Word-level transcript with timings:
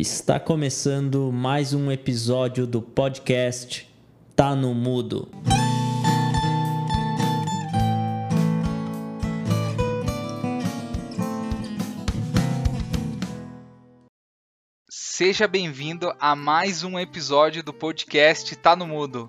Está 0.00 0.38
começando 0.38 1.32
mais 1.32 1.74
um 1.74 1.90
episódio 1.90 2.68
do 2.68 2.80
podcast 2.80 3.92
Tá 4.36 4.54
no 4.54 4.72
Mudo. 4.72 5.28
Seja 14.88 15.48
bem-vindo 15.48 16.14
a 16.20 16.36
mais 16.36 16.84
um 16.84 16.96
episódio 16.96 17.64
do 17.64 17.72
podcast 17.72 18.54
Tá 18.54 18.76
no 18.76 18.86
Mudo. 18.86 19.28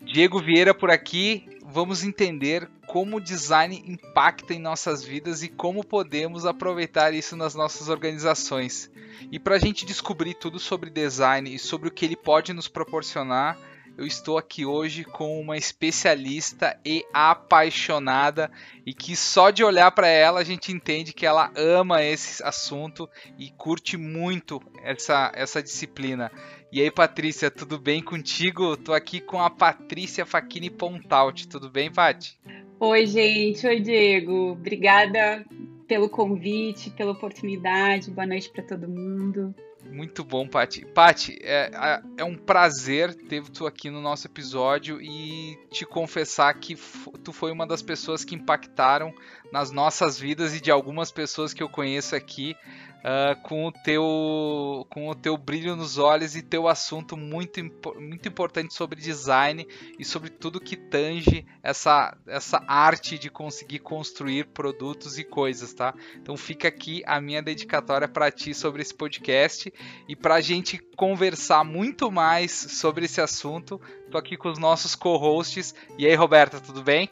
Diego 0.00 0.38
Vieira 0.38 0.72
por 0.72 0.88
aqui, 0.88 1.58
vamos 1.64 2.04
entender 2.04 2.70
como 2.90 3.18
o 3.18 3.20
design 3.20 3.84
impacta 3.86 4.52
em 4.52 4.58
nossas 4.58 5.04
vidas 5.04 5.44
e 5.44 5.48
como 5.48 5.86
podemos 5.86 6.44
aproveitar 6.44 7.14
isso 7.14 7.36
nas 7.36 7.54
nossas 7.54 7.88
organizações. 7.88 8.90
E 9.30 9.38
para 9.38 9.54
a 9.54 9.58
gente 9.60 9.86
descobrir 9.86 10.34
tudo 10.34 10.58
sobre 10.58 10.90
design 10.90 11.54
e 11.54 11.56
sobre 11.56 11.88
o 11.88 11.92
que 11.92 12.04
ele 12.04 12.16
pode 12.16 12.52
nos 12.52 12.66
proporcionar, 12.66 13.56
eu 13.96 14.04
estou 14.04 14.36
aqui 14.36 14.66
hoje 14.66 15.04
com 15.04 15.40
uma 15.40 15.56
especialista 15.56 16.76
e 16.84 17.04
apaixonada 17.14 18.50
e 18.84 18.92
que 18.92 19.14
só 19.14 19.50
de 19.50 19.62
olhar 19.62 19.92
para 19.92 20.08
ela 20.08 20.40
a 20.40 20.44
gente 20.44 20.72
entende 20.72 21.12
que 21.12 21.26
ela 21.26 21.52
ama 21.54 22.02
esse 22.02 22.42
assunto 22.42 23.08
e 23.38 23.50
curte 23.50 23.96
muito 23.96 24.60
essa, 24.82 25.30
essa 25.32 25.62
disciplina. 25.62 26.32
E 26.72 26.80
aí, 26.80 26.88
Patrícia, 26.88 27.50
tudo 27.50 27.80
bem 27.80 28.00
contigo? 28.00 28.76
Tô 28.76 28.92
aqui 28.92 29.20
com 29.20 29.42
a 29.42 29.50
Patrícia 29.50 30.24
Faquini 30.24 30.70
Pontaut. 30.70 31.48
Tudo 31.48 31.68
bem, 31.68 31.90
Pati? 31.90 32.38
Oi, 32.78 33.06
gente. 33.08 33.66
Oi, 33.66 33.80
Diego. 33.80 34.52
Obrigada 34.52 35.44
pelo 35.88 36.08
convite, 36.08 36.90
pela 36.90 37.10
oportunidade. 37.10 38.12
Boa 38.12 38.24
noite 38.24 38.48
para 38.50 38.62
todo 38.62 38.88
mundo. 38.88 39.52
Muito 39.90 40.22
bom, 40.22 40.46
Pati. 40.46 40.86
Pati, 40.86 41.36
é, 41.42 42.00
é 42.16 42.22
um 42.22 42.36
prazer 42.36 43.14
ter 43.14 43.42
tu 43.48 43.66
aqui 43.66 43.90
no 43.90 44.00
nosso 44.00 44.28
episódio 44.28 45.02
e 45.02 45.58
te 45.72 45.84
confessar 45.84 46.54
que 46.54 46.76
tu 47.24 47.32
foi 47.32 47.50
uma 47.50 47.66
das 47.66 47.82
pessoas 47.82 48.24
que 48.24 48.36
impactaram 48.36 49.12
nas 49.52 49.70
nossas 49.70 50.18
vidas 50.18 50.54
e 50.54 50.60
de 50.60 50.70
algumas 50.70 51.10
pessoas 51.10 51.52
que 51.52 51.62
eu 51.62 51.68
conheço 51.68 52.14
aqui 52.14 52.56
uh, 53.00 53.40
com, 53.42 53.66
o 53.66 53.72
teu, 53.72 54.86
com 54.88 55.08
o 55.08 55.14
teu 55.14 55.36
brilho 55.36 55.76
nos 55.76 55.98
olhos 55.98 56.36
e 56.36 56.42
teu 56.42 56.68
assunto 56.68 57.16
muito, 57.16 57.60
muito 57.98 58.28
importante 58.28 58.74
sobre 58.74 59.00
design 59.00 59.66
e 59.98 60.04
sobre 60.04 60.30
tudo 60.30 60.60
que 60.60 60.76
tange 60.76 61.46
essa, 61.62 62.16
essa 62.26 62.62
arte 62.66 63.18
de 63.18 63.30
conseguir 63.30 63.80
construir 63.80 64.46
produtos 64.46 65.18
e 65.18 65.24
coisas, 65.24 65.72
tá? 65.72 65.94
Então 66.16 66.36
fica 66.36 66.68
aqui 66.68 67.02
a 67.06 67.20
minha 67.20 67.42
dedicatória 67.42 68.08
para 68.08 68.30
ti 68.30 68.54
sobre 68.54 68.82
esse 68.82 68.94
podcast 68.94 69.72
e 70.08 70.16
para 70.16 70.36
a 70.36 70.40
gente 70.40 70.78
conversar 70.96 71.64
muito 71.64 72.10
mais 72.10 72.52
sobre 72.52 73.06
esse 73.06 73.20
assunto. 73.20 73.80
Tô 74.10 74.18
aqui 74.18 74.36
com 74.36 74.50
os 74.50 74.58
nossos 74.58 74.94
co-hosts. 74.94 75.74
E 75.96 76.06
aí, 76.06 76.14
Roberta, 76.14 76.60
tudo 76.60 76.82
bem? 76.82 77.10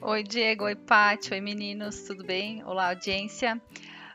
Oi, 0.00 0.22
Diego. 0.22 0.64
Oi, 0.64 0.74
Paty. 0.74 1.32
Oi, 1.32 1.40
meninos. 1.40 2.02
Tudo 2.02 2.22
bem? 2.22 2.62
Olá, 2.64 2.90
audiência. 2.90 3.60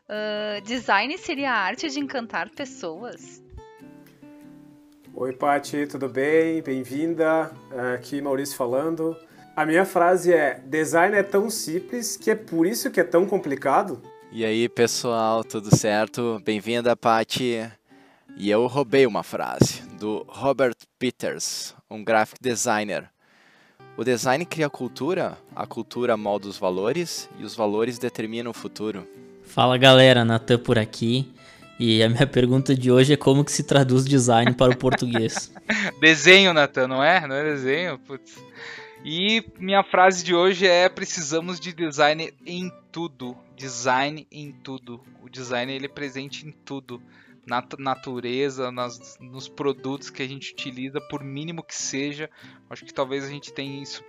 Uh, 0.07 0.61
design 0.63 1.17
seria 1.17 1.51
a 1.51 1.57
arte 1.57 1.89
de 1.89 1.99
encantar 1.99 2.49
pessoas? 2.51 3.41
Oi, 5.13 5.33
Pati, 5.33 5.87
tudo 5.87 6.07
bem? 6.07 6.61
Bem-vinda. 6.61 7.51
Aqui 7.95 8.21
Maurício 8.21 8.55
falando. 8.55 9.17
A 9.55 9.65
minha 9.65 9.83
frase 9.83 10.31
é: 10.31 10.61
design 10.65 11.17
é 11.17 11.23
tão 11.23 11.49
simples 11.49 12.15
que 12.15 12.29
é 12.29 12.35
por 12.35 12.67
isso 12.67 12.91
que 12.91 12.99
é 12.99 13.03
tão 13.03 13.25
complicado. 13.25 14.01
E 14.31 14.45
aí, 14.45 14.69
pessoal, 14.69 15.43
tudo 15.43 15.75
certo? 15.75 16.39
Bem-vinda, 16.45 16.95
Pati. 16.95 17.69
E 18.37 18.49
eu 18.49 18.67
roubei 18.67 19.07
uma 19.07 19.23
frase 19.23 19.81
do 19.99 20.25
Robert 20.29 20.75
Peters, 20.99 21.75
um 21.89 22.03
graphic 22.03 22.39
designer. 22.39 23.09
O 23.97 24.03
design 24.03 24.45
cria 24.45 24.69
cultura, 24.69 25.37
a 25.55 25.67
cultura 25.67 26.15
molda 26.15 26.47
os 26.47 26.57
valores 26.57 27.29
e 27.37 27.43
os 27.43 27.53
valores 27.53 27.99
determinam 27.99 28.51
o 28.51 28.53
futuro. 28.53 29.05
Fala 29.43 29.77
galera, 29.77 30.23
Natan 30.23 30.57
por 30.57 30.79
aqui. 30.79 31.31
E 31.77 32.01
a 32.01 32.07
minha 32.07 32.27
pergunta 32.27 32.75
de 32.75 32.91
hoje 32.91 33.13
é 33.13 33.17
como 33.17 33.43
que 33.43 33.51
se 33.51 33.63
traduz 33.63 34.05
design 34.05 34.53
para 34.53 34.71
o 34.71 34.77
português. 34.77 35.51
desenho, 35.99 36.53
Natan, 36.53 36.87
não 36.87 37.03
é? 37.03 37.27
Não 37.27 37.35
é 37.35 37.43
desenho? 37.43 37.99
Putz. 37.99 38.41
E 39.03 39.43
minha 39.59 39.83
frase 39.83 40.23
de 40.23 40.33
hoje 40.33 40.67
é 40.67 40.87
precisamos 40.87 41.59
de 41.59 41.73
design 41.73 42.33
em 42.45 42.71
tudo. 42.91 43.35
Design 43.57 44.25
em 44.31 44.51
tudo. 44.51 45.01
O 45.23 45.29
design 45.29 45.73
ele 45.73 45.85
é 45.85 45.89
presente 45.89 46.47
em 46.47 46.51
tudo 46.51 47.01
na 47.51 47.61
natureza, 47.79 48.71
nas, 48.71 49.17
nos 49.19 49.49
produtos 49.49 50.09
que 50.09 50.23
a 50.23 50.27
gente 50.27 50.53
utiliza, 50.53 51.01
por 51.01 51.21
mínimo 51.21 51.61
que 51.61 51.75
seja. 51.75 52.29
Acho 52.69 52.85
que 52.85 52.93
talvez 52.93 53.25
a 53.25 53.27
gente 53.27 53.51
tenha 53.51 53.83
isso 53.83 54.01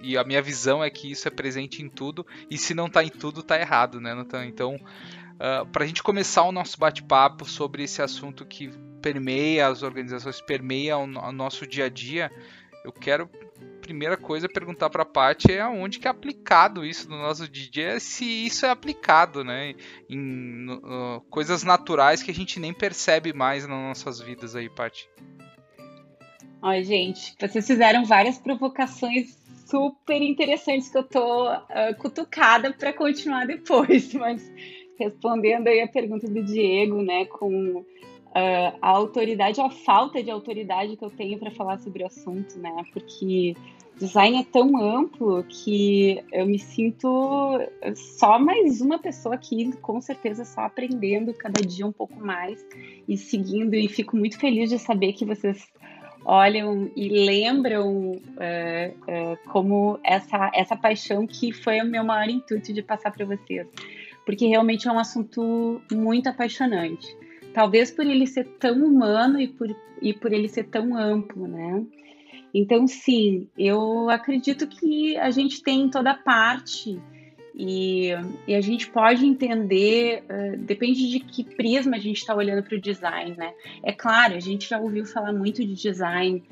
e 0.00 0.16
a 0.16 0.24
minha 0.24 0.40
visão 0.40 0.82
é 0.82 0.88
que 0.88 1.10
isso 1.10 1.28
é 1.28 1.30
presente 1.30 1.82
em 1.82 1.90
tudo 1.90 2.26
e 2.50 2.56
se 2.56 2.72
não 2.72 2.86
está 2.86 3.04
em 3.04 3.10
tudo 3.10 3.40
está 3.40 3.60
errado, 3.60 4.00
né? 4.00 4.14
Então, 4.46 4.76
uh, 4.76 5.66
para 5.66 5.84
a 5.84 5.86
gente 5.86 6.02
começar 6.02 6.44
o 6.44 6.52
nosso 6.52 6.78
bate-papo 6.78 7.44
sobre 7.44 7.82
esse 7.82 8.00
assunto 8.00 8.46
que 8.46 8.70
permeia 9.02 9.66
as 9.66 9.82
organizações, 9.82 10.40
permeia 10.40 10.96
o, 10.96 11.02
o 11.02 11.32
nosso 11.32 11.66
dia 11.66 11.86
a 11.86 11.88
dia, 11.90 12.32
eu 12.86 12.92
quero 12.92 13.28
primeira 13.82 14.16
coisa 14.16 14.48
perguntar 14.48 14.88
para 14.88 15.02
a 15.02 15.06
Paty 15.06 15.52
é 15.52 15.60
aonde 15.60 15.98
que 15.98 16.06
é 16.06 16.10
aplicado 16.10 16.84
isso 16.84 17.10
no 17.10 17.18
nosso 17.18 17.48
dia, 17.48 17.88
é 17.88 17.98
se 17.98 18.24
isso 18.24 18.64
é 18.64 18.70
aplicado, 18.70 19.42
né, 19.42 19.74
em 20.08 20.70
uh, 20.70 21.20
coisas 21.28 21.64
naturais 21.64 22.22
que 22.22 22.30
a 22.30 22.34
gente 22.34 22.60
nem 22.60 22.72
percebe 22.72 23.32
mais 23.32 23.66
nas 23.66 23.76
nossas 23.76 24.20
vidas 24.20 24.54
aí, 24.54 24.70
Paty. 24.70 25.08
Olha, 26.62 26.84
gente, 26.84 27.34
vocês 27.40 27.66
fizeram 27.66 28.04
várias 28.04 28.38
provocações 28.38 29.36
super 29.66 30.22
interessantes 30.22 30.88
que 30.88 30.96
eu 30.96 31.02
tô 31.02 31.52
uh, 31.52 31.96
cutucada 31.98 32.72
para 32.72 32.92
continuar 32.92 33.46
depois, 33.46 34.14
mas 34.14 34.48
respondendo 34.96 35.66
aí 35.66 35.80
a 35.80 35.88
pergunta 35.88 36.28
do 36.28 36.42
Diego, 36.42 37.02
né, 37.02 37.24
com 37.24 37.84
uh, 38.32 38.78
a 38.80 38.88
autoridade, 38.88 39.60
a 39.60 39.70
falta 39.70 40.22
de 40.22 40.30
autoridade 40.30 40.96
que 40.96 41.04
eu 41.04 41.10
tenho 41.10 41.38
para 41.38 41.50
falar 41.50 41.78
sobre 41.78 42.02
o 42.02 42.06
assunto, 42.06 42.58
né, 42.58 42.84
porque 42.92 43.54
design 43.98 44.40
é 44.40 44.44
tão 44.44 44.76
amplo 44.76 45.44
que 45.44 46.22
eu 46.32 46.46
me 46.46 46.58
sinto 46.58 47.58
só 47.94 48.38
mais 48.38 48.80
uma 48.80 48.98
pessoa 48.98 49.34
aqui, 49.34 49.70
com 49.76 50.00
certeza 50.00 50.44
só 50.44 50.62
aprendendo 50.62 51.32
cada 51.34 51.60
dia 51.60 51.86
um 51.86 51.92
pouco 51.92 52.18
mais 52.18 52.64
e 53.06 53.16
seguindo. 53.16 53.74
E 53.74 53.86
fico 53.88 54.16
muito 54.16 54.38
feliz 54.38 54.70
de 54.70 54.78
saber 54.78 55.12
que 55.12 55.24
vocês 55.24 55.68
olham 56.24 56.90
e 56.96 57.08
lembram 57.08 58.20
é, 58.38 58.94
é, 59.06 59.36
como 59.50 59.98
essa, 60.04 60.50
essa 60.54 60.76
paixão 60.76 61.26
que 61.26 61.52
foi 61.52 61.80
o 61.80 61.84
meu 61.84 62.04
maior 62.04 62.28
intuito 62.28 62.72
de 62.72 62.82
passar 62.82 63.12
para 63.12 63.24
vocês. 63.24 63.66
Porque 64.24 64.46
realmente 64.46 64.86
é 64.86 64.92
um 64.92 64.98
assunto 64.98 65.80
muito 65.90 66.28
apaixonante. 66.28 67.16
Talvez 67.52 67.90
por 67.90 68.06
ele 68.06 68.26
ser 68.26 68.44
tão 68.58 68.84
humano 68.84 69.40
e 69.40 69.48
por, 69.48 69.74
e 70.00 70.12
por 70.12 70.32
ele 70.32 70.48
ser 70.48 70.64
tão 70.64 70.96
amplo, 70.96 71.46
né? 71.46 71.84
Então, 72.54 72.86
sim, 72.86 73.48
eu 73.56 74.10
acredito 74.10 74.66
que 74.66 75.16
a 75.16 75.30
gente 75.30 75.62
tem 75.62 75.88
toda 75.88 76.14
parte 76.14 77.00
e, 77.54 78.10
e 78.46 78.54
a 78.54 78.60
gente 78.60 78.88
pode 78.90 79.24
entender, 79.26 80.24
uh, 80.24 80.56
depende 80.58 81.10
de 81.10 81.20
que 81.20 81.44
prisma 81.44 81.96
a 81.96 82.00
gente 82.00 82.18
está 82.18 82.34
olhando 82.34 82.62
para 82.62 82.76
o 82.76 82.80
design, 82.80 83.36
né? 83.36 83.52
É 83.82 83.92
claro, 83.92 84.34
a 84.34 84.40
gente 84.40 84.68
já 84.68 84.78
ouviu 84.78 85.04
falar 85.04 85.32
muito 85.32 85.64
de 85.64 85.74
design 85.74 86.42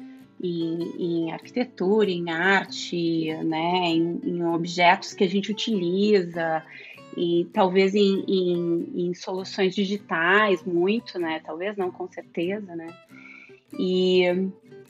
em, 0.42 0.92
em 0.98 1.32
arquitetura, 1.32 2.10
em 2.10 2.30
arte, 2.30 3.34
né? 3.44 3.88
Em, 3.88 4.20
em, 4.24 4.44
objetos 4.44 5.12
que 5.14 5.24
a 5.24 5.28
gente 5.28 5.50
utiliza 5.50 6.62
e 7.16 7.46
talvez 7.52 7.94
em, 7.94 8.24
em 8.94 9.14
soluções 9.14 9.74
digitais, 9.74 10.64
muito, 10.64 11.18
né? 11.18 11.40
Talvez 11.44 11.76
não, 11.76 11.90
com 11.90 12.08
certeza, 12.08 12.74
né? 12.74 12.88
E 13.78 14.24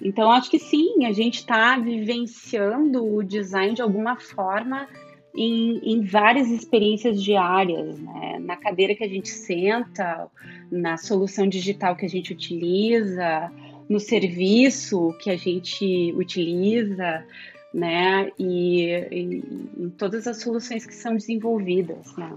então, 0.03 0.31
acho 0.31 0.51
que 0.51 0.59
sim, 0.59 1.05
a 1.05 1.13
gente 1.13 1.37
está 1.37 1.79
vivenciando 1.79 3.05
o 3.05 3.23
design 3.23 3.75
de 3.75 3.83
alguma 3.83 4.17
forma 4.17 4.89
em, 5.37 5.79
em, 5.85 6.03
várias 6.03 6.51
experiências 6.51 7.23
diárias, 7.23 7.99
né? 8.01 8.39
na 8.41 8.57
cadeira 8.57 8.95
que 8.95 9.05
a 9.05 9.09
gente 9.09 9.29
senta, 9.29 10.27
na 10.71 10.97
solução 10.97 11.47
digital 11.47 11.95
que 11.95 12.07
a 12.07 12.09
gente 12.09 12.33
utiliza, 12.33 13.53
no 13.89 14.01
serviço 14.01 15.15
que 15.21 15.31
a 15.31 15.37
gente 15.37 16.13
utiliza, 16.17 17.25
né? 17.73 18.31
E, 18.39 18.91
e 19.11 19.43
em 19.79 19.91
todas 19.91 20.27
as 20.27 20.41
soluções 20.41 20.85
que 20.85 20.95
são 20.95 21.15
desenvolvidas, 21.15 22.17
né? 22.17 22.37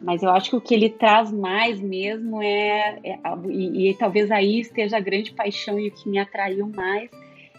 Mas 0.00 0.22
eu 0.22 0.30
acho 0.30 0.50
que 0.50 0.56
o 0.56 0.60
que 0.60 0.74
ele 0.74 0.90
traz 0.90 1.30
mais 1.30 1.80
mesmo 1.80 2.42
é, 2.42 2.98
é 3.04 3.18
e, 3.48 3.90
e, 3.90 3.94
talvez 3.94 4.30
aí 4.30 4.60
esteja 4.60 4.96
a 4.96 5.00
grande 5.00 5.32
paixão 5.32 5.78
e 5.78 5.88
o 5.88 5.92
que 5.92 6.08
me 6.08 6.18
atraiu 6.18 6.66
mais 6.66 7.08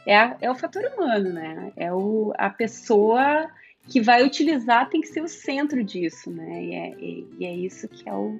é, 0.05 0.17
a, 0.17 0.37
é 0.41 0.51
o 0.51 0.55
fator 0.55 0.83
humano, 0.83 1.31
né? 1.31 1.71
É 1.77 1.93
o, 1.93 2.33
a 2.37 2.49
pessoa 2.49 3.49
que 3.87 4.01
vai 4.01 4.23
utilizar 4.23 4.89
tem 4.89 5.01
que 5.01 5.07
ser 5.07 5.21
o 5.21 5.27
centro 5.27 5.83
disso, 5.83 6.29
né? 6.31 6.63
E 6.63 6.73
é, 6.73 6.89
e, 6.99 7.27
e 7.39 7.45
é 7.45 7.55
isso 7.55 7.87
que 7.87 8.07
é 8.07 8.13
o, 8.13 8.37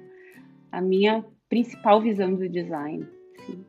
a 0.70 0.80
minha 0.80 1.24
principal 1.48 2.00
visão 2.00 2.34
do 2.34 2.48
design. 2.48 3.06
Sim. 3.46 3.64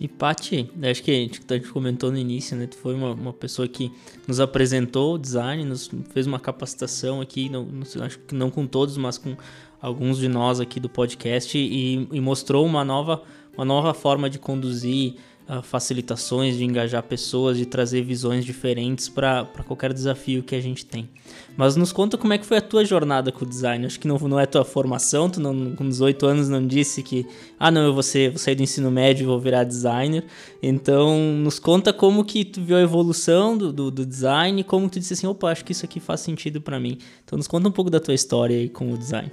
E 0.00 0.06
Paty, 0.06 0.70
acho 0.88 1.02
que 1.02 1.10
a 1.10 1.14
gente, 1.14 1.40
a 1.48 1.54
gente, 1.54 1.68
comentou 1.70 2.12
no 2.12 2.18
início, 2.18 2.56
né? 2.56 2.66
Tu 2.68 2.76
foi 2.76 2.94
uma, 2.94 3.12
uma, 3.12 3.32
pessoa 3.32 3.66
que 3.66 3.90
nos 4.28 4.38
apresentou 4.38 5.14
o 5.14 5.18
design, 5.18 5.64
nos 5.64 5.90
fez 6.10 6.26
uma 6.26 6.38
capacitação 6.38 7.20
aqui, 7.20 7.48
não, 7.48 7.64
não, 7.64 7.82
acho 8.04 8.18
que 8.20 8.34
não 8.34 8.48
com 8.48 8.64
todos, 8.64 8.96
mas 8.96 9.18
com 9.18 9.36
alguns 9.80 10.18
de 10.18 10.28
nós 10.28 10.60
aqui 10.60 10.78
do 10.78 10.88
podcast 10.88 11.58
e, 11.58 12.08
e 12.12 12.20
mostrou 12.20 12.64
uma 12.64 12.84
nova, 12.84 13.22
uma 13.56 13.64
nova 13.64 13.92
forma 13.92 14.30
de 14.30 14.38
conduzir 14.38 15.16
facilitações, 15.62 16.56
de 16.56 16.64
engajar 16.64 17.02
pessoas, 17.02 17.56
de 17.56 17.64
trazer 17.64 18.02
visões 18.02 18.44
diferentes 18.44 19.08
para 19.08 19.46
qualquer 19.66 19.94
desafio 19.94 20.42
que 20.42 20.54
a 20.54 20.60
gente 20.60 20.84
tem. 20.84 21.08
Mas 21.56 21.74
nos 21.74 21.90
conta 21.90 22.18
como 22.18 22.32
é 22.34 22.38
que 22.38 22.44
foi 22.44 22.58
a 22.58 22.60
tua 22.60 22.84
jornada 22.84 23.32
com 23.32 23.44
o 23.44 23.48
design. 23.48 23.86
Acho 23.86 23.98
que 23.98 24.06
não, 24.06 24.18
não 24.18 24.38
é 24.38 24.44
tua 24.44 24.64
formação, 24.64 25.28
tu 25.30 25.40
não, 25.40 25.74
com 25.74 25.88
18 25.88 26.26
anos 26.26 26.48
não 26.48 26.64
disse 26.66 27.02
que, 27.02 27.26
ah 27.58 27.70
não, 27.70 27.82
eu 27.82 27.94
vou, 27.94 28.02
ser, 28.02 28.30
vou 28.30 28.38
sair 28.38 28.54
do 28.54 28.62
ensino 28.62 28.90
médio 28.90 29.24
e 29.24 29.26
vou 29.26 29.40
virar 29.40 29.64
designer. 29.64 30.24
Então 30.62 31.18
nos 31.18 31.58
conta 31.58 31.92
como 31.92 32.24
que 32.24 32.44
tu 32.44 32.60
viu 32.60 32.76
a 32.76 32.82
evolução 32.82 33.56
do, 33.56 33.72
do, 33.72 33.90
do 33.90 34.04
design 34.06 34.60
e 34.60 34.64
como 34.64 34.88
tu 34.88 35.00
disse 35.00 35.14
assim, 35.14 35.26
opa, 35.26 35.50
acho 35.50 35.64
que 35.64 35.72
isso 35.72 35.84
aqui 35.84 35.98
faz 35.98 36.20
sentido 36.20 36.60
para 36.60 36.78
mim. 36.78 36.98
Então 37.24 37.36
nos 37.36 37.48
conta 37.48 37.68
um 37.68 37.72
pouco 37.72 37.90
da 37.90 37.98
tua 37.98 38.14
história 38.14 38.56
aí 38.56 38.68
com 38.68 38.92
o 38.92 38.98
design 38.98 39.30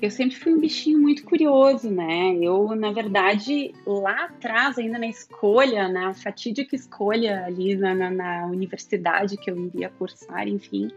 eu 0.00 0.10
sempre 0.10 0.36
fui 0.36 0.54
um 0.54 0.60
bichinho 0.60 0.98
muito 0.98 1.24
curioso, 1.24 1.90
né? 1.90 2.36
Eu, 2.40 2.74
na 2.76 2.92
verdade, 2.92 3.74
lá 3.84 4.26
atrás, 4.26 4.78
ainda 4.78 4.98
na 4.98 5.08
escolha, 5.08 5.88
na 5.88 6.14
fatídica 6.14 6.76
escolha 6.76 7.44
ali 7.44 7.76
na, 7.76 7.94
na, 7.94 8.10
na 8.10 8.46
universidade 8.46 9.36
que 9.36 9.50
eu 9.50 9.66
iria 9.66 9.90
cursar, 9.90 10.46
enfim, 10.46 10.90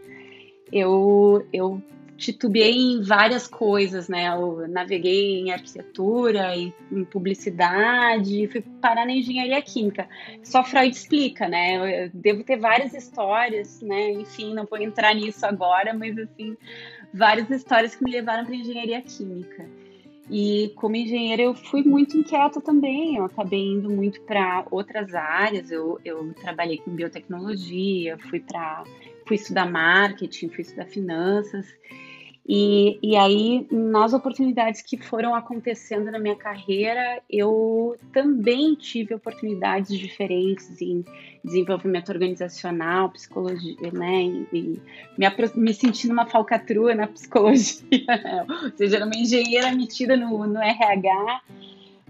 eu, 0.70 1.46
eu 1.52 1.82
titubeei 2.16 2.78
em 2.78 3.02
várias 3.02 3.48
coisas, 3.48 4.08
né? 4.08 4.28
Eu 4.28 4.68
naveguei 4.68 5.40
em 5.40 5.50
arquitetura, 5.50 6.54
em, 6.56 6.72
em 6.90 7.04
publicidade, 7.04 8.46
fui 8.46 8.62
parar 8.80 9.04
na 9.04 9.12
engenharia 9.12 9.60
química. 9.60 10.08
Só 10.44 10.62
Freud 10.62 10.94
explica, 10.94 11.48
né? 11.48 12.04
Eu 12.04 12.10
devo 12.14 12.44
ter 12.44 12.56
várias 12.56 12.94
histórias, 12.94 13.80
né? 13.82 14.12
Enfim, 14.12 14.54
não 14.54 14.64
vou 14.64 14.78
entrar 14.78 15.14
nisso 15.14 15.44
agora, 15.44 15.92
mas 15.92 16.16
assim, 16.16 16.56
várias 17.12 17.50
histórias 17.50 17.94
que 17.94 18.04
me 18.04 18.10
levaram 18.10 18.44
para 18.44 18.54
engenharia 18.54 19.00
química. 19.02 19.66
E 20.30 20.72
como 20.76 20.96
engenheira 20.96 21.42
eu 21.42 21.54
fui 21.54 21.82
muito 21.82 22.16
inquieta 22.16 22.60
também, 22.60 23.16
eu 23.16 23.24
acabei 23.24 23.72
indo 23.72 23.90
muito 23.90 24.20
para 24.22 24.64
outras 24.70 25.14
áreas, 25.14 25.70
eu, 25.70 26.00
eu 26.04 26.32
trabalhei 26.34 26.78
com 26.78 26.90
biotecnologia, 26.94 28.16
fui 28.30 28.40
para 28.40 28.84
fui 29.26 29.36
estudar 29.36 29.70
marketing, 29.70 30.48
fui 30.48 30.62
estudar 30.62 30.86
finanças. 30.86 31.66
E, 32.46 32.98
e 33.00 33.16
aí, 33.16 33.68
nas 33.70 34.12
oportunidades 34.12 34.82
que 34.82 34.96
foram 34.96 35.32
acontecendo 35.32 36.10
na 36.10 36.18
minha 36.18 36.34
carreira, 36.34 37.22
eu 37.30 37.96
também 38.12 38.74
tive 38.74 39.14
oportunidades 39.14 39.96
diferentes 39.96 40.80
em 40.82 41.04
desenvolvimento 41.44 42.10
organizacional, 42.10 43.10
psicologia, 43.10 43.92
né? 43.92 44.24
E, 44.24 44.48
e 44.52 44.80
me, 45.16 45.26
me 45.54 45.72
senti 45.72 46.08
numa 46.08 46.26
falcatrua 46.26 46.96
na 46.96 47.06
psicologia, 47.08 47.84
ou 48.64 48.76
seja, 48.76 48.96
era 48.96 49.06
uma 49.06 49.16
engenheira 49.16 49.70
metida 49.72 50.16
no, 50.16 50.44
no 50.44 50.60
RH, 50.60 51.42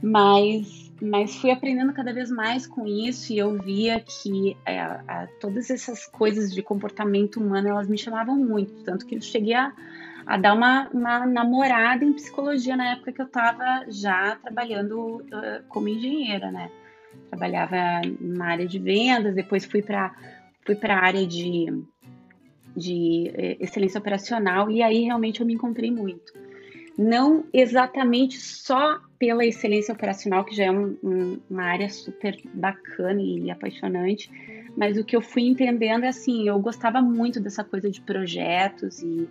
mas, 0.02 0.90
mas 1.00 1.36
fui 1.36 1.50
aprendendo 1.50 1.92
cada 1.92 2.12
vez 2.12 2.30
mais 2.30 2.66
com 2.66 2.86
isso 2.86 3.34
e 3.34 3.38
eu 3.38 3.52
via 3.58 4.00
que 4.00 4.56
é, 4.64 4.80
a, 4.80 5.28
todas 5.38 5.68
essas 5.68 6.06
coisas 6.06 6.54
de 6.54 6.62
comportamento 6.62 7.38
humano, 7.38 7.68
elas 7.68 7.86
me 7.86 7.98
chamavam 7.98 8.34
muito, 8.34 8.82
tanto 8.82 9.04
que 9.04 9.14
eu 9.14 9.20
cheguei 9.20 9.54
a 9.54 9.72
a 10.26 10.36
dar 10.36 10.54
uma, 10.54 10.88
uma 10.90 11.26
namorada 11.26 12.04
em 12.04 12.12
psicologia 12.12 12.76
na 12.76 12.92
época 12.92 13.12
que 13.12 13.20
eu 13.20 13.26
estava 13.26 13.84
já 13.88 14.36
trabalhando 14.36 15.16
uh, 15.16 15.62
como 15.68 15.88
engenheira, 15.88 16.50
né? 16.50 16.70
Trabalhava 17.28 17.76
na 18.20 18.46
área 18.46 18.66
de 18.66 18.78
vendas, 18.78 19.34
depois 19.34 19.64
fui 19.64 19.82
para 19.82 20.14
fui 20.64 20.78
a 20.82 20.96
área 20.96 21.26
de, 21.26 21.66
de 22.76 23.30
eh, 23.34 23.56
excelência 23.60 23.98
operacional 23.98 24.70
e 24.70 24.82
aí 24.82 25.02
realmente 25.02 25.40
eu 25.40 25.46
me 25.46 25.54
encontrei 25.54 25.90
muito. 25.90 26.32
Não 26.96 27.44
exatamente 27.52 28.38
só 28.38 29.00
pela 29.18 29.44
excelência 29.44 29.94
operacional, 29.94 30.44
que 30.44 30.54
já 30.54 30.64
é 30.64 30.70
um, 30.70 30.96
um, 31.02 31.40
uma 31.50 31.64
área 31.64 31.88
super 31.88 32.36
bacana 32.54 33.20
e 33.20 33.50
apaixonante, 33.50 34.30
mas 34.76 34.96
o 34.96 35.04
que 35.04 35.16
eu 35.16 35.22
fui 35.22 35.42
entendendo 35.42 36.04
é 36.04 36.08
assim, 36.08 36.48
eu 36.48 36.58
gostava 36.58 37.00
muito 37.00 37.40
dessa 37.40 37.64
coisa 37.64 37.90
de 37.90 38.00
projetos 38.00 39.02
e 39.02 39.28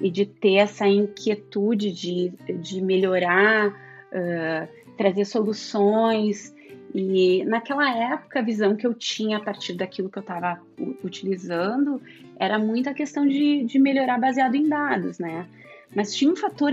e 0.00 0.10
de 0.10 0.24
ter 0.24 0.54
essa 0.54 0.88
inquietude 0.88 1.92
de, 1.92 2.32
de 2.54 2.80
melhorar, 2.80 3.68
uh, 3.68 4.68
trazer 4.96 5.24
soluções. 5.24 6.54
E 6.94 7.44
naquela 7.44 7.90
época, 7.96 8.40
a 8.40 8.42
visão 8.42 8.74
que 8.74 8.86
eu 8.86 8.94
tinha 8.94 9.36
a 9.36 9.40
partir 9.40 9.74
daquilo 9.74 10.10
que 10.10 10.18
eu 10.18 10.22
estava 10.22 10.60
utilizando 11.04 12.00
era 12.38 12.58
muito 12.58 12.88
a 12.88 12.94
questão 12.94 13.26
de, 13.26 13.64
de 13.64 13.78
melhorar 13.78 14.18
baseado 14.18 14.54
em 14.54 14.68
dados, 14.68 15.18
né? 15.18 15.46
Mas 15.94 16.14
tinha 16.14 16.30
um 16.30 16.36
fator 16.36 16.72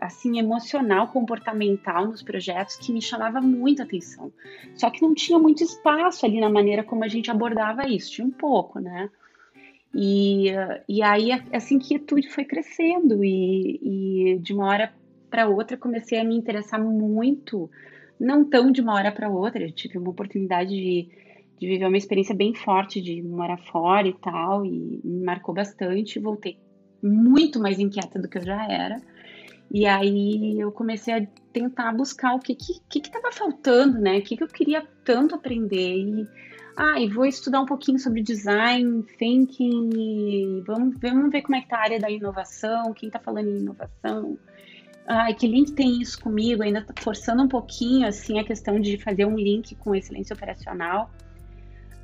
assim 0.00 0.38
emocional, 0.38 1.08
comportamental 1.08 2.06
nos 2.06 2.22
projetos 2.22 2.76
que 2.76 2.92
me 2.92 3.02
chamava 3.02 3.40
muita 3.40 3.82
atenção. 3.82 4.32
Só 4.76 4.90
que 4.90 5.02
não 5.02 5.12
tinha 5.12 5.38
muito 5.38 5.62
espaço 5.64 6.24
ali 6.24 6.40
na 6.40 6.48
maneira 6.48 6.84
como 6.84 7.02
a 7.02 7.08
gente 7.08 7.30
abordava 7.30 7.88
isso, 7.88 8.12
tinha 8.12 8.26
um 8.26 8.30
pouco, 8.30 8.78
né? 8.78 9.10
E, 9.94 10.46
e 10.88 11.02
aí 11.02 11.30
essa 11.52 11.72
inquietude 11.72 12.28
foi 12.28 12.44
crescendo 12.44 13.22
e, 13.24 13.78
e 14.34 14.38
de 14.40 14.52
uma 14.52 14.66
hora 14.66 14.92
para 15.30 15.48
outra 15.48 15.76
comecei 15.76 16.18
a 16.18 16.24
me 16.24 16.36
interessar 16.36 16.80
muito, 16.80 17.70
não 18.18 18.44
tão 18.44 18.72
de 18.72 18.80
uma 18.80 18.94
hora 18.94 19.12
para 19.12 19.28
outra, 19.28 19.62
eu 19.62 19.72
tive 19.72 19.98
uma 19.98 20.10
oportunidade 20.10 20.70
de, 20.70 21.08
de 21.58 21.66
viver 21.66 21.86
uma 21.86 21.96
experiência 21.96 22.34
bem 22.34 22.54
forte 22.54 23.00
de 23.00 23.22
morar 23.22 23.58
fora 23.58 24.08
e 24.08 24.14
tal, 24.14 24.64
e 24.64 25.00
me 25.04 25.24
marcou 25.24 25.54
bastante, 25.54 26.18
voltei 26.18 26.58
muito 27.02 27.60
mais 27.60 27.78
inquieta 27.78 28.18
do 28.20 28.28
que 28.28 28.38
eu 28.38 28.44
já 28.44 28.66
era. 28.70 29.00
E 29.72 29.86
aí 29.86 30.58
eu 30.60 30.70
comecei 30.70 31.14
a 31.14 31.26
tentar 31.52 31.92
buscar 31.92 32.34
o 32.34 32.38
que 32.38 32.54
que 32.54 32.80
que 32.88 32.98
estava 32.98 33.32
faltando, 33.32 33.98
né? 33.98 34.18
O 34.18 34.22
que, 34.22 34.36
que 34.36 34.42
eu 34.42 34.48
queria 34.48 34.86
tanto 35.04 35.34
aprender 35.34 35.96
e 35.96 36.28
ah, 36.76 37.00
e 37.00 37.08
vou 37.08 37.24
estudar 37.24 37.60
um 37.60 37.66
pouquinho 37.66 37.98
sobre 37.98 38.22
design 38.22 39.04
thinking, 39.18 40.62
vamos, 40.66 40.96
vamos 41.00 41.30
ver 41.30 41.42
como 41.42 41.56
é 41.56 41.60
que 41.60 41.68
tá 41.68 41.78
a 41.78 41.82
área 41.82 41.98
da 42.00 42.10
inovação, 42.10 42.92
quem 42.92 43.08
está 43.08 43.18
falando 43.18 43.48
em 43.48 43.58
inovação. 43.58 44.36
Ah, 45.06 45.32
que 45.32 45.46
link 45.46 45.72
tem 45.72 46.00
isso 46.00 46.20
comigo? 46.20 46.62
Ainda 46.62 46.84
forçando 46.98 47.42
um 47.42 47.48
pouquinho 47.48 48.08
assim 48.08 48.38
a 48.38 48.44
questão 48.44 48.80
de 48.80 48.96
fazer 48.98 49.26
um 49.26 49.36
link 49.36 49.74
com 49.76 49.94
excelência 49.94 50.34
operacional. 50.34 51.10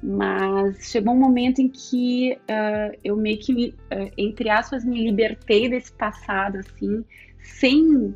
Mas 0.02 0.90
chegou 0.90 1.14
um 1.14 1.18
momento 1.18 1.60
em 1.60 1.68
que 1.68 2.38
uh, 2.42 2.98
eu 3.04 3.16
meio 3.16 3.38
que, 3.38 3.74
uh, 3.92 4.10
entre 4.16 4.48
aspas, 4.48 4.82
me 4.82 5.04
libertei 5.04 5.68
desse 5.68 5.92
passado, 5.92 6.56
assim, 6.56 7.04
sem 7.42 7.84
uh, 7.86 8.14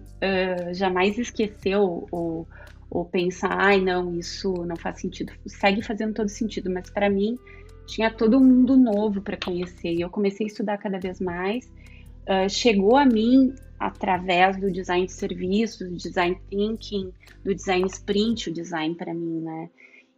jamais 0.72 1.18
esquecer 1.18 1.76
o, 1.76 2.06
o 2.10 2.46
ou 2.94 3.04
pensar, 3.04 3.50
ai 3.58 3.80
não, 3.80 4.14
isso 4.14 4.52
não 4.64 4.76
faz 4.76 5.00
sentido. 5.00 5.32
Segue 5.46 5.82
fazendo 5.82 6.14
todo 6.14 6.28
sentido, 6.28 6.70
mas 6.70 6.88
para 6.88 7.10
mim 7.10 7.36
tinha 7.86 8.08
todo 8.08 8.38
um 8.38 8.44
mundo 8.44 8.76
novo 8.76 9.20
para 9.20 9.36
conhecer 9.36 9.92
e 9.92 10.00
eu 10.00 10.08
comecei 10.08 10.46
a 10.46 10.48
estudar 10.48 10.78
cada 10.78 10.98
vez 11.00 11.20
mais. 11.20 11.66
Uh, 12.22 12.48
chegou 12.48 12.96
a 12.96 13.04
mim 13.04 13.52
através 13.80 14.56
do 14.58 14.70
design 14.70 15.06
de 15.06 15.12
serviços, 15.12 15.90
do 15.90 15.96
design 15.96 16.38
thinking, 16.48 17.12
do 17.44 17.52
design 17.52 17.84
sprint, 17.88 18.48
o 18.48 18.52
design 18.52 18.94
para 18.94 19.12
mim, 19.12 19.40
né? 19.40 19.68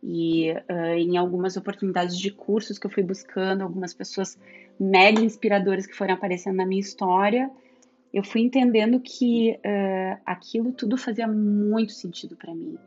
E 0.02 0.52
uh, 0.52 0.98
em 0.98 1.16
algumas 1.16 1.56
oportunidades 1.56 2.16
de 2.18 2.30
cursos 2.30 2.78
que 2.78 2.86
eu 2.86 2.90
fui 2.90 3.02
buscando, 3.02 3.62
algumas 3.62 3.94
pessoas 3.94 4.38
mega 4.78 5.20
inspiradoras 5.22 5.86
que 5.86 5.96
foram 5.96 6.12
aparecendo 6.12 6.56
na 6.56 6.66
minha 6.66 6.80
história, 6.80 7.50
eu 8.16 8.24
fui 8.24 8.40
entendendo 8.40 8.98
que 8.98 9.50
uh, 9.58 10.18
aquilo 10.24 10.72
tudo 10.72 10.96
fazia 10.96 11.28
muito 11.28 11.92
sentido 11.92 12.34
para 12.34 12.54
mim. 12.54 12.78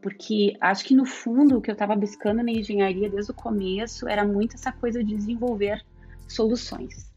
Porque 0.00 0.56
acho 0.60 0.84
que 0.84 0.92
no 0.92 1.06
fundo 1.06 1.56
o 1.56 1.60
que 1.60 1.70
eu 1.70 1.74
estava 1.74 1.94
buscando 1.94 2.42
na 2.42 2.50
engenharia 2.50 3.08
desde 3.08 3.30
o 3.30 3.34
começo 3.34 4.08
era 4.08 4.24
muito 4.24 4.56
essa 4.56 4.72
coisa 4.72 5.04
de 5.04 5.14
desenvolver 5.14 5.80
soluções. 6.26 7.08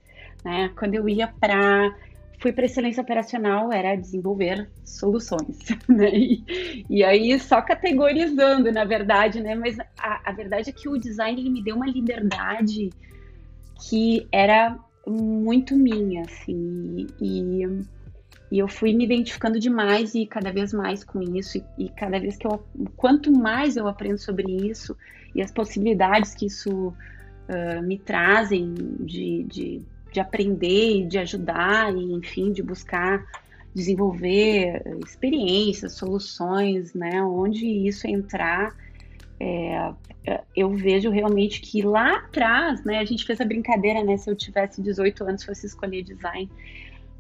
Né? 0.44 0.72
Quando 0.78 0.94
eu 0.94 1.10
ia 1.10 1.28
para 1.28 1.92
fui 2.40 2.54
para 2.54 2.66
excelência 2.66 3.02
operacional 3.02 3.74
era 3.74 3.96
desenvolver 3.96 4.70
soluções, 4.84 5.58
né? 5.90 6.12
E, 6.14 6.86
e, 6.88 7.04
aí 7.04 7.40
só 7.40 7.64
categorizando, 7.64 8.72
na 8.72 8.86
verdade, 8.86 9.42
né? 9.42 9.56
Mas 9.56 9.80
a, 9.98 10.22
a 10.24 10.32
verdade 10.32 10.70
é 10.70 10.74
que 10.74 10.88
o 10.88 11.00
design 11.00 11.42
ele 11.42 11.50
me 11.50 11.64
deu 11.64 11.78
uma 11.78 11.88
liberdade 11.88 12.92
que 13.90 14.28
era 14.32 14.78
muito 15.08 15.76
minha, 15.76 16.24
assim, 16.24 17.08
e, 17.22 17.64
e 18.52 18.60
eu 18.60 18.68
fui 18.68 18.94
me 18.94 19.06
identificando 19.06 19.60
demais 19.60 20.16
e 20.16 20.26
cada 20.26 20.52
vez 20.52 20.74
mais 20.74 21.04
com 21.04 21.22
isso, 21.22 21.58
e, 21.58 21.86
e, 21.86 21.90
cada 21.90 22.20
vez 22.20 22.38
que 22.38 22.48
eu, 22.48 22.64
quanto 22.96 23.32
mais 23.32 23.78
eu 23.78 23.88
aprendo 23.88 24.18
sobre 24.18 24.52
isso 24.68 24.96
e 25.34 25.42
as 25.42 25.52
possibilidades 25.52 26.34
que 26.34 26.46
isso 26.46 26.90
uh, 26.90 27.82
me 27.84 27.98
trazem 27.98 28.74
de, 29.00 29.44
de, 29.44 29.82
de 30.12 30.20
aprender 30.20 31.00
e 31.00 31.06
de 31.06 31.18
ajudar, 31.18 31.94
e 31.96 32.14
enfim, 32.14 32.52
de 32.52 32.64
buscar 32.64 33.26
desenvolver 33.76 34.82
experiências, 35.06 35.94
soluções, 35.94 36.94
né? 36.94 37.22
Onde 37.22 37.66
isso 37.66 38.08
entrar, 38.08 38.74
é, 39.46 40.44
eu 40.56 40.72
vejo 40.72 41.10
realmente 41.10 41.62
que 41.62 41.82
lá 41.82 42.18
atrás, 42.18 42.84
né? 42.84 43.00
A 43.00 43.06
gente 43.06 43.26
fez 43.26 43.40
a 43.40 43.46
brincadeira, 43.46 44.04
né? 44.04 44.18
Se 44.18 44.30
eu 44.30 44.36
tivesse 44.36 44.82
18 44.82 45.24
anos, 45.24 45.44
fosse 45.44 45.68
escolher 45.68 46.04
design. 46.04 46.50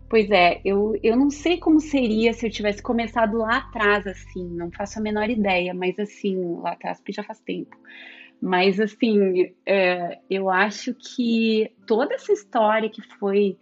Pois 0.10 0.30
é, 0.30 0.62
eu, 0.64 0.98
eu 1.04 1.16
não 1.16 1.30
sei 1.30 1.58
como 1.58 1.80
seria 1.80 2.32
se 2.34 2.46
eu 2.46 2.52
tivesse 2.52 2.82
começado 2.82 3.38
lá 3.38 3.58
atrás, 3.58 4.06
assim, 4.06 4.48
não 4.50 4.72
faço 4.72 5.00
a 5.00 5.02
menor 5.02 5.30
ideia, 5.30 5.74
mas 5.74 5.98
assim, 6.00 6.58
lá 6.62 6.74
atrás, 6.74 7.00
porque 7.00 7.12
já 7.12 7.24
faz 7.24 7.40
tempo. 7.40 7.76
Mas 8.42 8.80
assim, 8.80 9.52
é, 9.66 10.20
eu 10.30 10.50
acho 10.50 10.94
que 10.94 11.72
toda 11.88 12.14
essa 12.14 12.32
história 12.32 12.90
que 12.90 13.02
foi, 13.02 13.58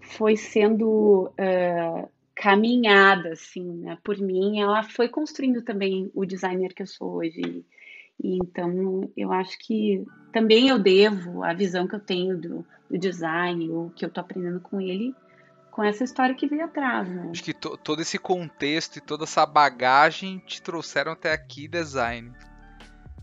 foi 0.00 0.36
sendo 0.36 1.32
é, 1.38 2.06
caminhada, 2.34 3.30
assim, 3.30 3.64
né, 3.78 3.98
por 4.04 4.18
mim, 4.18 4.60
ela 4.60 4.82
foi 4.82 5.08
construindo 5.08 5.62
também 5.62 6.10
o 6.14 6.26
designer 6.26 6.74
que 6.74 6.82
eu 6.82 6.86
sou 6.86 7.14
hoje. 7.14 7.64
Então, 8.22 9.10
eu 9.16 9.32
acho 9.32 9.58
que 9.58 10.04
também 10.32 10.68
eu 10.68 10.78
devo 10.78 11.44
a 11.44 11.52
visão 11.54 11.86
que 11.86 11.94
eu 11.94 12.00
tenho 12.00 12.36
do, 12.36 12.66
do 12.90 12.98
design, 12.98 13.70
o 13.70 13.92
que 13.94 14.04
eu 14.04 14.08
estou 14.08 14.20
aprendendo 14.20 14.60
com 14.60 14.80
ele, 14.80 15.14
com 15.70 15.84
essa 15.84 16.02
história 16.02 16.34
que 16.34 16.48
veio 16.48 16.64
atrás. 16.64 17.08
Né? 17.08 17.28
Acho 17.30 17.44
que 17.44 17.54
to, 17.54 17.76
todo 17.76 18.02
esse 18.02 18.18
contexto 18.18 18.96
e 18.96 19.00
toda 19.00 19.24
essa 19.24 19.46
bagagem 19.46 20.38
te 20.40 20.60
trouxeram 20.60 21.12
até 21.12 21.32
aqui 21.32 21.68
design. 21.68 22.32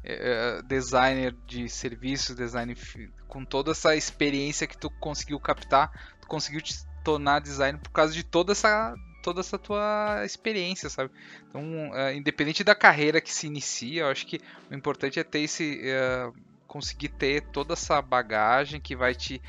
É, 0.04 0.60
é 0.60 0.62
designer 0.62 1.36
de 1.46 1.68
serviços, 1.68 2.36
design 2.36 2.74
com 3.28 3.44
toda 3.44 3.72
essa 3.72 3.96
experiência 3.96 4.68
que 4.68 4.78
tu 4.78 4.90
conseguiu 5.00 5.40
captar, 5.40 5.92
tu 6.22 6.28
conseguiu 6.28 6.62
te 6.62 6.76
tornar 7.04 7.40
designer 7.40 7.80
por 7.80 7.92
causa 7.92 8.14
de 8.14 8.24
toda 8.24 8.54
essa 8.54 8.96
toda 9.26 9.40
essa 9.40 9.58
tua 9.58 10.22
experiência, 10.24 10.88
sabe? 10.88 11.10
Então, 11.50 11.64
é, 11.96 12.16
independente 12.16 12.64
da 12.64 12.76
carreira 12.76 13.20
que 13.20 13.34
se 13.34 13.48
inicia, 13.48 14.04
eu 14.04 14.08
acho 14.08 14.28
que 14.28 14.40
o 14.70 14.76
importante 14.76 15.20
é 15.20 15.24
ter 15.24 15.40
esse 15.40 15.82
é, 15.84 16.32
conseguir 16.68 17.10
ter 17.10 17.42
toda 17.52 17.74
essa 17.74 18.00
bagagem 18.04 18.80
que 18.80 18.96
vai 18.96 19.16
te 19.16 19.42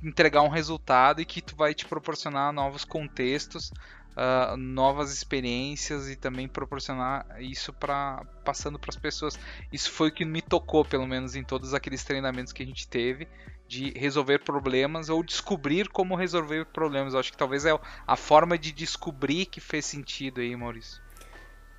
entregar 0.00 0.42
um 0.42 0.48
resultado 0.48 1.20
e 1.20 1.24
que 1.24 1.42
tu 1.42 1.56
vai 1.56 1.74
te 1.74 1.84
proporcionar 1.84 2.52
novos 2.52 2.84
contextos, 2.84 3.72
uh, 4.12 4.56
novas 4.56 5.12
experiências 5.12 6.08
e 6.08 6.16
também 6.16 6.48
proporcionar 6.48 7.26
isso 7.40 7.72
para 7.72 8.24
passando 8.44 8.78
para 8.78 8.90
as 8.90 8.96
pessoas. 8.96 9.38
Isso 9.72 9.90
foi 9.90 10.08
o 10.08 10.12
que 10.12 10.24
me 10.24 10.42
tocou, 10.42 10.84
pelo 10.84 11.06
menos 11.06 11.36
em 11.36 11.44
todos 11.44 11.74
aqueles 11.74 12.02
treinamentos 12.04 12.52
que 12.52 12.62
a 12.62 12.66
gente 12.66 12.88
teve 12.88 13.28
de 13.68 13.90
resolver 13.96 14.40
problemas 14.40 15.08
ou 15.08 15.22
descobrir 15.22 15.88
como 15.88 16.14
resolver 16.14 16.66
problemas. 16.66 17.14
Eu 17.14 17.20
acho 17.20 17.30
que 17.30 17.38
talvez 17.38 17.64
é 17.64 17.78
a 18.06 18.16
forma 18.16 18.58
de 18.58 18.70
descobrir 18.72 19.46
que 19.46 19.60
fez 19.60 19.86
sentido 19.86 20.40
aí, 20.40 20.54
Maurício. 20.54 21.00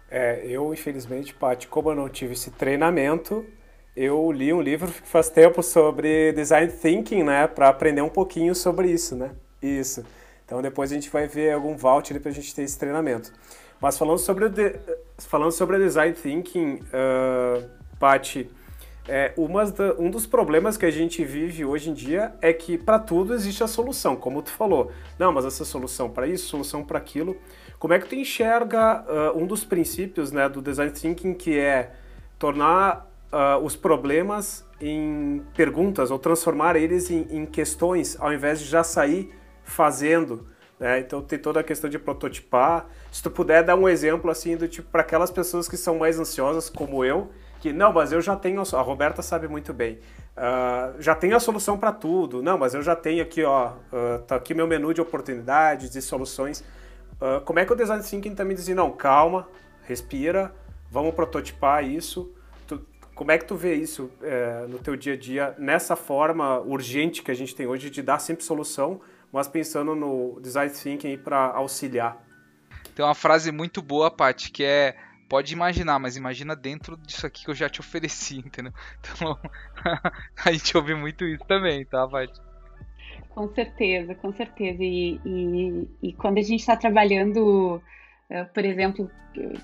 É, 0.09 0.45
eu 0.45 0.73
infelizmente, 0.73 1.33
Paty, 1.33 1.67
como 1.67 1.91
eu 1.91 1.95
não 1.95 2.09
tive 2.09 2.33
esse 2.33 2.51
treinamento, 2.51 3.45
eu 3.95 4.31
li 4.31 4.51
um 4.51 4.61
livro 4.61 4.87
faz 4.87 5.29
tempo 5.29 5.61
sobre 5.61 6.31
design 6.33 6.71
thinking, 6.71 7.23
né, 7.23 7.47
para 7.47 7.69
aprender 7.69 8.01
um 8.01 8.09
pouquinho 8.09 8.55
sobre 8.55 8.91
isso, 8.91 9.15
né? 9.15 9.31
Isso. 9.61 10.03
Então 10.45 10.61
depois 10.61 10.91
a 10.91 10.95
gente 10.95 11.09
vai 11.09 11.27
ver 11.27 11.53
algum 11.53 11.75
voucher 11.75 12.19
para 12.19 12.31
a 12.31 12.33
gente 12.33 12.53
ter 12.53 12.63
esse 12.63 12.77
treinamento. 12.77 13.31
Mas 13.79 13.97
falando 13.97 14.17
sobre 14.17 14.49
de, 14.49 14.75
falando 15.17 15.51
sobre 15.51 15.77
design 15.77 16.13
thinking, 16.13 16.75
uh, 16.75 17.69
Paty, 17.99 18.49
é, 19.07 19.33
um 19.97 20.09
dos 20.09 20.25
problemas 20.25 20.77
que 20.77 20.85
a 20.85 20.91
gente 20.91 21.25
vive 21.25 21.65
hoje 21.65 21.89
em 21.89 21.93
dia 21.93 22.33
é 22.41 22.53
que 22.53 22.77
para 22.77 22.97
tudo 22.97 23.33
existe 23.33 23.61
a 23.61 23.67
solução, 23.67 24.15
como 24.15 24.41
tu 24.41 24.51
falou. 24.51 24.91
Não, 25.19 25.31
mas 25.31 25.43
essa 25.43 25.65
solução 25.65 26.09
para 26.09 26.25
isso, 26.25 26.47
solução 26.47 26.83
para 26.83 26.97
aquilo. 26.97 27.35
Como 27.77 27.93
é 27.93 27.99
que 27.99 28.07
tu 28.07 28.15
enxerga 28.15 29.03
uh, 29.03 29.37
um 29.37 29.45
dos 29.45 29.65
princípios 29.65 30.31
né, 30.31 30.47
do 30.47 30.61
design 30.61 30.91
thinking 30.91 31.33
que 31.33 31.59
é 31.59 31.91
tornar 32.39 33.11
uh, 33.31 33.63
os 33.63 33.75
problemas 33.75 34.65
em 34.79 35.43
perguntas 35.53 36.09
ou 36.09 36.17
transformar 36.17 36.77
eles 36.77 37.11
em, 37.11 37.27
em, 37.29 37.45
questões 37.45 38.17
ao 38.19 38.33
invés 38.33 38.59
de 38.59 38.65
já 38.65 38.83
sair 38.83 39.33
fazendo. 39.63 40.47
Né? 40.79 40.99
Então 40.99 41.21
tem 41.21 41.39
toda 41.39 41.59
a 41.59 41.63
questão 41.63 41.89
de 41.89 41.97
prototipar. 41.97 42.87
Se 43.11 43.21
tu 43.21 43.31
puder 43.31 43.63
dar 43.63 43.75
um 43.75 43.87
exemplo 43.87 44.29
assim 44.29 44.57
do 44.57 44.67
tipo 44.67 44.89
para 44.89 45.01
aquelas 45.01 45.31
pessoas 45.31 45.67
que 45.67 45.77
são 45.77 45.97
mais 45.97 46.19
ansiosas 46.19 46.69
como 46.69 47.03
eu, 47.03 47.31
que 47.59 47.71
não, 47.71 47.93
mas 47.93 48.11
eu 48.11 48.21
já 48.21 48.35
tenho 48.35 48.61
a 48.61 48.81
Roberta 48.81 49.21
sabe 49.21 49.47
muito 49.47 49.73
bem. 49.73 49.99
Uh, 50.35 50.99
já 50.99 51.13
tenho 51.15 51.35
a 51.35 51.39
solução 51.39 51.77
para 51.77 51.91
tudo. 51.91 52.41
Não, 52.41 52.57
mas 52.57 52.73
eu 52.73 52.81
já 52.81 52.95
tenho 52.95 53.21
aqui, 53.21 53.43
ó, 53.43 53.69
uh, 53.69 54.19
tá 54.27 54.35
aqui 54.35 54.53
meu 54.53 54.67
menu 54.67 54.93
de 54.93 55.01
oportunidades 55.01 55.95
e 55.95 56.01
soluções. 56.01 56.61
Uh, 57.21 57.39
como 57.45 57.59
é 57.59 57.65
que 57.65 57.71
o 57.71 57.75
design 57.75 58.03
thinking 58.03 58.31
está 58.31 58.43
me 58.43 58.53
dizendo, 58.53 58.77
não, 58.77 58.91
calma, 58.91 59.47
respira, 59.85 60.53
vamos 60.91 61.13
prototipar 61.13 61.85
isso 61.85 62.33
como 63.15 63.31
é 63.31 63.37
que 63.37 63.45
tu 63.45 63.55
vê 63.55 63.75
isso 63.75 64.09
é, 64.21 64.65
no 64.67 64.79
teu 64.79 64.95
dia 64.95 65.13
a 65.13 65.17
dia, 65.17 65.55
nessa 65.57 65.95
forma 65.95 66.59
urgente 66.59 67.21
que 67.21 67.29
a 67.29 67.33
gente 67.33 67.55
tem 67.55 67.67
hoje 67.67 67.89
de 67.89 68.01
dar 68.01 68.19
sempre 68.19 68.43
solução, 68.43 69.01
mas 69.33 69.47
pensando 69.47 69.95
no 69.95 70.39
design 70.39 70.71
thinking 70.71 71.17
para 71.17 71.47
auxiliar? 71.47 72.23
Tem 72.95 73.03
uma 73.03 73.15
frase 73.15 73.51
muito 73.51 73.81
boa, 73.81 74.11
Paty, 74.11 74.51
que 74.51 74.63
é 74.63 74.95
pode 75.27 75.51
imaginar, 75.51 75.97
mas 75.97 76.15
imagina 76.15 76.55
dentro 76.55 76.95
disso 76.95 77.25
aqui 77.25 77.43
que 77.43 77.49
eu 77.49 77.55
já 77.55 77.67
te 77.67 77.79
ofereci, 77.79 78.37
entendeu? 78.45 78.71
Então, 78.99 79.37
a 80.45 80.51
gente 80.51 80.77
ouve 80.77 80.93
muito 80.93 81.25
isso 81.25 81.43
também, 81.45 81.83
tá, 81.85 82.07
Paty? 82.07 82.39
Com 83.31 83.51
certeza, 83.55 84.13
com 84.13 84.31
certeza. 84.31 84.83
E, 84.83 85.19
e, 85.25 85.87
e 86.03 86.13
quando 86.13 86.37
a 86.37 86.41
gente 86.43 86.59
está 86.59 86.75
trabalhando, 86.75 87.81
eh, 88.29 88.43
por 88.43 88.63
exemplo, 88.63 89.09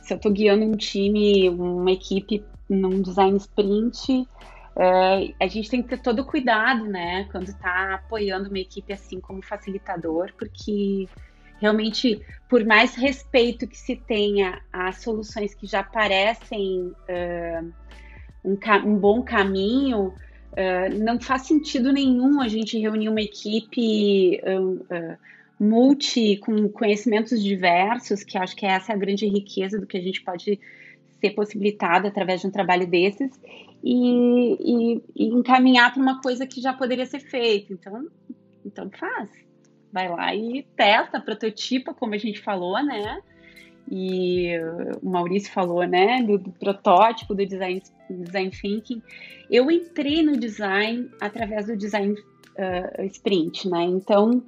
se 0.02 0.12
eu 0.12 0.18
estou 0.18 0.32
guiando 0.32 0.66
um 0.66 0.76
time, 0.76 1.48
uma 1.50 1.92
equipe 1.92 2.44
num 2.68 3.00
design 3.04 3.38
sprint, 3.38 4.28
é, 4.76 5.34
a 5.40 5.48
gente 5.48 5.70
tem 5.70 5.82
que 5.82 5.90
ter 5.90 6.00
todo 6.00 6.24
cuidado, 6.24 6.86
né, 6.86 7.28
quando 7.32 7.50
está 7.50 7.96
apoiando 7.96 8.50
uma 8.50 8.60
equipe 8.60 8.94
assim 8.94 9.20
como 9.20 9.42
facilitador, 9.42 10.32
porque 10.38 11.08
realmente, 11.60 12.22
por 12.48 12.66
mais 12.66 12.96
respeito 12.96 13.68
que 13.68 13.78
se 13.78 13.96
tenha 13.96 14.62
às 14.72 15.02
soluções 15.02 15.54
que 15.54 15.68
já 15.68 15.84
parecem 15.84 16.94
uh, 17.10 17.74
um, 18.44 18.58
um, 18.86 18.96
bom 18.98 19.22
caminho, 19.22 20.08
uh, 20.54 21.04
não 21.04 21.20
faz 21.20 21.44
sentido 21.44 21.92
nenhum 21.92 22.42
a 22.42 22.48
gente 22.48 22.80
reunir 22.80 23.10
uma 23.10 23.22
equipe 23.22 24.40
uh, 24.42 25.18
multi, 25.60 26.38
com 26.38 26.70
conhecimentos 26.70 27.44
diversos, 27.44 28.24
que 28.24 28.38
acho 28.38 28.56
que 28.56 28.66
essa 28.66 28.94
é 28.94 28.96
a 28.96 28.98
grande 28.98 29.28
riqueza 29.28 29.78
do 29.78 29.86
que 29.86 29.98
a 29.98 30.02
gente 30.02 30.24
pode 30.24 30.58
ser 31.20 31.32
possibilitado 31.32 32.08
através 32.08 32.42
de 32.42 32.48
um 32.48 32.52
trabalho 32.52 32.88
desses 32.88 33.32
e, 33.84 34.54
e, 34.60 35.04
e 35.16 35.26
encaminhar 35.28 35.94
para 35.94 36.02
uma 36.02 36.22
coisa 36.22 36.46
que 36.46 36.62
já 36.62 36.74
poderia 36.74 37.06
ser 37.06 37.20
feita. 37.20 37.74
Então, 37.74 38.08
então 38.66 38.90
faz. 38.92 39.30
Vai 39.92 40.08
lá 40.08 40.36
e 40.36 40.66
testa, 40.76 41.20
prototipa, 41.20 41.94
como 41.94 42.14
a 42.14 42.18
gente 42.18 42.40
falou, 42.40 42.84
né? 42.84 43.22
E 43.92 44.52
o 45.02 45.10
Maurício 45.10 45.52
falou, 45.52 45.84
né, 45.84 46.22
do, 46.22 46.38
do 46.38 46.52
protótipo 46.52 47.34
do 47.34 47.44
design, 47.44 47.82
design 48.08 48.52
thinking. 48.52 49.02
Eu 49.50 49.72
entrei 49.72 50.22
no 50.22 50.38
design 50.38 51.10
através 51.20 51.66
do 51.66 51.76
design 51.76 52.14
uh, 52.14 53.04
sprint, 53.06 53.68
né? 53.68 53.84
Então, 53.86 54.44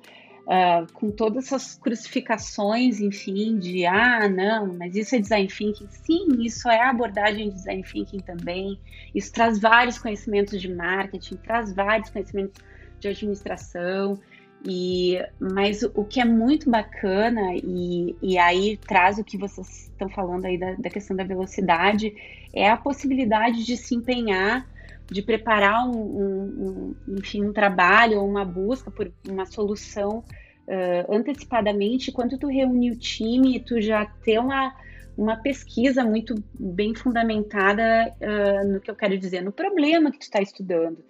uh, 0.52 0.92
com 0.94 1.10
todas 1.10 1.46
essas 1.46 1.76
crucificações, 1.76 3.00
enfim, 3.00 3.58
de 3.58 3.86
ah, 3.86 4.28
não, 4.28 4.74
mas 4.74 4.96
isso 4.96 5.16
é 5.16 5.20
design 5.20 5.48
thinking. 5.48 5.88
Sim, 5.90 6.28
isso 6.42 6.70
é 6.70 6.82
abordagem 6.82 7.50
de 7.50 7.56
design 7.56 7.84
thinking 7.84 8.20
também. 8.20 8.78
Isso 9.16 9.32
traz 9.32 9.60
vários 9.60 9.98
conhecimentos 9.98 10.60
de 10.60 10.74
marketing, 10.74 11.38
traz 11.38 11.74
vários 11.74 12.10
conhecimentos 12.10 12.62
de 13.00 13.08
administração. 13.08 14.20
E, 14.68 15.18
mas 15.40 15.82
o, 15.82 16.04
que 16.04 16.22
é 16.22 16.26
muito 16.26 16.70
bacana, 16.70 17.56
e, 17.56 18.16
e 18.22 18.38
aí 18.38 18.78
traz 18.78 19.18
o 19.18 19.24
que 19.24 19.36
vocês 19.36 19.90
estão 19.92 20.08
falando 20.08 20.46
aí 20.46 20.56
da, 20.56 20.74
da 20.74 20.90
questão 20.90 21.18
da 21.18 21.24
velocidade, 21.24 22.14
é 22.54 22.70
a 22.70 22.78
possibilidade 22.78 23.66
de 23.66 23.76
se 23.76 23.96
empenhar 23.96 24.70
de 25.12 25.22
preparar 25.22 25.90
um, 25.90 25.92
um, 25.92 26.96
um, 27.08 27.18
enfim, 27.18 27.44
um 27.44 27.52
trabalho 27.52 28.20
ou 28.20 28.30
uma 28.30 28.46
busca 28.46 28.90
por 28.90 29.12
uma 29.28 29.46
solução 29.46 30.24
uh, 30.72 31.14
antecipadamente, 31.14 32.12
quando 32.12 32.38
tu 32.38 32.48
reúne 32.48 32.92
o 32.92 32.96
time, 32.96 33.60
tu 33.60 33.82
já 33.82 34.06
ter 34.06 34.40
uma, 34.40 34.74
uma 35.18 35.36
pesquisa 35.36 36.04
muito 36.04 36.36
bem 36.58 36.96
fundamentada 36.96 38.14
uh, 38.22 38.68
no 38.68 38.80
que 38.80 38.90
eu 38.90 38.96
quero 38.96 39.18
dizer, 39.18 39.42
no 39.42 39.52
problema 39.52 40.12
que 40.12 40.20
tu 40.20 40.24
está 40.24 40.42
estudando. 40.42 41.04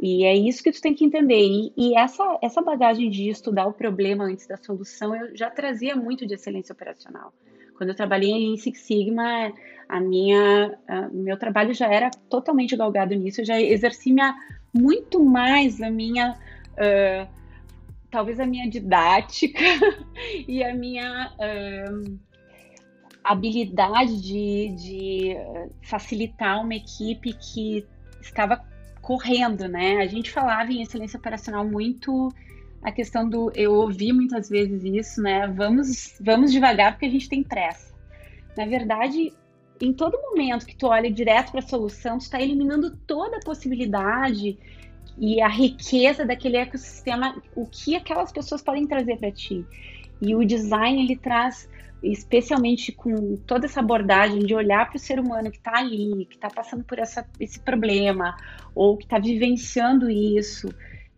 E 0.00 0.24
é 0.24 0.36
isso 0.36 0.62
que 0.62 0.70
tu 0.70 0.80
tem 0.80 0.94
que 0.94 1.04
entender. 1.04 1.40
E, 1.40 1.72
e, 1.76 1.96
essa, 1.96 2.38
essa 2.40 2.62
bagagem 2.62 3.10
de 3.10 3.28
estudar 3.28 3.66
o 3.66 3.72
problema 3.72 4.24
antes 4.24 4.46
da 4.46 4.56
solução, 4.56 5.14
eu 5.16 5.36
já 5.36 5.50
trazia 5.50 5.96
muito 5.96 6.26
de 6.26 6.34
excelência 6.34 6.72
operacional. 6.72 7.32
Quando 7.76 7.90
eu 7.90 7.96
trabalhei 7.96 8.30
em 8.30 8.56
Six 8.56 8.80
Sigma, 8.80 9.52
a 9.88 10.00
minha, 10.00 10.78
a, 10.86 11.08
meu 11.08 11.36
trabalho 11.36 11.72
já 11.74 11.86
era 11.92 12.10
totalmente 12.28 12.76
galgado 12.76 13.14
nisso. 13.14 13.40
Eu 13.40 13.44
já 13.44 13.60
exerci 13.60 14.12
minha, 14.12 14.34
muito 14.72 15.24
mais 15.24 15.80
a 15.80 15.90
minha 15.90 16.36
uh, 16.74 17.37
talvez 18.10 18.40
a 18.40 18.46
minha 18.46 18.68
didática 18.68 19.62
e 20.46 20.62
a 20.64 20.74
minha 20.74 21.32
uh, 21.34 22.18
habilidade 23.22 24.20
de, 24.22 24.74
de 24.76 25.36
facilitar 25.82 26.62
uma 26.62 26.74
equipe 26.74 27.32
que 27.34 27.86
estava 28.20 28.64
correndo, 29.02 29.68
né? 29.68 29.98
A 29.98 30.06
gente 30.06 30.30
falava 30.30 30.72
em 30.72 30.82
excelência 30.82 31.18
operacional 31.18 31.66
muito 31.66 32.28
a 32.82 32.92
questão 32.92 33.28
do 33.28 33.50
eu 33.54 33.74
ouvi 33.74 34.12
muitas 34.12 34.48
vezes 34.48 34.84
isso, 34.84 35.22
né? 35.22 35.46
Vamos 35.48 36.16
vamos 36.20 36.52
devagar 36.52 36.92
porque 36.92 37.06
a 37.06 37.10
gente 37.10 37.28
tem 37.28 37.42
pressa. 37.42 37.94
Na 38.56 38.66
verdade, 38.66 39.32
em 39.80 39.92
todo 39.92 40.20
momento 40.20 40.66
que 40.66 40.76
tu 40.76 40.86
olha 40.86 41.10
direto 41.10 41.50
para 41.50 41.60
a 41.60 41.66
solução, 41.66 42.18
tu 42.18 42.22
está 42.22 42.40
eliminando 42.40 42.96
toda 43.06 43.36
a 43.36 43.44
possibilidade 43.44 44.58
e 45.20 45.40
a 45.40 45.48
riqueza 45.48 46.24
daquele 46.24 46.56
ecossistema, 46.56 47.40
o 47.54 47.66
que 47.66 47.96
aquelas 47.96 48.32
pessoas 48.32 48.62
podem 48.62 48.86
trazer 48.86 49.16
para 49.16 49.30
ti. 49.32 49.64
E 50.20 50.34
o 50.34 50.44
design 50.44 51.02
ele 51.02 51.16
traz, 51.16 51.68
especialmente 52.02 52.92
com 52.92 53.36
toda 53.46 53.66
essa 53.66 53.80
abordagem 53.80 54.40
de 54.40 54.54
olhar 54.54 54.88
para 54.88 54.96
o 54.96 55.00
ser 55.00 55.18
humano 55.18 55.50
que 55.50 55.58
está 55.58 55.78
ali, 55.78 56.26
que 56.26 56.36
está 56.36 56.48
passando 56.48 56.84
por 56.84 56.98
essa, 56.98 57.28
esse 57.38 57.58
problema 57.60 58.36
ou 58.74 58.96
que 58.96 59.04
está 59.04 59.18
vivenciando 59.18 60.10
isso. 60.10 60.68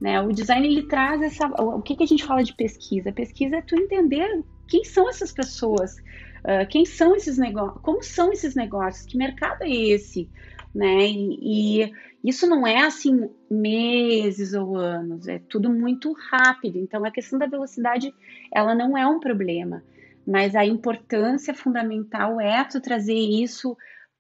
Né? 0.00 0.20
O 0.20 0.32
design 0.32 0.66
ele 0.66 0.84
traz 0.84 1.20
essa. 1.20 1.46
O 1.46 1.82
que, 1.82 1.94
que 1.94 2.02
a 2.02 2.06
gente 2.06 2.24
fala 2.24 2.42
de 2.42 2.54
pesquisa? 2.54 3.12
Pesquisa 3.12 3.56
é 3.56 3.62
tu 3.62 3.74
entender 3.76 4.42
quem 4.66 4.82
são 4.84 5.10
essas 5.10 5.32
pessoas, 5.32 5.96
uh, 6.44 6.66
quem 6.70 6.86
são 6.86 7.14
esses 7.14 7.36
negócios, 7.36 7.82
como 7.82 8.02
são 8.02 8.32
esses 8.32 8.54
negócios, 8.54 9.04
que 9.04 9.18
mercado 9.18 9.62
é 9.62 9.70
esse, 9.70 10.28
né? 10.74 11.06
E, 11.06 11.82
e, 11.82 11.92
isso 12.22 12.46
não 12.46 12.66
é 12.66 12.82
assim 12.82 13.30
meses 13.50 14.52
ou 14.52 14.76
anos, 14.76 15.26
é 15.26 15.38
tudo 15.38 15.70
muito 15.70 16.12
rápido. 16.30 16.78
Então 16.78 17.04
a 17.04 17.10
questão 17.10 17.38
da 17.38 17.46
velocidade 17.46 18.14
ela 18.52 18.74
não 18.74 18.96
é 18.96 19.06
um 19.06 19.18
problema, 19.18 19.82
mas 20.26 20.54
a 20.54 20.64
importância 20.64 21.54
fundamental 21.54 22.40
é 22.40 22.62
tu 22.64 22.80
trazer 22.80 23.14
isso 23.14 23.76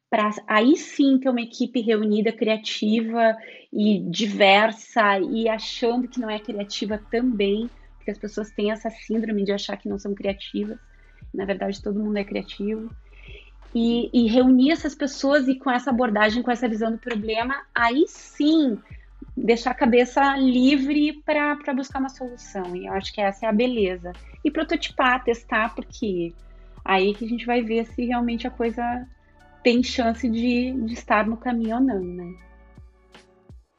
para 0.08 0.30
aí 0.46 0.76
sim 0.76 1.18
ter 1.18 1.28
uma 1.28 1.40
equipe 1.40 1.80
reunida, 1.80 2.32
criativa 2.32 3.36
e 3.72 4.00
diversa 4.00 5.20
e 5.20 5.48
achando 5.48 6.08
que 6.08 6.18
não 6.18 6.28
é 6.28 6.40
criativa 6.40 6.98
também, 7.10 7.70
porque 7.96 8.10
as 8.10 8.18
pessoas 8.18 8.50
têm 8.50 8.72
essa 8.72 8.90
síndrome 8.90 9.44
de 9.44 9.52
achar 9.52 9.76
que 9.76 9.88
não 9.88 9.98
são 9.98 10.12
criativas. 10.12 10.78
Na 11.32 11.44
verdade, 11.44 11.80
todo 11.80 12.00
mundo 12.00 12.16
é 12.16 12.24
criativo 12.24 12.90
e, 13.74 14.10
e 14.12 14.26
reunir 14.26 14.72
essas 14.72 14.94
pessoas 14.94 15.48
e 15.48 15.54
com 15.54 15.70
essa 15.70 15.90
abordagem, 15.90 16.42
com 16.42 16.50
essa 16.50 16.68
visão 16.68 16.92
do 16.92 16.98
problema, 16.98 17.62
aí 17.74 18.04
sim 18.08 18.78
deixar 19.36 19.70
a 19.70 19.74
cabeça 19.74 20.36
livre 20.36 21.22
para 21.24 21.74
buscar 21.74 22.00
uma 22.00 22.08
solução. 22.08 22.74
E 22.76 22.86
eu 22.86 22.92
acho 22.92 23.12
que 23.12 23.20
essa 23.20 23.46
é 23.46 23.48
a 23.48 23.52
beleza. 23.52 24.12
E 24.44 24.50
prototipar, 24.50 25.22
testar, 25.22 25.74
porque 25.74 26.32
aí 26.84 27.14
que 27.14 27.24
a 27.24 27.28
gente 27.28 27.46
vai 27.46 27.62
ver 27.62 27.86
se 27.86 28.04
realmente 28.04 28.46
a 28.46 28.50
coisa 28.50 29.06
tem 29.62 29.82
chance 29.82 30.28
de, 30.28 30.72
de 30.72 30.94
estar 30.94 31.26
no 31.26 31.36
caminho 31.36 31.76
ou 31.76 31.82
não, 31.82 32.00
né? 32.00 32.34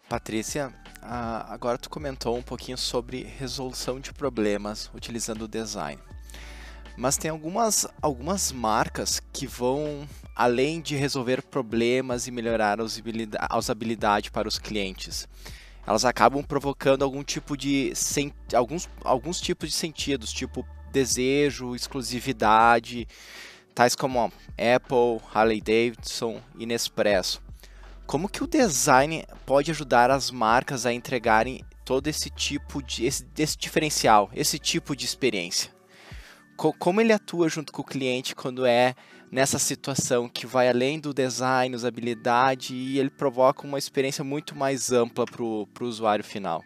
Patrícia, 0.07 0.73
agora 1.01 1.77
tu 1.77 1.89
comentou 1.89 2.37
um 2.37 2.41
pouquinho 2.41 2.77
sobre 2.77 3.23
resolução 3.23 3.99
de 3.99 4.13
problemas 4.13 4.91
utilizando 4.93 5.43
o 5.43 5.47
design. 5.47 6.01
Mas 7.01 7.17
tem 7.17 7.31
algumas, 7.31 7.87
algumas 7.99 8.51
marcas 8.51 9.19
que 9.33 9.47
vão 9.47 10.07
além 10.35 10.79
de 10.79 10.95
resolver 10.95 11.41
problemas 11.41 12.27
e 12.27 12.31
melhorar 12.31 12.77
a 12.79 13.57
usabilidade 13.57 14.29
para 14.29 14.47
os 14.47 14.59
clientes. 14.59 15.27
Elas 15.87 16.05
acabam 16.05 16.43
provocando 16.43 17.01
algum 17.01 17.23
tipo 17.23 17.57
de 17.57 17.91
alguns, 18.53 18.87
alguns 19.03 19.41
tipos 19.41 19.69
de 19.69 19.75
sentidos, 19.75 20.31
tipo 20.31 20.63
desejo, 20.91 21.73
exclusividade, 21.75 23.07
tais 23.73 23.95
como 23.95 24.31
Apple, 24.51 25.27
Harley 25.33 25.59
Davidson 25.59 26.39
e 26.55 26.67
Nespresso. 26.67 27.41
Como 28.05 28.29
que 28.29 28.43
o 28.43 28.47
design 28.47 29.25
pode 29.43 29.71
ajudar 29.71 30.11
as 30.11 30.29
marcas 30.29 30.85
a 30.85 30.93
entregarem 30.93 31.65
todo 31.83 32.05
esse 32.05 32.29
tipo 32.29 32.79
de 32.79 33.05
esse, 33.07 33.25
esse 33.39 33.57
diferencial, 33.57 34.29
esse 34.35 34.59
tipo 34.59 34.95
de 34.95 35.03
experiência? 35.03 35.80
Como 36.77 37.01
ele 37.01 37.11
atua 37.11 37.49
junto 37.49 37.71
com 37.71 37.81
o 37.81 37.85
cliente 37.85 38.35
quando 38.35 38.65
é 38.65 38.93
nessa 39.31 39.57
situação 39.57 40.29
que 40.29 40.45
vai 40.45 40.69
além 40.69 40.99
do 40.99 41.13
design, 41.13 41.75
usabilidade 41.75 42.75
e 42.75 42.99
ele 42.99 43.09
provoca 43.09 43.65
uma 43.65 43.79
experiência 43.79 44.23
muito 44.23 44.55
mais 44.55 44.91
ampla 44.91 45.25
para 45.25 45.41
o 45.41 45.67
usuário 45.79 46.23
final? 46.23 46.61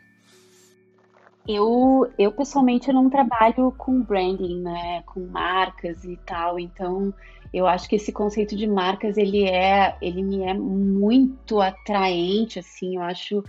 Eu, 1.48 2.12
eu 2.18 2.32
pessoalmente 2.32 2.92
não 2.92 3.08
trabalho 3.08 3.72
com 3.78 4.02
branding, 4.02 4.62
né, 4.62 5.04
com 5.06 5.28
marcas 5.28 6.04
e 6.04 6.18
tal, 6.26 6.60
então 6.60 7.14
eu 7.54 7.68
acho 7.68 7.88
que 7.88 7.96
esse 7.96 8.12
conceito 8.12 8.56
de 8.56 8.66
marcas 8.66 9.16
ele 9.16 9.48
é, 9.48 9.96
ele 10.02 10.24
me 10.24 10.42
é 10.42 10.56
muito 10.56 11.62
atraente, 11.62 12.58
assim, 12.58 12.96
eu 12.96 13.04
acho 13.04 13.44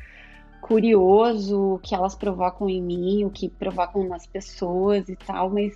curioso 0.60 1.74
o 1.74 1.78
que 1.78 1.94
elas 1.94 2.14
provocam 2.14 2.68
em 2.68 2.82
mim, 2.82 3.24
o 3.24 3.30
que 3.30 3.48
provocam 3.48 4.06
nas 4.06 4.26
pessoas 4.26 5.08
e 5.08 5.16
tal, 5.16 5.48
mas 5.48 5.74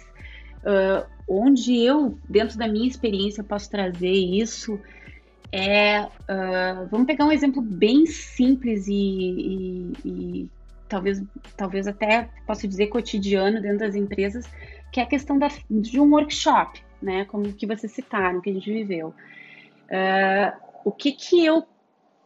Uh, 0.63 1.07
onde 1.27 1.83
eu, 1.83 2.19
dentro 2.29 2.59
da 2.59 2.69
minha 2.69 2.89
experiência, 2.89 3.43
posso 3.43 3.71
trazer 3.71 4.11
isso 4.11 4.79
é. 5.53 6.03
Uh, 6.03 6.87
vamos 6.91 7.07
pegar 7.07 7.25
um 7.25 7.33
exemplo 7.33 7.61
bem 7.61 8.07
simples 8.07 8.87
e, 8.87 8.93
e, 8.95 9.93
e, 10.05 10.51
talvez, 10.89 11.23
talvez 11.57 11.87
até 11.87 12.29
posso 12.47 12.69
dizer 12.69 12.87
cotidiano 12.87 13.61
dentro 13.61 13.79
das 13.79 13.95
empresas, 13.95 14.49
que 14.93 15.01
é 15.01 15.03
a 15.03 15.07
questão 15.07 15.39
da, 15.39 15.49
de 15.69 15.99
um 15.99 16.13
workshop, 16.13 16.81
né? 17.03 17.25
Como 17.25 17.53
que 17.53 17.67
vocês 17.67 17.93
citaram, 17.93 18.41
que 18.41 18.51
a 18.51 18.53
gente 18.53 18.73
viveu. 18.73 19.09
Uh, 19.89 20.71
o 20.85 20.93
que 20.93 21.13
que 21.13 21.45
eu 21.45 21.67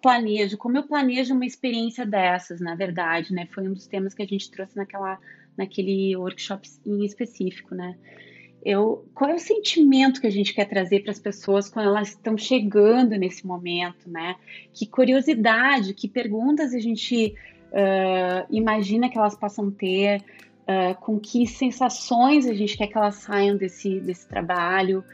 planejo, 0.02 0.58
como 0.58 0.76
eu 0.76 0.82
planejo 0.82 1.32
uma 1.34 1.46
experiência 1.46 2.04
dessas, 2.04 2.60
na 2.60 2.74
verdade, 2.74 3.32
né? 3.32 3.46
Foi 3.46 3.66
um 3.66 3.72
dos 3.72 3.86
temas 3.86 4.12
que 4.12 4.22
a 4.22 4.26
gente 4.26 4.50
trouxe 4.50 4.76
naquela, 4.76 5.18
naquele 5.56 6.16
workshop 6.16 6.68
em 6.84 7.04
específico, 7.04 7.74
né? 7.74 7.96
Eu, 8.64 9.06
qual 9.14 9.30
é 9.30 9.34
o 9.34 9.38
sentimento 9.38 10.22
que 10.22 10.26
a 10.26 10.30
gente 10.30 10.54
quer 10.54 10.64
trazer 10.64 11.00
para 11.00 11.10
as 11.10 11.18
pessoas 11.18 11.68
quando 11.68 11.88
elas 11.88 12.08
estão 12.08 12.36
chegando 12.38 13.10
nesse 13.10 13.46
momento, 13.46 14.08
né? 14.08 14.36
Que 14.72 14.86
curiosidade, 14.86 15.92
que 15.92 16.08
perguntas 16.08 16.72
a 16.72 16.78
gente 16.78 17.34
uh, 17.70 18.46
imagina 18.50 19.10
que 19.10 19.18
elas 19.18 19.36
possam 19.36 19.70
ter, 19.70 20.22
uh, 20.62 20.98
com 21.00 21.20
que 21.20 21.46
sensações 21.46 22.46
a 22.46 22.54
gente 22.54 22.76
quer 22.76 22.86
que 22.86 22.96
elas 22.96 23.16
saiam 23.16 23.54
desse, 23.54 24.00
desse 24.00 24.26
trabalho, 24.26 25.04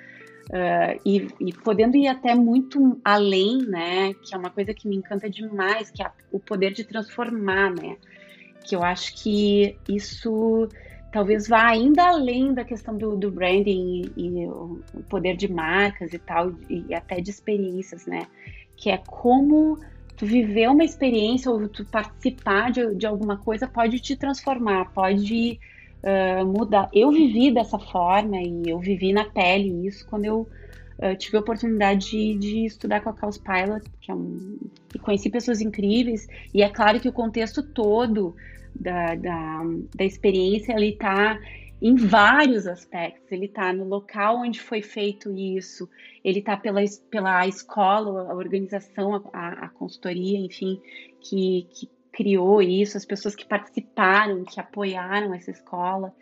uh, 0.51 1.01
e, 1.05 1.27
e, 1.41 1.53
podendo 1.53 1.97
ir 1.97 2.07
até 2.07 2.37
muito 2.37 3.01
além, 3.05 3.59
né? 3.59 4.15
Que 4.15 4.33
é 4.33 4.39
uma 4.39 4.51
coisa 4.51 4.73
que 4.73 4.89
me 4.89 4.97
encanta 4.97 5.29
demais, 5.29 5.91
que 5.91 6.03
é 6.03 6.11
o 6.31 6.39
poder 6.39 6.73
de 6.73 6.85
transformar, 6.85 7.75
né? 7.75 7.97
Que 8.65 8.77
eu 8.77 8.83
acho 8.83 9.15
que 9.23 9.77
isso 9.89 10.69
talvez 11.11 11.49
vá 11.49 11.67
ainda 11.67 12.09
além 12.09 12.55
da 12.55 12.65
questão 12.65 12.97
do, 12.97 13.17
do 13.17 13.31
branding 13.31 14.13
e, 14.17 14.29
e, 14.29 14.47
o 14.47 14.81
poder 15.09 15.37
de 15.37 15.53
marcas 15.53 16.13
e 16.13 16.19
tal, 16.19 16.53
e 16.69 16.95
até 16.95 17.21
de 17.21 17.31
experiências, 17.31 18.07
né? 18.07 18.27
Que 18.77 18.91
é 18.91 18.97
como 18.99 19.79
tu 20.17 20.27
viver 20.27 20.69
uma 20.69 20.85
experiência 20.85 21.51
ou 21.51 21.69
tu 21.69 21.85
participar 21.85 22.71
de, 22.71 22.95
de 22.95 23.07
alguma 23.07 23.39
coisa 23.39 23.67
pode 23.67 23.99
te 24.01 24.15
transformar, 24.15 24.93
pode 24.93 25.59
uh, 26.03 26.47
mudar. 26.47 26.89
Eu 26.93 27.11
vivi 27.11 27.51
dessa 27.51 27.79
forma 27.79 28.37
e 28.41 28.69
eu 28.69 28.79
vivi 28.79 29.13
na 29.13 29.25
pele 29.25 29.87
isso 29.87 30.07
quando 30.07 30.27
eu 30.27 30.47
uh, 31.03 31.17
tive 31.17 31.37
a 31.37 31.41
oportunidade 31.41 32.11
de, 32.11 32.39
de, 32.39 32.65
estudar 32.67 33.01
com 33.01 33.11
a 33.11 33.15
Caos 33.15 33.39
Pilot, 33.39 33.85
que 34.01 34.11
é 34.11 34.15
um, 34.15 34.59
e 34.95 34.99
conheci 34.99 35.31
pessoas 35.31 35.61
incríveis, 35.61 36.27
e 36.55 36.63
é 36.63 36.69
claro 36.69 37.01
que 37.01 37.09
o 37.09 37.13
contexto 37.13 37.63
todo 37.63 38.35
da, 38.75 39.15
da, 39.15 39.63
da 39.95 40.05
experiência, 40.05 40.73
ele 40.73 40.91
está 40.91 41.39
em 41.81 41.97
vários 41.97 42.67
aspectos. 42.67 43.31
Ele 43.33 43.47
está 43.47 43.73
no 43.73 43.85
local 43.85 44.39
onde 44.39 44.61
foi 44.61 44.83
feito 44.83 45.33
isso, 45.33 45.89
ele 46.23 46.41
está 46.41 46.57
pela, 46.57 46.81
pela 47.11 47.47
escola, 47.47 48.31
a 48.31 48.35
organização, 48.35 49.15
a, 49.33 49.49
a 49.65 49.69
consultoria, 49.71 50.39
enfim, 50.39 50.81
que, 51.21 51.67
que 51.71 51.89
criou 52.13 52.61
isso, 52.61 52.97
as 52.97 53.05
pessoas 53.05 53.35
que 53.35 53.47
participaram, 53.47 54.45
que 54.45 54.61
apoiaram 54.61 55.33
essa 55.35 55.51
escola. 55.51 56.13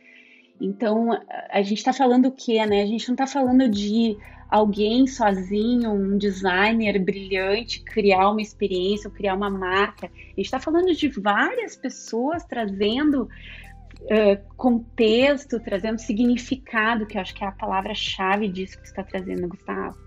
Então, 0.61 1.11
a 1.51 1.63
gente 1.63 1.79
está 1.79 1.93
falando 1.93 2.27
o 2.27 2.33
quê, 2.33 2.65
né? 2.67 2.83
A 2.83 2.87
gente 2.87 3.07
não 3.09 3.15
está 3.15 3.27
falando 3.27 3.69
de 3.69 4.17
alguém 4.49 5.07
sozinho, 5.07 5.93
um 5.93 6.17
designer 6.17 6.99
brilhante, 6.99 7.81
criar 7.83 8.31
uma 8.31 8.41
experiência 8.41 9.11
criar 9.11 9.35
uma 9.35 9.51
marca. 9.51 10.07
A 10.07 10.29
gente 10.31 10.47
está 10.47 10.59
falando 10.59 10.93
de 10.95 11.09
várias 11.09 11.77
pessoas 11.77 12.45
trazendo 12.45 13.29
uh, 14.03 14.55
contexto, 14.57 15.61
trazendo 15.61 15.99
significado, 15.99 17.07
que 17.07 17.19
eu 17.19 17.21
acho 17.21 17.35
que 17.35 17.45
é 17.45 17.47
a 17.47 17.53
palavra-chave 17.53 18.49
disso 18.49 18.81
que 18.81 18.87
está 18.87 19.03
trazendo, 19.03 19.49
Gustavo. 19.49 19.99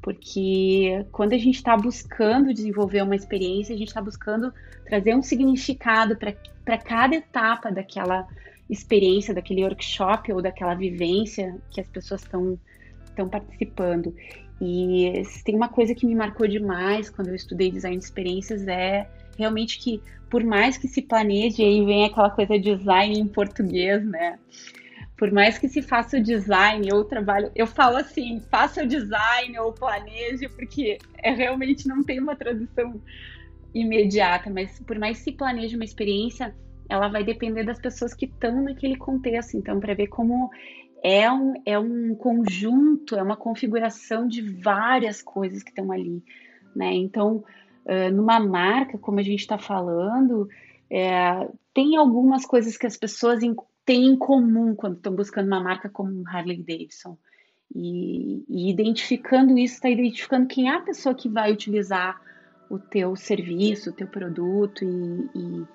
Porque 0.00 1.04
quando 1.12 1.32
a 1.32 1.38
gente 1.38 1.56
está 1.56 1.76
buscando 1.76 2.54
desenvolver 2.54 3.02
uma 3.02 3.16
experiência, 3.16 3.74
a 3.74 3.78
gente 3.78 3.88
está 3.88 4.00
buscando 4.00 4.52
trazer 4.86 5.14
um 5.14 5.22
significado 5.22 6.16
para 6.16 6.78
cada 6.78 7.16
etapa 7.16 7.70
daquela 7.70 8.26
experiência, 8.68 9.34
daquele 9.34 9.62
workshop 9.62 10.32
ou 10.32 10.42
daquela 10.42 10.74
vivência 10.74 11.56
que 11.70 11.80
as 11.80 11.88
pessoas 11.88 12.22
estão 12.22 12.58
estão 13.06 13.28
participando. 13.28 14.14
E 14.60 15.22
tem 15.44 15.54
uma 15.54 15.68
coisa 15.68 15.94
que 15.94 16.06
me 16.06 16.14
marcou 16.14 16.46
demais 16.46 17.08
quando 17.10 17.28
eu 17.28 17.34
estudei 17.34 17.70
design 17.70 17.96
de 17.96 18.04
experiências 18.04 18.66
é 18.68 19.08
realmente 19.38 19.78
que 19.78 20.00
por 20.30 20.42
mais 20.42 20.76
que 20.76 20.88
se 20.88 21.02
planeje, 21.02 21.62
aí 21.62 21.84
vem 21.84 22.04
aquela 22.04 22.30
coisa 22.30 22.58
de 22.58 22.76
design 22.76 23.18
em 23.18 23.28
português, 23.28 24.04
né? 24.04 24.38
Por 25.16 25.32
mais 25.32 25.56
que 25.56 25.68
se 25.68 25.80
faça 25.80 26.18
o 26.18 26.22
design 26.22 26.92
ou 26.92 27.04
trabalho, 27.04 27.50
eu 27.54 27.66
falo 27.66 27.96
assim, 27.96 28.40
faça 28.50 28.82
o 28.82 28.86
design 28.86 29.58
ou 29.58 29.72
planeje, 29.72 30.48
porque 30.48 30.98
é 31.18 31.30
realmente 31.30 31.88
não 31.88 32.02
tem 32.02 32.20
uma 32.20 32.36
tradução 32.36 33.00
imediata, 33.72 34.50
mas 34.50 34.78
por 34.80 34.98
mais 34.98 35.18
que 35.18 35.24
se 35.24 35.32
planeje 35.32 35.76
uma 35.76 35.84
experiência, 35.84 36.54
ela 36.88 37.08
vai 37.08 37.24
depender 37.24 37.64
das 37.64 37.80
pessoas 37.80 38.14
que 38.14 38.26
estão 38.26 38.62
naquele 38.62 38.96
contexto. 38.96 39.56
Então, 39.56 39.80
para 39.80 39.94
ver 39.94 40.08
como 40.08 40.50
é 41.02 41.30
um, 41.30 41.54
é 41.64 41.78
um 41.78 42.14
conjunto, 42.14 43.16
é 43.16 43.22
uma 43.22 43.36
configuração 43.36 44.26
de 44.26 44.42
várias 44.42 45.22
coisas 45.22 45.62
que 45.62 45.70
estão 45.70 45.92
ali, 45.92 46.22
né? 46.74 46.92
Então, 46.94 47.44
numa 48.12 48.40
marca, 48.40 48.98
como 48.98 49.20
a 49.20 49.22
gente 49.22 49.40
está 49.40 49.58
falando, 49.58 50.48
é, 50.90 51.48
tem 51.72 51.96
algumas 51.96 52.44
coisas 52.44 52.76
que 52.76 52.86
as 52.86 52.96
pessoas 52.96 53.40
têm 53.84 54.06
em 54.06 54.16
comum 54.16 54.74
quando 54.74 54.96
estão 54.96 55.14
buscando 55.14 55.46
uma 55.46 55.62
marca 55.62 55.88
como 55.88 56.26
Harley 56.26 56.62
Davidson. 56.62 57.16
E, 57.74 58.44
e 58.48 58.70
identificando 58.70 59.58
isso, 59.58 59.74
está 59.74 59.90
identificando 59.90 60.46
quem 60.46 60.68
é 60.68 60.74
a 60.74 60.80
pessoa 60.80 61.14
que 61.14 61.28
vai 61.28 61.52
utilizar 61.52 62.20
o 62.70 62.78
teu 62.78 63.14
serviço, 63.14 63.90
o 63.90 63.92
teu 63.92 64.06
produto 64.06 64.84
e, 64.84 65.38
e 65.38 65.66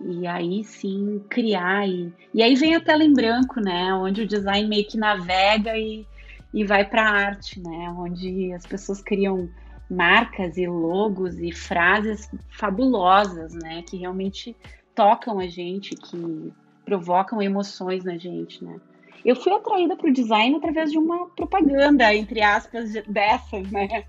e 0.00 0.26
aí 0.26 0.64
sim 0.64 1.22
criar 1.28 1.88
e, 1.88 2.12
e 2.34 2.42
aí 2.42 2.54
vem 2.54 2.74
a 2.74 2.80
tela 2.80 3.04
em 3.04 3.12
branco, 3.12 3.60
né, 3.60 3.92
onde 3.94 4.22
o 4.22 4.26
design 4.26 4.68
meio 4.68 4.86
que 4.86 4.98
navega 4.98 5.76
e, 5.76 6.06
e 6.52 6.64
vai 6.64 6.84
para 6.84 7.02
a 7.02 7.12
arte, 7.12 7.60
né, 7.60 7.94
onde 7.96 8.52
as 8.52 8.66
pessoas 8.66 9.02
criam 9.02 9.48
marcas 9.90 10.56
e 10.56 10.66
logos 10.66 11.38
e 11.38 11.52
frases 11.52 12.28
fabulosas, 12.50 13.54
né, 13.54 13.82
que 13.82 13.96
realmente 13.96 14.56
tocam 14.94 15.38
a 15.38 15.46
gente, 15.46 15.94
que 15.94 16.52
provocam 16.84 17.42
emoções 17.42 18.04
na 18.04 18.16
gente, 18.16 18.64
né. 18.64 18.80
Eu 19.24 19.34
fui 19.34 19.52
atraída 19.52 19.96
para 19.96 20.08
o 20.08 20.12
design 20.12 20.56
através 20.56 20.92
de 20.92 20.98
uma 20.98 21.26
propaganda, 21.30 22.14
entre 22.14 22.42
aspas, 22.42 22.92
dessas, 23.08 23.68
né? 23.72 24.04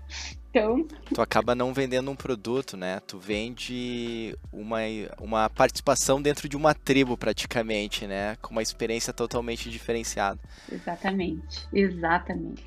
Então. 0.50 0.86
Tu 1.12 1.20
acaba 1.20 1.54
não 1.54 1.74
vendendo 1.74 2.10
um 2.10 2.16
produto, 2.16 2.76
né? 2.76 3.00
Tu 3.00 3.18
vende 3.18 4.36
uma, 4.52 4.78
uma 5.20 5.50
participação 5.50 6.20
dentro 6.20 6.48
de 6.48 6.56
uma 6.56 6.74
tribo, 6.74 7.16
praticamente, 7.16 8.06
né? 8.06 8.36
Com 8.36 8.52
uma 8.52 8.62
experiência 8.62 9.12
totalmente 9.12 9.70
diferenciada. 9.70 10.40
Exatamente, 10.70 11.68
exatamente. 11.72 12.64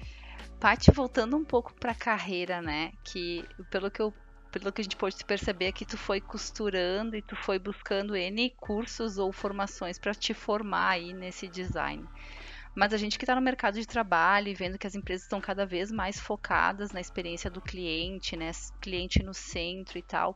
Paty, 0.60 0.92
voltando 0.92 1.36
um 1.36 1.44
pouco 1.44 1.74
para 1.74 1.92
a 1.92 1.96
carreira, 1.96 2.62
né? 2.62 2.92
Que 3.04 3.44
pelo 3.70 3.90
que 3.90 4.02
eu 4.02 4.14
pelo 4.52 4.72
que 4.72 4.82
a 4.82 4.84
gente 4.84 4.98
pode 4.98 5.24
perceber 5.24 5.66
é 5.66 5.72
que 5.72 5.86
tu 5.86 5.98
foi 5.98 6.20
costurando 6.20 7.16
e 7.16 7.22
tu 7.22 7.38
foi 7.38 7.58
buscando 7.58 8.18
N 8.18 8.50
cursos 8.58 9.18
ou 9.18 9.32
formações 9.32 9.98
para 9.98 10.14
te 10.14 10.34
formar 10.34 10.90
aí 10.90 11.14
nesse 11.14 11.48
design. 11.48 12.06
Mas 12.74 12.94
a 12.94 12.98
gente 12.98 13.18
que 13.18 13.26
está 13.26 13.36
no 13.36 13.42
mercado 13.42 13.80
de 13.80 13.86
trabalho 13.86 14.48
e 14.48 14.54
vendo 14.54 14.78
que 14.78 14.88
as 14.88 14.96
empresas 14.96 15.24
estão 15.24 15.42
cada 15.42 15.66
vez 15.66 15.92
mais 15.92 16.20
focadas 16.20 16.92
na 16.92 17.02
experiência 17.02 17.50
do 17.50 17.60
cliente, 17.60 18.38
né? 18.38 18.52
Cliente 18.80 19.22
no 19.22 19.34
centro 19.34 19.98
e 19.98 20.02
tal. 20.02 20.32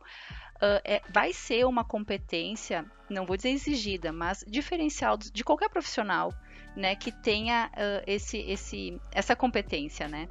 Uh, 0.56 0.80
é, 0.84 1.02
vai 1.10 1.32
ser 1.32 1.66
uma 1.66 1.84
competência, 1.84 2.84
não 3.10 3.26
vou 3.26 3.36
dizer 3.36 3.50
exigida, 3.50 4.12
mas 4.12 4.44
diferencial 4.46 5.16
de 5.16 5.44
qualquer 5.44 5.68
profissional, 5.68 6.32
né, 6.74 6.94
que 6.94 7.10
tenha 7.10 7.70
uh, 7.72 8.02
esse, 8.06 8.38
esse, 8.38 9.00
essa 9.12 9.34
competência, 9.34 10.08
né? 10.08 10.28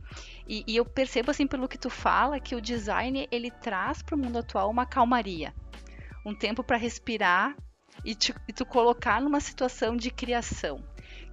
E, 0.48 0.64
e, 0.68 0.76
eu 0.76 0.86
percebo 0.86 1.32
assim 1.32 1.48
pelo 1.48 1.68
que 1.68 1.78
tu 1.78 1.90
fala 1.90 2.40
que 2.40 2.56
o 2.56 2.62
design 2.62 3.28
ele 3.32 3.50
traz 3.50 4.02
para 4.04 4.16
o 4.16 4.18
mundo 4.18 4.38
atual 4.38 4.70
uma 4.70 4.86
calmaria, 4.86 5.54
um 6.24 6.36
tempo 6.36 6.64
para 6.64 6.78
respirar 6.78 7.56
e, 8.04 8.14
te, 8.14 8.34
e 8.48 8.54
tu 8.54 8.66
colocar 8.66 9.22
numa 9.22 9.40
situação 9.40 9.96
de 9.96 10.12
criação 10.12 10.84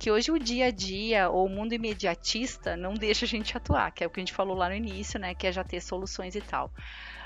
que 0.02 0.10
hoje 0.10 0.32
o 0.32 0.38
dia 0.38 0.66
a 0.66 0.70
dia 0.72 1.30
ou 1.30 1.46
o 1.46 1.48
mundo 1.48 1.74
imediatista 1.74 2.76
não 2.76 2.92
deixa 2.92 3.24
a 3.24 3.28
gente 3.28 3.56
atuar, 3.56 3.92
que 3.92 4.02
é 4.02 4.06
o 4.08 4.10
que 4.10 4.18
a 4.18 4.22
gente 4.22 4.32
falou 4.32 4.56
lá 4.56 4.68
no 4.68 4.74
início, 4.74 5.16
né? 5.16 5.32
Que 5.32 5.46
é 5.46 5.52
já 5.52 5.62
ter 5.62 5.80
soluções 5.80 6.34
e 6.34 6.40
tal. 6.40 6.72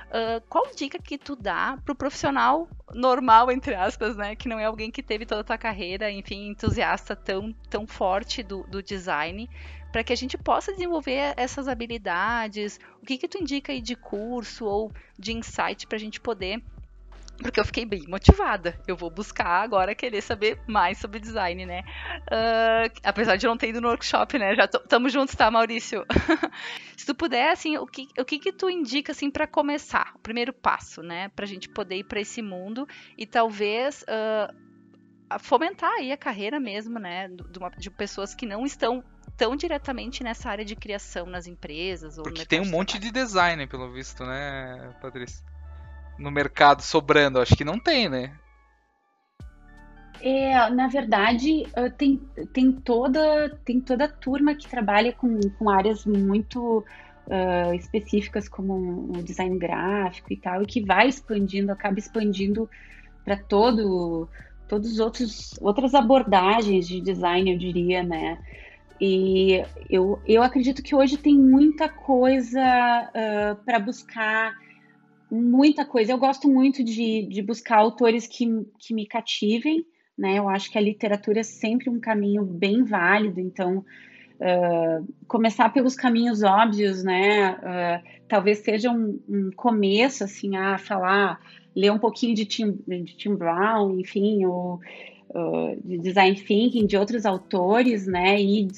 Uh, 0.08 0.44
qual 0.46 0.66
dica 0.76 0.98
que 0.98 1.16
tu 1.16 1.34
dá 1.34 1.78
pro 1.86 1.94
profissional 1.94 2.68
normal, 2.92 3.50
entre 3.50 3.74
aspas, 3.74 4.14
né? 4.14 4.36
Que 4.36 4.46
não 4.46 4.58
é 4.58 4.66
alguém 4.66 4.90
que 4.90 5.02
teve 5.02 5.24
toda 5.24 5.40
a 5.40 5.44
tua 5.44 5.56
carreira, 5.56 6.10
enfim, 6.10 6.48
entusiasta 6.48 7.16
tão, 7.16 7.50
tão 7.70 7.86
forte 7.86 8.42
do, 8.42 8.62
do 8.64 8.82
design, 8.82 9.48
para 9.90 10.04
que 10.04 10.12
a 10.12 10.16
gente 10.16 10.36
possa 10.36 10.70
desenvolver 10.70 11.32
essas 11.38 11.68
habilidades? 11.68 12.78
O 13.02 13.06
que 13.06 13.16
que 13.16 13.26
tu 13.26 13.38
indica 13.38 13.72
aí 13.72 13.80
de 13.80 13.96
curso 13.96 14.66
ou 14.66 14.92
de 15.18 15.32
insight 15.32 15.86
para 15.86 15.96
a 15.96 16.00
gente 16.00 16.20
poder 16.20 16.62
porque 17.42 17.60
eu 17.60 17.64
fiquei 17.64 17.84
bem 17.84 18.04
motivada. 18.08 18.78
Eu 18.86 18.96
vou 18.96 19.10
buscar 19.10 19.62
agora 19.62 19.94
querer 19.94 20.22
saber 20.22 20.58
mais 20.66 20.98
sobre 20.98 21.20
design, 21.20 21.66
né? 21.66 21.82
Uh, 22.26 23.00
apesar 23.04 23.36
de 23.36 23.46
não 23.46 23.56
ter 23.56 23.68
ido 23.68 23.80
no 23.80 23.88
workshop, 23.88 24.38
né? 24.38 24.54
Já 24.54 24.64
estamos 24.64 25.12
juntos, 25.12 25.34
tá, 25.34 25.50
Maurício? 25.50 26.04
Se 26.96 27.04
tu 27.04 27.14
puder, 27.14 27.50
assim, 27.50 27.76
o 27.76 27.86
que, 27.86 28.08
o 28.18 28.24
que 28.24 28.38
que 28.38 28.52
tu 28.52 28.70
indica, 28.70 29.12
assim, 29.12 29.30
para 29.30 29.46
começar? 29.46 30.12
O 30.14 30.18
primeiro 30.18 30.52
passo, 30.52 31.02
né? 31.02 31.28
Pra 31.30 31.46
gente 31.46 31.68
poder 31.68 31.96
ir 31.96 32.04
para 32.04 32.20
esse 32.20 32.40
mundo 32.40 32.88
e 33.18 33.26
talvez 33.26 34.02
uh, 34.02 35.38
fomentar 35.38 35.90
aí 35.92 36.12
a 36.12 36.16
carreira 36.16 36.58
mesmo, 36.58 36.98
né? 36.98 37.28
De, 37.28 37.58
uma, 37.58 37.70
de 37.70 37.90
pessoas 37.90 38.34
que 38.34 38.46
não 38.46 38.64
estão 38.64 39.04
tão 39.36 39.54
diretamente 39.54 40.24
nessa 40.24 40.48
área 40.48 40.64
de 40.64 40.74
criação 40.74 41.26
nas 41.26 41.46
empresas. 41.46 42.16
Ou 42.16 42.24
Porque 42.24 42.46
tem 42.46 42.60
um 42.60 42.70
monte 42.70 42.98
de 42.98 43.10
design, 43.10 43.66
pelo 43.66 43.92
visto, 43.92 44.24
né, 44.24 44.94
Patrícia? 45.00 45.44
No 46.18 46.30
mercado 46.30 46.82
sobrando? 46.82 47.40
Acho 47.40 47.56
que 47.56 47.64
não 47.64 47.78
tem, 47.78 48.08
né? 48.08 48.32
É, 50.20 50.68
na 50.70 50.88
verdade, 50.88 51.64
tem, 51.98 52.20
tem, 52.52 52.72
toda, 52.72 53.50
tem 53.64 53.80
toda 53.80 54.06
a 54.06 54.08
turma 54.08 54.54
que 54.54 54.66
trabalha 54.66 55.12
com, 55.12 55.38
com 55.58 55.68
áreas 55.68 56.04
muito 56.06 56.84
uh, 57.26 57.74
específicas, 57.74 58.48
como 58.48 59.12
o 59.16 59.22
design 59.22 59.58
gráfico 59.58 60.32
e 60.32 60.36
tal, 60.36 60.62
e 60.62 60.66
que 60.66 60.84
vai 60.84 61.08
expandindo, 61.08 61.70
acaba 61.70 61.98
expandindo 61.98 62.68
para 63.24 63.36
todo 63.36 64.28
todos 64.68 64.92
os 64.92 64.98
outros 64.98 65.54
outras 65.60 65.94
abordagens 65.94 66.88
de 66.88 67.00
design, 67.00 67.52
eu 67.52 67.58
diria, 67.58 68.02
né? 68.02 68.38
E 69.00 69.62
eu, 69.90 70.20
eu 70.26 70.42
acredito 70.42 70.82
que 70.82 70.94
hoje 70.94 71.18
tem 71.18 71.38
muita 71.38 71.88
coisa 71.88 72.60
uh, 72.60 73.64
para 73.64 73.78
buscar 73.78 74.56
muita 75.30 75.84
coisa. 75.84 76.12
Eu 76.12 76.18
gosto 76.18 76.48
muito 76.48 76.82
de, 76.82 77.26
de 77.26 77.42
buscar 77.42 77.78
autores 77.78 78.26
que, 78.26 78.46
que 78.78 78.94
me 78.94 79.06
cativem, 79.06 79.84
né? 80.16 80.38
Eu 80.38 80.48
acho 80.48 80.70
que 80.70 80.78
a 80.78 80.80
literatura 80.80 81.40
é 81.40 81.42
sempre 81.42 81.90
um 81.90 82.00
caminho 82.00 82.44
bem 82.44 82.84
válido, 82.84 83.40
então 83.40 83.84
uh, 84.40 85.14
começar 85.26 85.68
pelos 85.70 85.94
caminhos 85.94 86.42
óbvios, 86.42 87.02
né? 87.02 87.52
Uh, 87.54 88.08
talvez 88.28 88.58
seja 88.58 88.90
um, 88.90 89.20
um, 89.28 89.50
começo, 89.54 90.24
assim, 90.24 90.56
a 90.56 90.78
falar, 90.78 91.40
ler 91.74 91.92
um 91.92 91.98
pouquinho 91.98 92.34
de 92.34 92.44
Tim, 92.44 92.78
de 92.86 93.16
Tim 93.16 93.34
Brown, 93.34 93.98
enfim, 93.98 94.46
ou 94.46 94.80
uh, 95.30 95.76
de 95.84 95.98
design 95.98 96.36
thinking 96.36 96.86
de 96.86 96.96
outros 96.96 97.26
autores, 97.26 98.06
né? 98.06 98.40
E, 98.40 98.68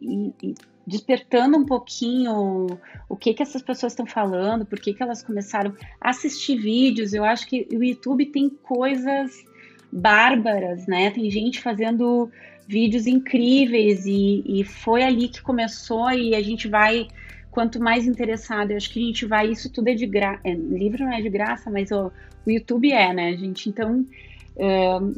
e, 0.00 0.32
e 0.42 0.54
despertando 0.86 1.56
um 1.56 1.64
pouquinho 1.64 2.66
o 3.08 3.16
que 3.16 3.34
que 3.34 3.42
essas 3.42 3.62
pessoas 3.62 3.92
estão 3.92 4.06
falando, 4.06 4.66
por 4.66 4.80
que, 4.80 4.92
que 4.92 5.02
elas 5.02 5.22
começaram 5.22 5.74
a 6.00 6.10
assistir 6.10 6.56
vídeos. 6.56 7.12
Eu 7.12 7.24
acho 7.24 7.46
que 7.46 7.68
o 7.72 7.82
YouTube 7.82 8.26
tem 8.26 8.48
coisas 8.48 9.44
bárbaras, 9.92 10.86
né? 10.86 11.10
Tem 11.10 11.30
gente 11.30 11.60
fazendo 11.60 12.30
vídeos 12.66 13.06
incríveis 13.06 14.06
e, 14.06 14.42
e 14.46 14.64
foi 14.64 15.02
ali 15.02 15.28
que 15.28 15.42
começou 15.42 16.10
e 16.10 16.34
a 16.34 16.42
gente 16.42 16.68
vai 16.68 17.08
quanto 17.50 17.78
mais 17.78 18.06
interessado, 18.06 18.70
eu 18.70 18.78
acho 18.78 18.90
que 18.90 18.98
a 18.98 19.06
gente 19.06 19.26
vai, 19.26 19.50
isso 19.50 19.70
tudo 19.70 19.88
é 19.88 19.94
de 19.94 20.06
graça, 20.06 20.40
é, 20.42 20.54
livro 20.54 21.04
não 21.04 21.12
é 21.12 21.20
de 21.20 21.28
graça, 21.28 21.70
mas 21.70 21.90
o, 21.90 22.10
o 22.46 22.50
YouTube 22.50 22.90
é, 22.90 23.12
né, 23.12 23.36
gente? 23.36 23.68
Então, 23.68 24.06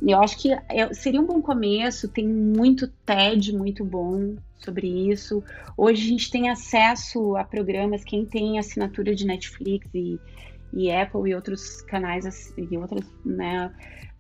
eu 0.07 0.21
acho 0.21 0.39
que 0.39 0.53
é, 0.53 0.93
seria 0.93 1.21
um 1.21 1.27
bom 1.27 1.41
começo, 1.41 2.09
tem 2.09 2.27
muito 2.27 2.89
TED 3.07 3.53
muito 3.57 3.85
bom 3.85 4.35
sobre 4.65 5.11
isso. 5.11 5.43
Hoje 5.77 6.03
a 6.03 6.09
gente 6.09 6.31
tem 6.31 6.51
acesso 6.51 7.37
a 7.37 7.45
programas, 7.45 8.03
quem 8.03 8.25
tem 8.25 8.59
assinatura 8.59 9.15
de 9.15 9.27
Netflix 9.27 9.89
e, 9.95 10.19
e 10.73 10.91
Apple 10.91 11.31
e 11.31 11.35
outros 11.35 11.83
canais 11.83 12.53
e 12.57 12.77
outras, 12.77 13.05
né, 13.25 13.71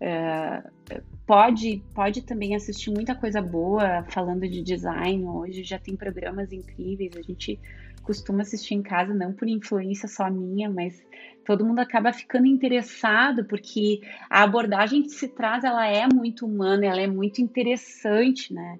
uh, 0.00 1.02
pode, 1.26 1.82
pode 1.94 2.22
também 2.22 2.54
assistir 2.54 2.90
muita 2.90 3.14
coisa 3.14 3.40
boa 3.40 4.04
falando 4.08 4.48
de 4.48 4.62
design. 4.62 5.24
Hoje 5.24 5.64
já 5.64 5.78
tem 5.78 5.96
programas 5.96 6.52
incríveis, 6.52 7.16
a 7.16 7.22
gente 7.22 7.58
costuma 8.02 8.42
assistir 8.42 8.74
em 8.74 8.82
casa, 8.82 9.14
não 9.14 9.32
por 9.32 9.48
influência 9.48 10.06
só 10.06 10.30
minha, 10.30 10.70
mas 10.70 11.02
todo 11.44 11.64
mundo 11.64 11.78
acaba 11.78 12.12
ficando 12.12 12.46
interessado 12.46 13.44
porque 13.46 14.00
a 14.28 14.42
abordagem 14.42 15.02
que 15.02 15.08
se 15.08 15.28
traz 15.28 15.64
ela 15.64 15.86
é 15.86 16.06
muito 16.06 16.46
humana, 16.46 16.86
ela 16.86 17.00
é 17.00 17.06
muito 17.06 17.40
interessante, 17.40 18.52
né? 18.52 18.78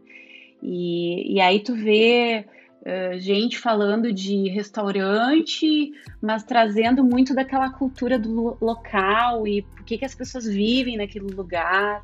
E, 0.65 1.35
e 1.35 1.41
aí 1.41 1.61
tu 1.61 1.75
vê 1.75 2.47
uh, 2.81 3.19
gente 3.19 3.59
falando 3.59 4.11
de 4.11 4.49
restaurante, 4.49 5.93
mas 6.23 6.43
trazendo 6.43 7.05
muito 7.05 7.35
daquela 7.35 7.71
cultura 7.71 8.19
do 8.19 8.57
local 8.61 9.47
e 9.47 9.61
por 9.61 9.85
que, 9.85 9.99
que 9.99 10.05
as 10.07 10.15
pessoas 10.15 10.47
vivem 10.47 10.97
naquele 10.97 11.27
lugar 11.27 12.03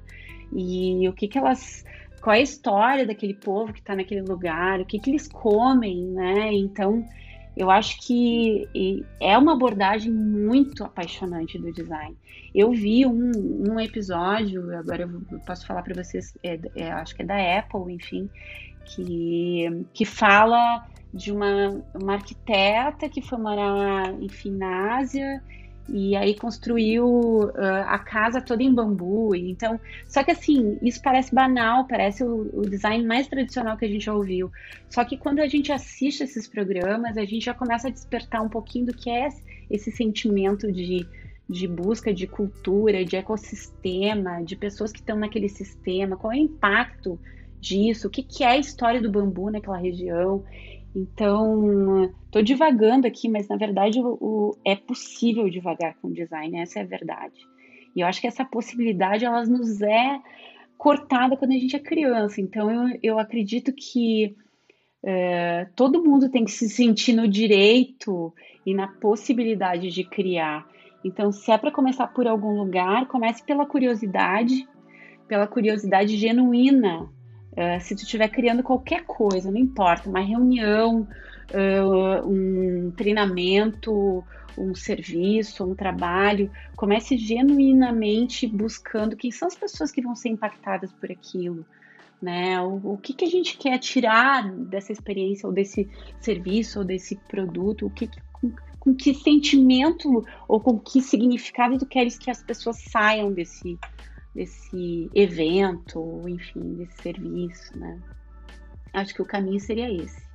e 0.52 1.08
o 1.08 1.12
que, 1.14 1.26
que 1.26 1.38
elas. 1.38 1.84
Qual 2.20 2.36
é 2.36 2.40
a 2.40 2.42
história 2.42 3.06
daquele 3.06 3.32
povo 3.32 3.72
que 3.72 3.80
está 3.80 3.96
naquele 3.96 4.20
lugar, 4.20 4.78
o 4.78 4.84
que, 4.84 4.98
que 4.98 5.10
eles 5.10 5.26
comem, 5.26 6.04
né? 6.04 6.52
Então, 6.52 7.02
eu 7.60 7.70
acho 7.70 8.00
que 8.00 8.66
é 9.20 9.36
uma 9.36 9.52
abordagem 9.52 10.10
muito 10.10 10.82
apaixonante 10.82 11.58
do 11.58 11.70
design. 11.70 12.16
Eu 12.54 12.72
vi 12.72 13.04
um, 13.04 13.32
um 13.68 13.78
episódio, 13.78 14.74
agora 14.78 15.02
eu 15.02 15.38
posso 15.40 15.66
falar 15.66 15.82
para 15.82 16.02
vocês, 16.02 16.32
é, 16.42 16.58
é, 16.74 16.90
acho 16.90 17.14
que 17.14 17.20
é 17.20 17.24
da 17.26 17.58
Apple, 17.58 17.92
enfim, 17.92 18.30
que, 18.86 19.84
que 19.92 20.06
fala 20.06 20.86
de 21.12 21.30
uma, 21.30 21.84
uma 21.94 22.14
arquiteta 22.14 23.10
que 23.10 23.20
foi 23.20 23.38
morar, 23.38 24.10
enfim, 24.22 24.52
na 24.52 24.96
Ásia 24.96 25.42
e 25.92 26.14
aí 26.14 26.36
construiu 26.36 27.04
uh, 27.06 27.52
a 27.86 27.98
casa 27.98 28.40
toda 28.40 28.62
em 28.62 28.72
bambu. 28.72 29.34
Então, 29.34 29.78
só 30.06 30.22
que 30.22 30.30
assim, 30.30 30.78
isso 30.80 31.02
parece 31.02 31.34
banal, 31.34 31.84
parece 31.86 32.22
o, 32.22 32.48
o, 32.52 32.62
design 32.62 33.04
mais 33.04 33.26
tradicional 33.26 33.76
que 33.76 33.84
a 33.84 33.88
gente 33.88 34.04
já 34.04 34.14
ouviu. 34.14 34.50
Só 34.88 35.04
que 35.04 35.16
quando 35.16 35.40
a 35.40 35.48
gente 35.48 35.72
assiste 35.72 36.22
esses 36.22 36.46
programas, 36.46 37.16
a 37.16 37.24
gente 37.24 37.44
já 37.44 37.54
começa 37.54 37.88
a 37.88 37.90
despertar 37.90 38.40
um 38.40 38.48
pouquinho 38.48 38.86
do 38.86 38.94
que 38.94 39.10
é 39.10 39.28
esse 39.68 39.90
sentimento 39.90 40.70
de, 40.70 41.04
de 41.48 41.66
busca 41.66 42.14
de 42.14 42.26
cultura, 42.26 43.04
de 43.04 43.16
ecossistema, 43.16 44.42
de 44.44 44.54
pessoas 44.54 44.92
que 44.92 45.00
estão 45.00 45.18
naquele 45.18 45.48
sistema, 45.48 46.16
qual 46.16 46.32
é 46.32 46.36
o 46.36 46.38
impacto 46.38 47.18
disso, 47.60 48.06
o 48.06 48.10
que, 48.10 48.22
que 48.22 48.44
é 48.44 48.48
a 48.48 48.58
história 48.58 49.02
do 49.02 49.10
bambu 49.10 49.50
naquela 49.50 49.76
região. 49.76 50.44
Então, 50.94 52.12
estou 52.26 52.42
divagando 52.42 53.06
aqui, 53.06 53.28
mas 53.28 53.48
na 53.48 53.56
verdade 53.56 54.00
o, 54.00 54.18
o, 54.20 54.56
é 54.64 54.74
possível 54.74 55.48
divagar 55.48 55.94
com 56.00 56.12
design, 56.12 56.58
essa 56.58 56.80
é 56.80 56.82
a 56.82 56.86
verdade. 56.86 57.46
E 57.94 58.00
eu 58.00 58.06
acho 58.06 58.20
que 58.20 58.26
essa 58.26 58.44
possibilidade 58.44 59.24
ela 59.24 59.44
nos 59.44 59.80
é 59.82 60.20
cortada 60.76 61.36
quando 61.36 61.52
a 61.52 61.58
gente 61.58 61.76
é 61.76 61.78
criança. 61.78 62.40
Então, 62.40 62.70
eu, 62.70 62.98
eu 63.02 63.18
acredito 63.18 63.72
que 63.72 64.34
é, 65.02 65.66
todo 65.76 66.02
mundo 66.02 66.30
tem 66.30 66.44
que 66.44 66.50
se 66.50 66.68
sentir 66.68 67.12
no 67.12 67.28
direito 67.28 68.32
e 68.66 68.74
na 68.74 68.88
possibilidade 68.88 69.90
de 69.90 70.04
criar. 70.04 70.66
Então, 71.04 71.32
se 71.32 71.50
é 71.50 71.58
para 71.58 71.70
começar 71.70 72.08
por 72.08 72.26
algum 72.26 72.58
lugar, 72.58 73.06
comece 73.06 73.44
pela 73.44 73.64
curiosidade, 73.64 74.68
pela 75.28 75.46
curiosidade 75.46 76.16
genuína 76.16 77.08
Uh, 77.52 77.80
se 77.80 77.96
tu 77.96 78.02
estiver 78.02 78.28
criando 78.28 78.62
qualquer 78.62 79.04
coisa, 79.04 79.50
não 79.50 79.58
importa, 79.58 80.08
uma 80.08 80.20
reunião, 80.20 81.06
uh, 81.50 82.28
um 82.28 82.92
treinamento, 82.92 84.24
um 84.56 84.74
serviço, 84.74 85.64
um 85.64 85.74
trabalho, 85.74 86.50
comece 86.76 87.16
genuinamente 87.16 88.46
buscando 88.46 89.16
quem 89.16 89.30
são 89.30 89.48
as 89.48 89.56
pessoas 89.56 89.90
que 89.90 90.02
vão 90.02 90.14
ser 90.14 90.28
impactadas 90.28 90.92
por 90.92 91.10
aquilo. 91.10 91.64
Né? 92.20 92.60
O, 92.60 92.92
o 92.92 92.98
que, 92.98 93.14
que 93.14 93.24
a 93.24 93.28
gente 93.28 93.56
quer 93.56 93.78
tirar 93.78 94.50
dessa 94.52 94.92
experiência, 94.92 95.46
ou 95.46 95.52
desse 95.52 95.88
serviço, 96.20 96.80
ou 96.80 96.84
desse 96.84 97.16
produto, 97.16 97.86
o 97.86 97.90
que, 97.90 98.10
com, 98.32 98.52
com 98.78 98.94
que 98.94 99.14
sentimento 99.14 100.24
ou 100.46 100.60
com 100.60 100.78
que 100.78 101.00
significado 101.00 101.78
tu 101.78 101.86
queres 101.86 102.18
que 102.18 102.30
as 102.30 102.42
pessoas 102.42 102.78
saiam 102.90 103.32
desse, 103.32 103.78
desse 104.34 105.10
evento, 105.14 106.22
enfim, 106.28 106.74
desse 106.74 107.02
serviço, 107.02 107.78
né? 107.78 107.98
Acho 108.92 109.14
que 109.14 109.22
o 109.22 109.26
caminho 109.26 109.60
seria 109.60 109.92
esse. 109.92 110.30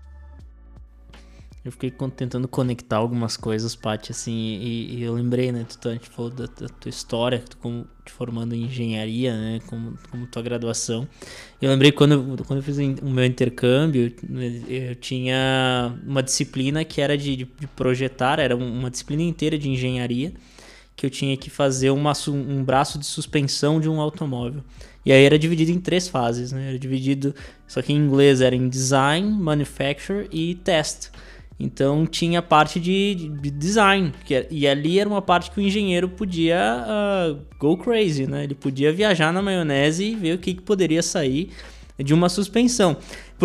Eu 1.65 1.71
fiquei 1.71 1.91
tentando 2.15 2.47
conectar 2.47 2.97
algumas 2.97 3.35
coisas, 3.35 3.75
Paty, 3.75 4.11
assim, 4.11 4.31
e, 4.31 4.97
e, 4.97 5.03
eu 5.03 5.15
lembrei, 5.15 5.51
né, 5.51 5.65
tu, 5.81 5.89
a 5.89 5.93
gente 5.93 6.07
falou 6.09 6.29
da, 6.29 6.45
da, 6.45 6.69
tua 6.69 6.89
história, 6.89 7.39
tu 7.39 7.57
como 7.57 7.87
te 8.05 8.11
formando 8.11 8.53
em 8.53 8.65
engenharia, 8.65 9.35
né, 9.35 9.59
como, 9.65 9.97
como 10.11 10.27
tua 10.27 10.43
graduação. 10.43 11.07
Eu 11.59 11.71
lembrei 11.71 11.91
quando, 11.91 12.37
quando 12.45 12.59
eu 12.59 12.63
fiz 12.63 12.77
o 12.77 13.09
meu 13.09 13.25
intercâmbio, 13.25 14.13
eu 14.69 14.93
tinha 14.93 15.97
uma 16.05 16.21
disciplina 16.21 16.85
que 16.85 17.01
era 17.01 17.17
de, 17.17 17.35
de 17.35 17.47
projetar, 17.75 18.37
era 18.39 18.55
uma 18.55 18.91
disciplina 18.91 19.23
inteira 19.23 19.57
de 19.57 19.67
engenharia, 19.67 20.33
que 20.95 21.05
eu 21.05 21.09
tinha 21.09 21.35
que 21.35 21.49
fazer 21.49 21.89
uma, 21.89 22.13
um 22.27 22.63
braço 22.63 22.97
de 22.97 23.05
suspensão 23.05 23.79
de 23.79 23.89
um 23.89 23.99
automóvel. 23.99 24.63
E 25.05 25.11
aí 25.11 25.23
era 25.23 25.37
dividido 25.37 25.71
em 25.71 25.79
três 25.79 26.07
fases, 26.07 26.51
né? 26.51 26.69
Era 26.69 26.79
dividido, 26.79 27.35
só 27.67 27.81
que 27.81 27.93
em 27.93 27.97
inglês 27.97 28.41
era 28.41 28.55
em 28.55 28.67
design, 28.67 29.29
manufacture 29.29 30.27
e 30.31 30.55
test. 30.55 31.09
Então 31.59 32.05
tinha 32.05 32.39
a 32.39 32.41
parte 32.41 32.79
de, 32.79 33.29
de 33.41 33.49
design, 33.49 34.11
era, 34.29 34.47
e 34.49 34.67
ali 34.67 34.99
era 34.99 35.07
uma 35.07 35.21
parte 35.21 35.51
que 35.51 35.59
o 35.59 35.61
engenheiro 35.61 36.09
podia 36.09 36.83
uh, 36.85 37.39
go 37.57 37.77
crazy, 37.77 38.27
né? 38.27 38.43
Ele 38.43 38.55
podia 38.55 38.91
viajar 38.91 39.31
na 39.31 39.41
maionese 39.41 40.03
e 40.03 40.15
ver 40.15 40.35
o 40.35 40.37
que, 40.37 40.53
que 40.53 40.61
poderia 40.61 41.01
sair 41.01 41.51
de 41.97 42.13
uma 42.13 42.29
suspensão. 42.29 42.97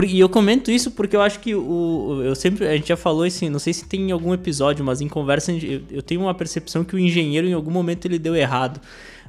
E 0.06 0.20
eu 0.20 0.28
comento 0.28 0.70
isso 0.70 0.90
porque 0.90 1.16
eu 1.16 1.22
acho 1.22 1.40
que 1.40 1.54
o. 1.54 2.22
Eu 2.24 2.34
sempre. 2.34 2.66
A 2.66 2.76
gente 2.76 2.88
já 2.88 2.96
falou 2.96 3.24
assim, 3.24 3.48
não 3.48 3.58
sei 3.58 3.72
se 3.72 3.84
tem 3.84 4.08
em 4.08 4.12
algum 4.12 4.32
episódio, 4.32 4.84
mas 4.84 5.00
em 5.00 5.08
conversa 5.08 5.52
eu, 5.52 5.82
eu 5.90 6.02
tenho 6.02 6.20
uma 6.20 6.34
percepção 6.34 6.84
que 6.84 6.94
o 6.94 6.98
engenheiro 6.98 7.46
em 7.46 7.52
algum 7.52 7.70
momento 7.70 8.06
ele 8.06 8.18
deu 8.18 8.34
errado. 8.34 8.80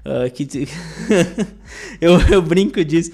Uh, 0.04 0.32
que 0.32 0.48
eu, 2.02 2.20
eu 2.32 2.42
brinco 2.42 2.84
disso. 2.84 3.12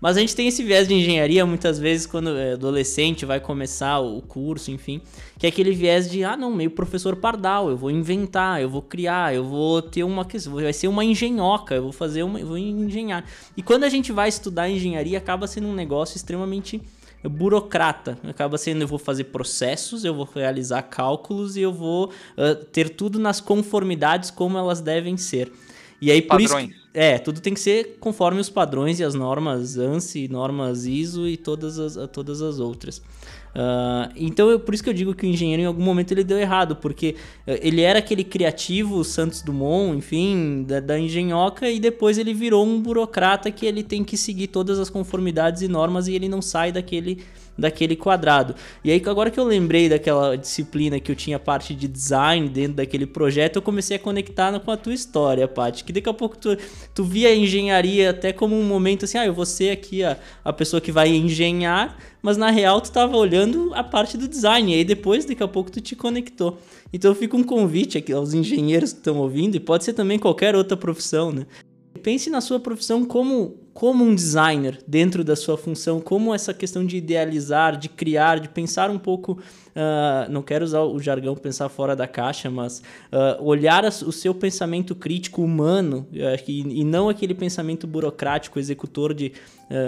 Mas 0.00 0.16
a 0.16 0.20
gente 0.20 0.34
tem 0.34 0.48
esse 0.48 0.62
viés 0.62 0.88
de 0.88 0.94
engenharia 0.94 1.44
muitas 1.46 1.78
vezes 1.78 2.06
quando 2.06 2.36
é 2.36 2.52
adolescente 2.52 3.24
vai 3.24 3.40
começar 3.40 4.00
o 4.00 4.20
curso, 4.22 4.70
enfim, 4.70 5.00
que 5.38 5.46
é 5.46 5.48
aquele 5.48 5.72
viés 5.72 6.10
de, 6.10 6.24
ah, 6.24 6.36
não, 6.36 6.54
meio 6.54 6.70
professor 6.70 7.16
pardal, 7.16 7.70
eu 7.70 7.76
vou 7.76 7.90
inventar, 7.90 8.60
eu 8.60 8.68
vou 8.68 8.82
criar, 8.82 9.34
eu 9.34 9.44
vou 9.44 9.80
ter 9.82 10.04
uma 10.04 10.26
vai 10.60 10.72
ser 10.72 10.88
uma 10.88 11.04
engenhoca, 11.04 11.74
eu 11.74 11.82
vou 11.82 11.92
fazer 11.92 12.22
uma, 12.22 12.40
eu 12.40 12.46
vou 12.46 12.58
engenhar. 12.58 13.24
E 13.56 13.62
quando 13.62 13.84
a 13.84 13.88
gente 13.88 14.12
vai 14.12 14.28
estudar 14.28 14.68
engenharia, 14.68 15.18
acaba 15.18 15.46
sendo 15.46 15.68
um 15.68 15.74
negócio 15.74 16.16
extremamente 16.16 16.80
burocrata. 17.28 18.18
Acaba 18.24 18.58
sendo 18.58 18.82
eu 18.82 18.88
vou 18.88 18.98
fazer 18.98 19.24
processos, 19.24 20.04
eu 20.04 20.14
vou 20.14 20.28
realizar 20.34 20.82
cálculos 20.82 21.56
e 21.56 21.60
eu 21.60 21.72
vou 21.72 22.06
uh, 22.06 22.64
ter 22.72 22.90
tudo 22.90 23.18
nas 23.18 23.40
conformidades 23.40 24.30
como 24.30 24.58
elas 24.58 24.80
devem 24.80 25.16
ser. 25.16 25.52
E 26.02 26.10
aí 26.10 26.20
por 26.20 26.40
Padrões. 26.40 26.70
isso 26.70 26.82
é, 26.94 27.16
tudo 27.16 27.40
tem 27.40 27.54
que 27.54 27.60
ser 27.60 27.96
conforme 27.98 28.40
os 28.40 28.50
padrões 28.50 29.00
e 29.00 29.04
as 29.04 29.14
normas 29.14 29.78
ANSI, 29.78 30.28
normas 30.28 30.84
ISO 30.84 31.26
e 31.26 31.38
todas 31.38 31.78
as, 31.78 32.10
todas 32.10 32.42
as 32.42 32.58
outras. 32.58 32.98
Uh, 32.98 34.12
então, 34.16 34.50
eu, 34.50 34.60
por 34.60 34.74
isso 34.74 34.82
que 34.82 34.90
eu 34.90 34.94
digo 34.94 35.14
que 35.14 35.26
o 35.26 35.28
engenheiro 35.28 35.62
em 35.62 35.66
algum 35.66 35.82
momento 35.82 36.12
ele 36.12 36.24
deu 36.24 36.38
errado, 36.38 36.76
porque 36.76 37.16
uh, 37.46 37.52
ele 37.62 37.80
era 37.80 37.98
aquele 37.98 38.24
criativo 38.24 39.04
Santos 39.04 39.42
Dumont, 39.42 39.96
enfim, 39.96 40.64
da, 40.66 40.80
da 40.80 40.98
engenhoca, 40.98 41.70
e 41.70 41.80
depois 41.80 42.18
ele 42.18 42.34
virou 42.34 42.66
um 42.66 42.80
burocrata 42.80 43.50
que 43.50 43.64
ele 43.64 43.82
tem 43.82 44.04
que 44.04 44.16
seguir 44.16 44.48
todas 44.48 44.78
as 44.78 44.90
conformidades 44.90 45.62
e 45.62 45.68
normas 45.68 46.08
e 46.08 46.14
ele 46.14 46.28
não 46.28 46.42
sai 46.42 46.72
daquele 46.72 47.22
daquele 47.56 47.96
quadrado. 47.96 48.54
E 48.84 48.90
aí, 48.90 49.02
agora 49.06 49.30
que 49.30 49.38
eu 49.38 49.44
lembrei 49.44 49.88
daquela 49.88 50.36
disciplina 50.36 50.98
que 50.98 51.10
eu 51.10 51.16
tinha 51.16 51.38
parte 51.38 51.74
de 51.74 51.86
design 51.86 52.48
dentro 52.48 52.74
daquele 52.74 53.06
projeto, 53.06 53.56
eu 53.56 53.62
comecei 53.62 53.96
a 53.96 54.00
conectar 54.00 54.58
com 54.60 54.70
a 54.70 54.76
tua 54.76 54.94
história, 54.94 55.46
Paty. 55.46 55.84
Que 55.84 55.92
daqui 55.92 56.08
a 56.08 56.14
pouco 56.14 56.36
tu, 56.36 56.56
tu 56.94 57.04
via 57.04 57.28
a 57.28 57.34
engenharia 57.34 58.10
até 58.10 58.32
como 58.32 58.58
um 58.58 58.64
momento 58.64 59.04
assim, 59.04 59.18
ah, 59.18 59.26
eu 59.26 59.34
vou 59.34 59.46
ser 59.46 59.70
aqui 59.70 60.02
a, 60.02 60.18
a 60.44 60.52
pessoa 60.52 60.80
que 60.80 60.90
vai 60.92 61.08
engenhar, 61.08 61.96
mas 62.20 62.36
na 62.36 62.50
real 62.50 62.80
tu 62.80 62.86
estava 62.86 63.16
olhando 63.16 63.72
a 63.74 63.84
parte 63.84 64.16
do 64.16 64.28
design. 64.28 64.72
E 64.72 64.76
aí 64.76 64.84
depois, 64.84 65.24
daqui 65.24 65.42
a 65.42 65.48
pouco, 65.48 65.70
tu 65.70 65.80
te 65.80 65.94
conectou. 65.94 66.58
Então 66.92 67.14
fica 67.14 67.36
um 67.36 67.42
convite 67.42 67.96
aqui 67.98 68.12
aos 68.12 68.34
engenheiros 68.34 68.92
que 68.92 68.98
estão 68.98 69.18
ouvindo, 69.18 69.56
e 69.56 69.60
pode 69.60 69.84
ser 69.84 69.92
também 69.92 70.18
qualquer 70.18 70.54
outra 70.54 70.76
profissão, 70.76 71.32
né? 71.32 71.46
Pense 72.02 72.28
na 72.28 72.40
sua 72.40 72.58
profissão 72.58 73.04
como, 73.04 73.56
como 73.72 74.04
um 74.04 74.14
designer 74.14 74.78
dentro 74.86 75.22
da 75.22 75.36
sua 75.36 75.56
função, 75.56 76.00
como 76.00 76.34
essa 76.34 76.52
questão 76.52 76.84
de 76.84 76.96
idealizar, 76.96 77.76
de 77.76 77.88
criar, 77.88 78.40
de 78.40 78.48
pensar 78.48 78.90
um 78.90 78.98
pouco. 78.98 79.38
Uh, 79.74 80.30
não 80.30 80.42
quero 80.42 80.64
usar 80.64 80.82
o 80.82 80.98
jargão 80.98 81.34
pensar 81.34 81.68
fora 81.68 81.96
da 81.96 82.06
caixa, 82.06 82.50
mas 82.50 82.80
uh, 83.10 83.42
olhar 83.42 83.84
o 83.84 84.12
seu 84.12 84.34
pensamento 84.34 84.94
crítico 84.94 85.42
humano 85.42 86.06
uh, 86.12 86.42
e, 86.46 86.80
e, 86.80 86.84
não 86.84 87.08
aquele 87.08 87.34
pensamento 87.34 87.86
burocrático, 87.86 88.58
executor 88.58 89.14
de, 89.14 89.32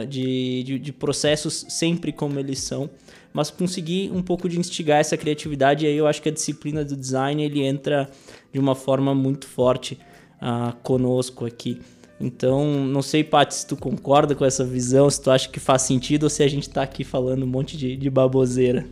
de, 0.09 0.62
de, 0.62 0.79
de 0.79 0.92
processos 0.92 1.66
sempre 1.68 2.12
como 2.12 2.38
eles 2.38 2.61
são 2.61 2.88
mas 3.35 3.50
conseguir 3.50 4.12
um 4.12 4.22
pouco 4.22 4.48
de 4.48 4.61
instigar 4.61 5.00
essa 5.00 5.16
criatividade. 5.16 5.85
E 5.85 5.88
aí 5.88 5.96
eu 5.96 6.07
acho 6.07 6.22
que 6.22 6.29
a 6.29 6.33
disciplina 6.33 6.85
do 6.85 6.96
design 6.96 7.42
ele 7.42 7.62
entra 7.62 8.09
de 8.53 8.61
uma 8.61 8.77
forma 8.77 9.12
muito 9.12 9.44
forte 9.44 9.98
uh, 10.40 10.74
conosco 10.83 11.44
aqui. 11.44 11.81
Então, 12.20 12.64
não 12.87 13.03
sei, 13.03 13.24
Paty, 13.24 13.55
se 13.55 13.66
tu 13.66 13.77
concorda 13.77 14.35
com 14.35 14.44
essa 14.44 14.64
visão, 14.64 15.11
se 15.11 15.20
tu 15.20 15.31
acha 15.31 15.48
que 15.48 15.59
faz 15.59 15.83
sentido 15.83 16.24
ou 16.24 16.31
se 16.31 16.42
a 16.42 16.48
gente 16.48 16.68
está 16.68 16.83
aqui 16.83 17.03
falando 17.05 17.42
um 17.42 17.48
monte 17.48 17.77
de, 17.77 17.96
de 17.96 18.09
baboseira. 18.09 18.87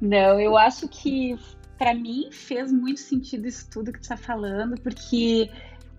Não, 0.00 0.40
eu 0.40 0.56
acho 0.56 0.88
que 0.88 1.38
para 1.78 1.94
mim 1.94 2.28
fez 2.30 2.72
muito 2.72 3.00
sentido 3.00 3.46
isso 3.46 3.68
tudo 3.70 3.92
que 3.92 3.98
tu 3.98 4.04
está 4.04 4.16
falando, 4.16 4.80
porque 4.80 5.50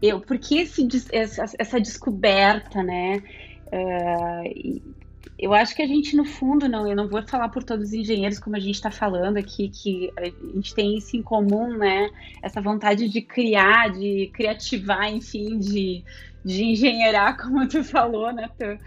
eu, 0.01 0.19
porque 0.19 0.55
esse, 0.55 0.87
essa, 1.11 1.45
essa 1.57 1.79
descoberta, 1.79 2.83
né? 2.83 3.21
Uh, 3.67 4.81
eu 5.37 5.53
acho 5.53 5.75
que 5.75 5.81
a 5.81 5.87
gente, 5.87 6.15
no 6.15 6.23
fundo, 6.23 6.67
não, 6.69 6.87
eu 6.87 6.95
não 6.95 7.09
vou 7.09 7.21
falar 7.27 7.49
por 7.49 7.63
todos 7.63 7.89
os 7.89 7.93
engenheiros, 7.93 8.39
como 8.39 8.55
a 8.55 8.59
gente 8.59 8.75
está 8.75 8.89
falando 8.89 9.37
aqui, 9.37 9.69
que 9.69 10.09
a 10.17 10.25
gente 10.25 10.73
tem 10.73 10.97
isso 10.97 11.17
em 11.17 11.21
comum, 11.21 11.77
né? 11.77 12.09
Essa 12.41 12.61
vontade 12.61 13.09
de 13.09 13.21
criar, 13.21 13.91
de 13.91 14.31
criativar, 14.33 15.11
enfim, 15.11 15.59
de, 15.59 16.03
de 16.43 16.63
engenheirar, 16.63 17.35
como 17.41 17.67
tu 17.67 17.83
falou, 17.83 18.31
né? 18.31 18.49
Tu, 18.57 18.79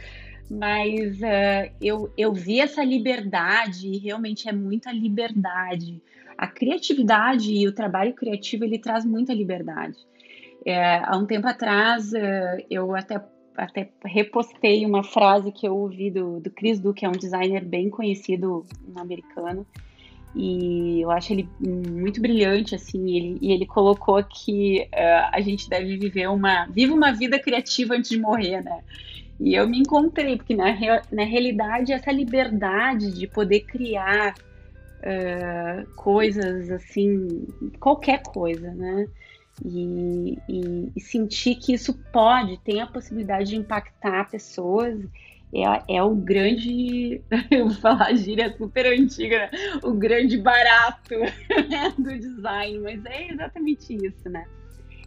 mas 0.51 1.21
uh, 1.21 1.71
eu, 1.83 2.11
eu 2.17 2.33
vi 2.33 2.61
essa 2.61 2.83
liberdade, 2.83 3.87
e 3.87 3.99
realmente 3.99 4.49
é 4.49 4.53
muita 4.53 4.91
liberdade. 4.91 6.01
A 6.39 6.47
criatividade 6.47 7.53
e 7.53 7.69
o 7.69 7.73
trabalho 7.73 8.15
criativo, 8.15 8.65
ele 8.65 8.79
traz 8.79 9.05
muita 9.05 9.35
liberdade. 9.35 9.99
É, 10.65 11.03
há 11.05 11.15
um 11.19 11.27
tempo 11.27 11.47
atrás, 11.47 12.11
uh, 12.15 12.65
eu 12.71 12.97
até 12.97 13.23
até 13.59 13.91
repostei 14.05 14.87
uma 14.87 15.03
frase 15.03 15.51
que 15.51 15.67
eu 15.67 15.77
ouvi 15.77 16.11
do, 16.11 16.39
do 16.39 16.51
Chris 16.51 16.79
Du, 16.79 16.95
que 16.95 17.05
é 17.05 17.09
um 17.09 17.13
designer 17.13 17.65
bem 17.65 17.91
conhecido 17.91 18.65
um 18.87 18.99
americano. 18.99 19.67
E 20.35 21.01
eu 21.01 21.11
acho 21.11 21.33
ele 21.33 21.49
muito 21.61 22.21
brilhante, 22.21 22.75
assim, 22.75 23.17
ele, 23.17 23.39
e 23.41 23.53
ele 23.53 23.67
colocou 23.67 24.23
que 24.23 24.89
uh, 24.93 25.31
a 25.33 25.41
gente 25.41 25.69
deve 25.69 25.97
viver 25.97 26.29
uma. 26.29 26.67
Viva 26.67 26.95
uma 26.95 27.13
vida 27.13 27.39
criativa 27.39 27.95
antes 27.95 28.11
de 28.11 28.21
morrer, 28.21 28.63
né? 28.63 28.81
E 29.41 29.55
eu 29.55 29.69
me 29.69 29.79
encontrei, 29.79 30.37
porque 30.37 30.55
na, 30.55 30.67
na 31.11 31.25
realidade 31.25 31.93
essa 31.93 32.13
liberdade 32.13 33.13
de 33.13 33.27
poder 33.27 33.61
criar 33.61 34.35
uh, 35.01 35.95
coisas 35.97 36.71
assim, 36.71 37.47
qualquer 37.81 38.23
coisa, 38.23 38.71
né? 38.73 39.09
E, 39.65 40.39
e, 40.49 40.93
e, 40.95 41.01
sentir 41.01 41.57
que 41.57 41.73
isso 41.73 41.95
pode, 42.13 42.59
tem 42.59 42.81
a 42.81 42.87
possibilidade 42.87 43.51
de 43.51 43.57
impactar 43.57 44.31
pessoas, 44.31 44.99
é, 45.53 45.97
é 45.97 46.03
o 46.03 46.15
grande, 46.15 47.23
eu 47.51 47.69
vou 47.69 47.75
falar 47.77 48.15
gíria 48.15 48.55
super 48.57 48.87
antiga, 48.87 49.39
né? 49.39 49.51
o 49.83 49.93
grande 49.93 50.37
barato 50.39 51.15
né? 51.69 51.93
do 51.99 52.19
design, 52.19 52.79
mas 52.79 53.05
é 53.07 53.33
exatamente 53.33 53.95
isso, 53.95 54.29
né? 54.29 54.45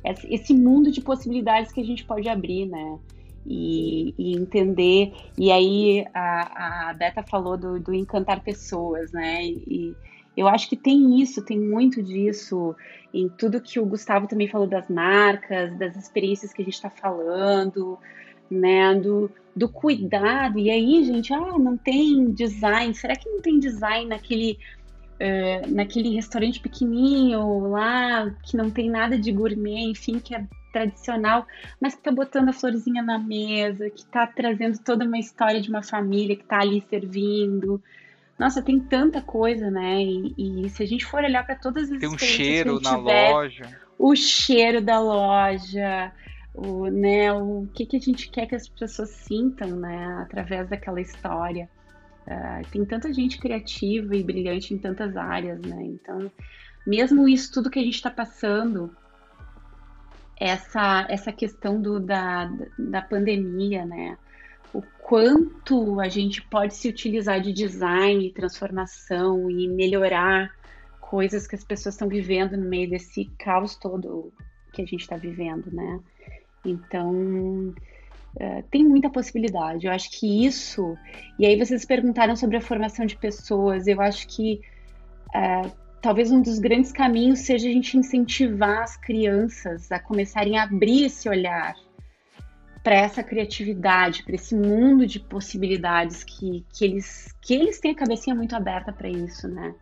Esse 0.04 0.54
mundo 0.54 0.92
de 0.92 1.00
possibilidades 1.00 1.72
que 1.72 1.80
a 1.80 1.86
gente 1.86 2.04
pode 2.04 2.28
abrir, 2.28 2.66
né? 2.66 2.98
E, 3.46 4.16
e, 4.18 4.36
entender. 4.36 5.14
E 5.38 5.52
aí 5.52 6.06
a, 6.12 6.90
a 6.90 6.94
Beta 6.94 7.22
falou 7.22 7.56
do, 7.56 7.80
do 7.80 7.94
encantar 7.94 8.44
pessoas, 8.44 9.12
né? 9.12 9.46
E, 9.46 9.96
eu 10.36 10.48
acho 10.48 10.70
que 10.70 10.78
tem 10.78 11.22
isso, 11.22 11.44
tem 11.44 11.60
muito 11.60 12.02
disso 12.02 12.76
em 13.14 13.28
tudo 13.28 13.62
que 13.62 13.80
o 13.80 13.86
Gustavo 13.86 14.28
também 14.28 14.48
falou 14.48 14.68
das 14.68 14.88
marcas, 14.88 15.78
das 15.78 15.96
experiências 15.98 16.54
que 16.54 16.62
a 16.62 16.66
gente 16.66 16.76
está 16.76 16.90
falando, 16.90 18.00
né? 18.50 18.96
Do, 18.96 19.30
do 19.56 19.68
cuidado. 19.68 20.58
E 20.58 20.70
aí, 20.70 21.04
gente, 21.04 21.34
ah, 21.34 21.58
não 21.60 21.76
tem 21.78 22.32
design. 22.32 22.94
Será 22.94 23.16
que 23.16 23.30
não 23.30 23.42
tem 23.42 23.60
design 23.60 24.08
naquele, 24.08 24.58
uh, 25.20 25.74
naquele 25.74 26.16
restaurante 26.16 26.62
pequenininho 26.62 27.68
lá, 27.70 28.34
que 28.44 28.56
não 28.56 28.72
tem 28.72 28.90
nada 28.90 29.18
de 29.18 29.32
gourmet, 29.32 29.90
enfim, 29.90 30.20
que 30.20 30.34
é 30.34 30.46
tradicional, 30.72 31.46
mas 31.82 31.96
que 31.96 32.02
tá 32.02 32.12
botando 32.12 32.48
a 32.48 32.54
florzinha 32.54 33.04
na 33.04 33.20
mesa, 33.20 33.90
que 33.90 34.06
tá 34.06 34.26
trazendo 34.26 34.80
toda 34.80 35.04
uma 35.04 35.20
história 35.20 35.60
de 35.60 35.70
uma 35.70 35.84
família 35.84 36.38
que 36.38 36.46
tá 36.46 36.62
ali 36.62 36.82
servindo. 36.90 37.84
Nossa, 38.42 38.60
tem 38.60 38.80
tanta 38.80 39.22
coisa, 39.22 39.70
né? 39.70 40.02
E, 40.02 40.66
e 40.66 40.70
se 40.72 40.82
a 40.82 40.86
gente 40.88 41.06
for 41.06 41.24
olhar 41.24 41.46
para 41.46 41.56
todas 41.56 41.92
as 41.92 42.00
Tem 42.00 42.10
um 42.10 42.18
cheiro 42.18 42.82
na 42.82 42.98
tiver, 42.98 43.30
loja. 43.30 43.78
O 44.00 44.16
cheiro 44.16 44.82
da 44.82 45.00
loja, 45.00 46.12
o, 46.52 46.88
né, 46.88 47.32
o 47.32 47.70
que, 47.72 47.86
que 47.86 47.98
a 47.98 48.00
gente 48.00 48.32
quer 48.32 48.48
que 48.48 48.56
as 48.56 48.68
pessoas 48.68 49.12
sintam, 49.12 49.76
né? 49.76 50.24
Através 50.24 50.68
daquela 50.68 51.00
história. 51.00 51.70
Uh, 52.26 52.68
tem 52.72 52.84
tanta 52.84 53.14
gente 53.14 53.38
criativa 53.38 54.16
e 54.16 54.24
brilhante 54.24 54.74
em 54.74 54.80
tantas 54.80 55.16
áreas, 55.16 55.62
né? 55.62 55.84
Então, 55.84 56.32
mesmo 56.88 57.30
isso 57.30 57.54
tudo 57.54 57.70
que 57.70 57.78
a 57.78 57.84
gente 57.84 57.94
está 57.94 58.10
passando, 58.10 58.90
essa, 60.36 61.06
essa 61.10 61.32
questão 61.32 61.80
do, 61.80 62.00
da, 62.00 62.52
da 62.80 63.04
pandemia, 63.04 63.86
né? 63.86 64.18
O 64.74 64.82
quanto 65.04 66.00
a 66.00 66.08
gente 66.08 66.42
pode 66.42 66.74
se 66.74 66.88
utilizar 66.88 67.42
de 67.42 67.52
design, 67.52 68.32
transformação 68.32 69.50
e 69.50 69.68
melhorar 69.68 70.52
coisas 71.00 71.46
que 71.46 71.56
as 71.56 71.64
pessoas 71.64 71.96
estão 71.96 72.08
vivendo 72.08 72.56
no 72.56 72.70
meio 72.70 72.90
desse 72.90 73.26
caos 73.38 73.76
todo 73.76 74.32
que 74.72 74.82
a 74.82 74.86
gente 74.86 75.02
está 75.02 75.18
vivendo, 75.18 75.70
né? 75.72 76.00
Então, 76.64 77.74
uh, 78.36 78.64
tem 78.72 78.86
muita 78.86 79.10
possibilidade. 79.10 79.86
Eu 79.86 79.92
acho 79.92 80.10
que 80.12 80.46
isso. 80.46 80.98
E 81.38 81.46
aí 81.46 81.58
vocês 81.58 81.84
perguntaram 81.84 82.36
sobre 82.38 82.56
a 82.56 82.62
formação 82.62 83.06
de 83.06 83.18
pessoas. 83.18 83.88
Eu 83.88 84.00
acho 84.00 84.26
que 84.28 84.62
uh, 85.36 85.70
talvez 86.02 86.32
um 86.32 86.42
dos 86.42 86.60
grandes 86.60 86.94
caminhos 86.94 87.40
seja 87.40 87.68
a 87.68 87.72
gente 87.72 87.98
incentivar 87.98 88.84
as 88.84 88.96
crianças 88.96 89.92
a 89.92 90.00
começarem 90.00 90.58
a 90.58 90.64
abrir 90.64 91.06
esse 91.06 91.28
olhar 91.28 91.76
para 92.84 92.96
essa 92.96 93.24
criatividade, 93.24 94.24
para 94.24 94.36
esse 94.36 94.56
mundo 94.56 95.06
de 95.06 95.20
possibilidades 95.20 96.24
que, 96.24 96.66
que, 96.74 96.86
eles, 96.86 97.36
que 97.42 97.54
eles 97.54 97.80
têm 97.80 97.92
a 97.92 97.96
cabecinha 97.96 98.36
muito 98.36 98.56
aberta 98.56 98.92
para 98.92 99.10
isso, 99.10 99.48
né? 99.48 99.74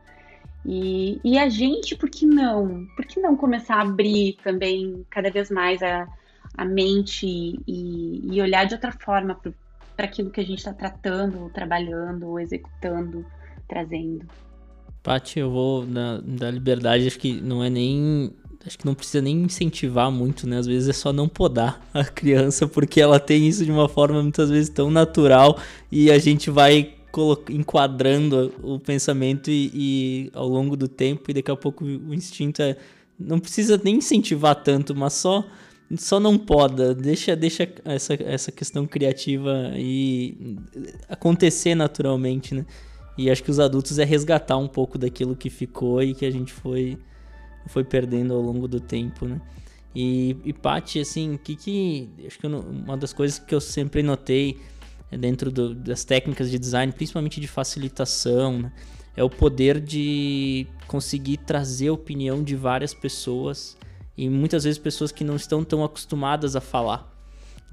E, 0.65 1.19
e 1.23 1.37
a 1.37 1.47
gente, 1.47 1.95
por 1.95 2.09
que 2.09 2.25
não? 2.25 2.85
Por 2.95 3.05
que 3.05 3.19
não 3.19 3.37
começar 3.37 3.75
a 3.75 3.81
abrir 3.81 4.37
também 4.43 5.05
cada 5.09 5.31
vez 5.31 5.49
mais 5.49 5.81
a, 5.81 6.05
a 6.57 6.65
mente 6.65 7.25
e, 7.25 8.21
e 8.29 8.41
olhar 8.41 8.65
de 8.65 8.73
outra 8.73 8.91
forma 8.91 9.39
para 9.95 10.05
aquilo 10.05 10.29
que 10.29 10.41
a 10.41 10.45
gente 10.45 10.59
está 10.59 10.73
tratando, 10.73 11.49
trabalhando, 11.53 12.37
executando, 12.37 13.25
trazendo? 13.67 14.25
Paty, 15.01 15.39
eu 15.39 15.49
vou 15.49 15.85
na, 15.85 16.19
da 16.19 16.51
liberdade, 16.51 17.07
acho 17.07 17.17
que 17.17 17.39
não 17.39 17.63
é 17.63 17.69
nem 17.69 18.35
acho 18.65 18.77
que 18.77 18.85
não 18.85 18.93
precisa 18.93 19.21
nem 19.21 19.43
incentivar 19.43 20.11
muito, 20.11 20.47
né? 20.47 20.57
Às 20.57 20.67
vezes 20.67 20.89
é 20.89 20.93
só 20.93 21.13
não 21.13 21.27
podar 21.27 21.81
a 21.93 22.03
criança, 22.03 22.67
porque 22.67 22.99
ela 22.99 23.19
tem 23.19 23.47
isso 23.47 23.63
de 23.65 23.71
uma 23.71 23.87
forma 23.87 24.21
muitas 24.21 24.49
vezes 24.49 24.69
tão 24.69 24.91
natural 24.91 25.57
e 25.91 26.11
a 26.11 26.17
gente 26.17 26.49
vai 26.49 26.95
enquadrando 27.49 28.53
o 28.61 28.79
pensamento 28.79 29.49
e, 29.49 29.71
e, 29.73 30.31
ao 30.33 30.47
longo 30.47 30.77
do 30.77 30.87
tempo 30.87 31.31
e 31.31 31.33
daqui 31.33 31.49
a 31.49 31.55
pouco 31.55 31.83
o 31.83 32.13
instinto 32.13 32.61
é 32.61 32.77
não 33.19 33.39
precisa 33.39 33.79
nem 33.83 33.97
incentivar 33.97 34.55
tanto, 34.63 34.95
mas 34.95 35.13
só 35.13 35.43
só 35.97 36.19
não 36.19 36.37
poda, 36.37 36.93
deixa 36.93 37.35
deixa 37.35 37.67
essa, 37.83 38.13
essa 38.13 38.51
questão 38.51 38.85
criativa 38.85 39.71
e 39.75 40.57
acontecer 41.09 41.73
naturalmente, 41.73 42.53
né? 42.53 42.65
E 43.17 43.29
acho 43.29 43.43
que 43.43 43.51
os 43.51 43.59
adultos 43.59 43.97
é 43.99 44.05
resgatar 44.05 44.57
um 44.57 44.67
pouco 44.67 44.97
daquilo 44.97 45.35
que 45.35 45.49
ficou 45.49 46.01
e 46.01 46.13
que 46.13 46.25
a 46.25 46.31
gente 46.31 46.53
foi 46.53 46.97
foi 47.69 47.83
perdendo 47.83 48.33
ao 48.33 48.41
longo 48.41 48.67
do 48.67 48.79
tempo, 48.79 49.25
né? 49.25 49.39
E, 49.95 50.35
e 50.45 50.53
Paty, 50.53 50.99
assim, 50.99 51.37
que 51.43 51.55
que 51.55 52.09
acho 52.25 52.37
que 52.37 52.45
eu, 52.45 52.59
uma 52.59 52.95
das 52.95 53.11
coisas 53.11 53.39
que 53.39 53.53
eu 53.55 53.61
sempre 53.61 54.03
notei 54.03 54.59
dentro 55.11 55.51
do, 55.51 55.73
das 55.73 56.03
técnicas 56.03 56.51
de 56.51 56.59
design, 56.59 56.91
principalmente 56.93 57.41
de 57.41 57.47
facilitação, 57.47 58.59
né? 58.59 58.71
é 59.15 59.23
o 59.23 59.29
poder 59.29 59.79
de 59.79 60.67
conseguir 60.87 61.37
trazer 61.37 61.89
opinião 61.89 62.43
de 62.43 62.55
várias 62.55 62.93
pessoas 62.93 63.77
e 64.15 64.29
muitas 64.29 64.63
vezes 64.63 64.77
pessoas 64.77 65.11
que 65.11 65.23
não 65.23 65.35
estão 65.35 65.63
tão 65.63 65.83
acostumadas 65.83 66.55
a 66.55 66.61
falar. 66.61 67.08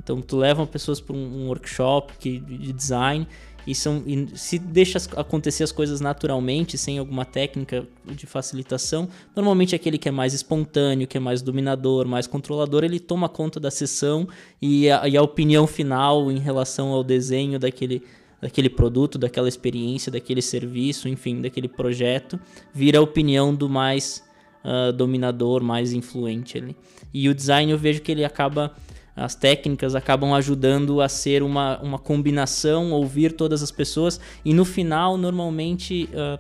Então 0.02 0.20
tu 0.20 0.36
leva 0.36 0.66
pessoas 0.66 1.00
para 1.00 1.16
um, 1.16 1.46
workshop 1.48 2.14
que, 2.18 2.38
de 2.38 2.72
design 2.72 3.26
e, 3.66 3.74
são, 3.74 4.02
e 4.06 4.28
se 4.34 4.58
deixa 4.58 4.98
acontecer 5.16 5.64
as 5.64 5.72
coisas 5.72 6.00
naturalmente, 6.00 6.78
sem 6.78 6.98
alguma 6.98 7.24
técnica 7.24 7.86
de 8.04 8.24
facilitação, 8.24 9.08
normalmente 9.34 9.74
aquele 9.74 9.98
que 9.98 10.08
é 10.08 10.12
mais 10.12 10.32
espontâneo, 10.32 11.08
que 11.08 11.16
é 11.16 11.20
mais 11.20 11.42
dominador, 11.42 12.06
mais 12.06 12.28
controlador, 12.28 12.84
ele 12.84 13.00
toma 13.00 13.28
conta 13.28 13.58
da 13.58 13.70
sessão 13.70 14.28
e 14.62 14.88
a, 14.88 15.08
e 15.08 15.16
a 15.16 15.22
opinião 15.22 15.66
final 15.66 16.30
em 16.30 16.38
relação 16.38 16.92
ao 16.92 17.02
desenho 17.02 17.58
daquele, 17.58 18.04
daquele 18.40 18.70
produto, 18.70 19.18
daquela 19.18 19.48
experiência, 19.48 20.12
daquele 20.12 20.40
serviço, 20.40 21.08
enfim, 21.08 21.40
daquele 21.40 21.68
projeto, 21.68 22.38
vira 22.72 23.00
a 23.00 23.02
opinião 23.02 23.52
do 23.52 23.68
mais 23.68 24.22
uh, 24.64 24.92
dominador, 24.92 25.60
mais 25.60 25.92
influente 25.92 26.56
ali. 26.56 26.76
E 27.12 27.28
o 27.28 27.34
design 27.34 27.72
eu 27.72 27.78
vejo 27.78 28.00
que 28.00 28.12
ele 28.12 28.24
acaba 28.24 28.72
as 29.16 29.34
técnicas 29.34 29.94
acabam 29.94 30.34
ajudando 30.34 31.00
a 31.00 31.08
ser 31.08 31.42
uma, 31.42 31.80
uma 31.80 31.98
combinação, 31.98 32.92
ouvir 32.92 33.32
todas 33.32 33.62
as 33.62 33.70
pessoas 33.70 34.20
e 34.44 34.52
no 34.52 34.64
final, 34.64 35.16
normalmente, 35.16 36.08
uh, 36.12 36.38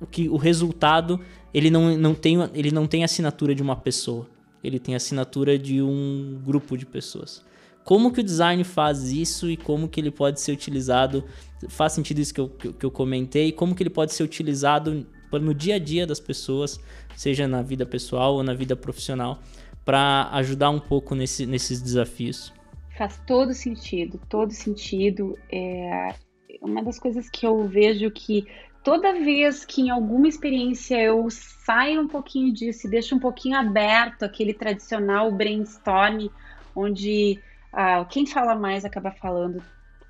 o, 0.00 0.06
que, 0.06 0.28
o 0.28 0.36
resultado 0.36 1.20
ele 1.52 1.70
não, 1.70 1.96
não, 1.98 2.14
tem, 2.14 2.36
ele 2.54 2.70
não 2.70 2.86
tem 2.86 3.04
assinatura 3.04 3.54
de 3.54 3.62
uma 3.62 3.76
pessoa, 3.76 4.26
ele 4.62 4.78
tem 4.78 4.94
assinatura 4.94 5.58
de 5.58 5.82
um 5.82 6.40
grupo 6.42 6.78
de 6.78 6.86
pessoas. 6.86 7.44
Como 7.84 8.10
que 8.10 8.20
o 8.20 8.24
design 8.24 8.64
faz 8.64 9.12
isso 9.12 9.50
e 9.50 9.58
como 9.58 9.86
que 9.86 10.00
ele 10.00 10.10
pode 10.10 10.40
ser 10.40 10.52
utilizado? 10.52 11.22
Faz 11.68 11.92
sentido 11.92 12.18
isso 12.18 12.32
que 12.32 12.40
eu, 12.40 12.48
que, 12.48 12.72
que 12.72 12.86
eu 12.86 12.90
comentei? 12.90 13.52
Como 13.52 13.74
que 13.74 13.82
ele 13.82 13.90
pode 13.90 14.14
ser 14.14 14.22
utilizado 14.22 15.06
no 15.30 15.52
dia 15.52 15.74
a 15.74 15.78
dia 15.78 16.06
das 16.06 16.18
pessoas, 16.18 16.80
seja 17.14 17.46
na 17.46 17.60
vida 17.60 17.84
pessoal 17.84 18.36
ou 18.36 18.42
na 18.42 18.54
vida 18.54 18.74
profissional? 18.74 19.42
Para 19.84 20.28
ajudar 20.32 20.70
um 20.70 20.80
pouco 20.80 21.14
nesse, 21.14 21.46
nesses 21.46 21.80
desafios? 21.80 22.52
Faz 22.96 23.20
todo 23.26 23.52
sentido, 23.52 24.20
todo 24.28 24.52
sentido. 24.52 25.38
É 25.50 26.14
uma 26.62 26.82
das 26.82 26.98
coisas 26.98 27.28
que 27.28 27.46
eu 27.46 27.66
vejo 27.68 28.10
que 28.10 28.46
toda 28.82 29.12
vez 29.12 29.64
que 29.64 29.82
em 29.82 29.90
alguma 29.90 30.28
experiência 30.28 31.00
eu 31.00 31.28
saio 31.30 32.00
um 32.00 32.08
pouquinho 32.08 32.52
disso 32.52 32.86
e 32.86 32.90
deixo 32.90 33.14
um 33.14 33.18
pouquinho 33.18 33.56
aberto 33.56 34.22
aquele 34.22 34.54
tradicional 34.54 35.30
brainstorm, 35.32 36.28
onde 36.74 37.40
ah, 37.72 38.04
quem 38.04 38.26
fala 38.26 38.54
mais 38.54 38.84
acaba 38.84 39.10
falando 39.10 39.62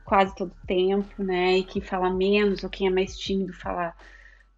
quase 0.05 0.35
todo 0.35 0.53
tempo, 0.66 1.22
né? 1.22 1.59
E 1.59 1.64
quem 1.64 1.81
fala 1.81 2.11
menos 2.11 2.62
ou 2.62 2.70
quem 2.70 2.87
é 2.87 2.91
mais 2.91 3.16
tímido 3.18 3.53
fala 3.55 3.95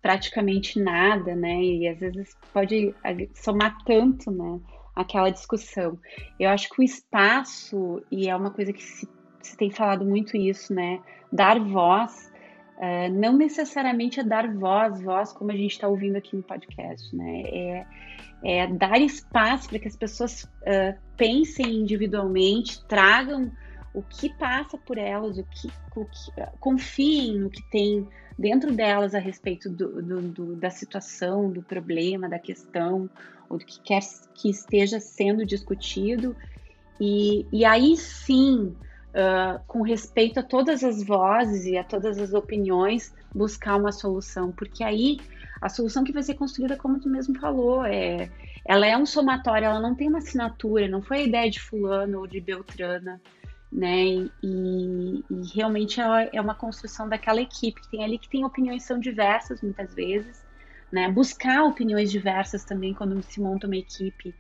praticamente 0.03 0.81
nada, 0.81 1.35
né? 1.35 1.63
E 1.63 1.89
às 1.89 1.99
vezes 1.99 2.37
pode 2.53 2.95
somar 3.35 3.77
tanto, 3.85 4.31
né? 4.31 4.61
Aquela 4.97 5.29
discussão. 5.29 5.99
Eu 6.41 6.49
acho 6.49 6.71
que 6.71 6.81
o 6.81 6.83
espaço, 6.83 8.03
e 8.11 8.29
é 8.29 8.35
uma 8.35 8.51
coisa 8.51 8.73
que 8.73 8.83
se, 8.83 9.07
se 9.43 9.57
tem 9.57 9.71
falado 9.71 10.07
muito 10.07 10.37
isso, 10.37 10.73
né? 10.73 11.01
Dar 11.31 11.61
voz, 11.61 12.33
uh, 12.79 13.13
não 13.13 13.37
necessariamente 13.37 14.19
é 14.19 14.25
dar 14.25 14.51
voz, 14.55 15.03
voz 15.03 15.33
como 15.33 15.53
a 15.53 15.57
gente 15.57 15.73
está 15.73 15.87
ouvindo 15.87 16.17
aqui 16.17 16.35
no 16.35 16.43
podcast, 16.43 17.15
né? 17.15 17.43
É, 17.43 17.87
é 18.43 18.67
dar 18.67 18.99
espaço 18.99 19.69
para 19.69 19.79
que 19.79 19.89
as 19.89 19.97
pessoas 19.97 20.45
uh, 20.45 20.99
pensem 21.17 21.83
individualmente, 21.83 22.83
tragam 22.87 23.53
o 23.97 24.03
que 24.03 24.29
passa 24.29 24.77
por 24.77 24.99
elas, 24.99 25.39
o 25.39 25.45
que, 25.45 25.73
o 25.97 26.05
que 26.05 26.31
confiem 26.61 27.39
no 27.39 27.49
que 27.49 27.63
tem 27.71 28.07
dentro 28.39 28.71
delas 28.71 29.15
a 29.15 29.19
respeito 29.19 29.71
do, 29.71 30.03
do, 30.03 30.21
do, 30.21 30.55
da 30.55 30.69
situação, 30.69 31.51
do 31.51 31.63
problema, 31.63 32.29
da 32.29 32.39
questão, 32.39 33.09
ou 33.49 33.57
do 33.57 33.65
que 33.65 33.81
quer 33.81 34.03
que 34.35 34.51
esteja 34.51 35.01
sendo 35.01 35.47
discutido. 35.47 36.37
E, 37.01 37.47
e 37.51 37.65
aí 37.65 37.97
sim, 37.97 38.77
uh, 39.15 39.59
com 39.67 39.81
respeito 39.81 40.41
a 40.41 40.43
todas 40.43 40.85
as 40.85 41.03
vozes 41.03 41.65
e 41.65 41.79
a 41.79 41.83
todas 41.83 42.19
as 42.19 42.35
opiniões, 42.35 43.15
buscar 43.35 43.77
uma 43.77 43.93
solução, 43.93 44.53
porque 44.53 44.85
aí 44.85 45.19
a 45.59 45.71
solução 45.71 46.05
que 46.05 46.13
vai 46.13 46.23
ser 46.23 46.35
construída, 46.35 46.77
como 46.77 47.01
tu 47.01 47.09
mesmo 47.09 47.39
falou, 47.41 47.83
é, 47.83 48.29
ela 48.63 48.87
é 48.87 48.95
um 48.95 49.07
somatório, 49.07 49.65
ela 49.65 49.81
não 49.81 49.95
tem 49.95 50.07
uma 50.07 50.19
assinatura, 50.19 50.87
não 50.87 51.01
foi 51.01 51.21
a 51.21 51.23
ideia 51.23 51.51
de 51.51 51.61
fulano 51.61 52.19
ou 52.19 52.27
de 52.27 52.43
Beltrana, 52.43 53.19
né? 53.71 54.05
E, 54.05 54.31
e, 54.43 55.25
realmente 55.55 56.01
é, 56.01 56.41
uma 56.41 56.55
construção 56.55 57.09
daquela 57.09 57.41
equipe 57.41 57.81
que 57.81 57.91
tem 57.91 58.05
ali, 58.05 58.19
que 58.19 58.29
tem 58.29 58.45
opiniões 58.45 58.85
são 58.85 58.99
diversas 58.99 59.61
muitas 59.61 59.95
vezes, 59.95 60.45
né? 60.91 61.11
Buscar 61.11 61.65
opiniões 61.65 62.11
diversas 62.11 62.65
também 62.65 62.95
quando 62.95 63.21
se 63.23 63.41
monta 63.41 63.67
uma 63.67 63.77
equipe, 63.77 64.35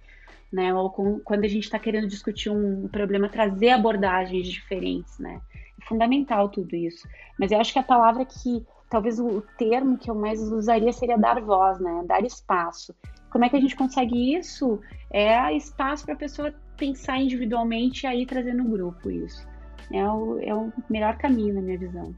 né? 0.53 0.73
Ou 0.75 0.91
com, 0.91 1.19
quando 1.21 1.45
a 1.45 1.49
gente 1.49 1.65
está 1.65 1.79
querendo 1.79 2.07
discutir 2.07 2.51
um 2.51 2.89
problema, 2.89 3.29
trazer 3.29 3.71
abordagens 3.71 4.47
diferentes, 4.47 5.19
né? 5.19 5.41
É 5.81 5.85
fundamental 5.85 6.49
tudo 6.49 6.75
isso. 6.75 7.07
Mas 7.39 7.51
eu 7.51 7.61
acho 7.61 7.73
que 7.73 7.79
a 7.79 7.83
palavra 7.83 8.25
que, 8.25 8.65
talvez 8.89 9.19
o 9.19 9.43
termo 9.59 9.99
que 9.99 10.11
eu 10.11 10.15
mais 10.15 10.41
usaria 10.41 10.93
seria 10.93 11.19
dar 11.19 11.41
voz, 11.41 11.81
né? 11.81 12.05
Dar 12.07 12.25
espaço. 12.25 12.95
Como 13.29 13.45
é 13.45 13.49
que 13.49 13.57
a 13.57 13.61
gente 13.61 13.77
consegue 13.77 14.35
isso? 14.35 14.81
É 15.11 15.55
espaço 15.55 16.05
para 16.05 16.15
a 16.15 16.19
pessoa 16.19 16.55
pensar 16.77 17.19
individualmente 17.19 18.05
e 18.05 18.07
aí 18.07 18.27
trazer 18.27 18.55
no 18.55 18.65
grupo 18.65 19.11
isso. 19.11 19.47
É 19.93 20.05
o, 20.09 20.41
é 20.41 20.55
o 20.55 20.73
melhor 20.91 21.17
caminho, 21.17 21.55
na 21.55 21.61
minha 21.61 21.79
visão 21.79 22.15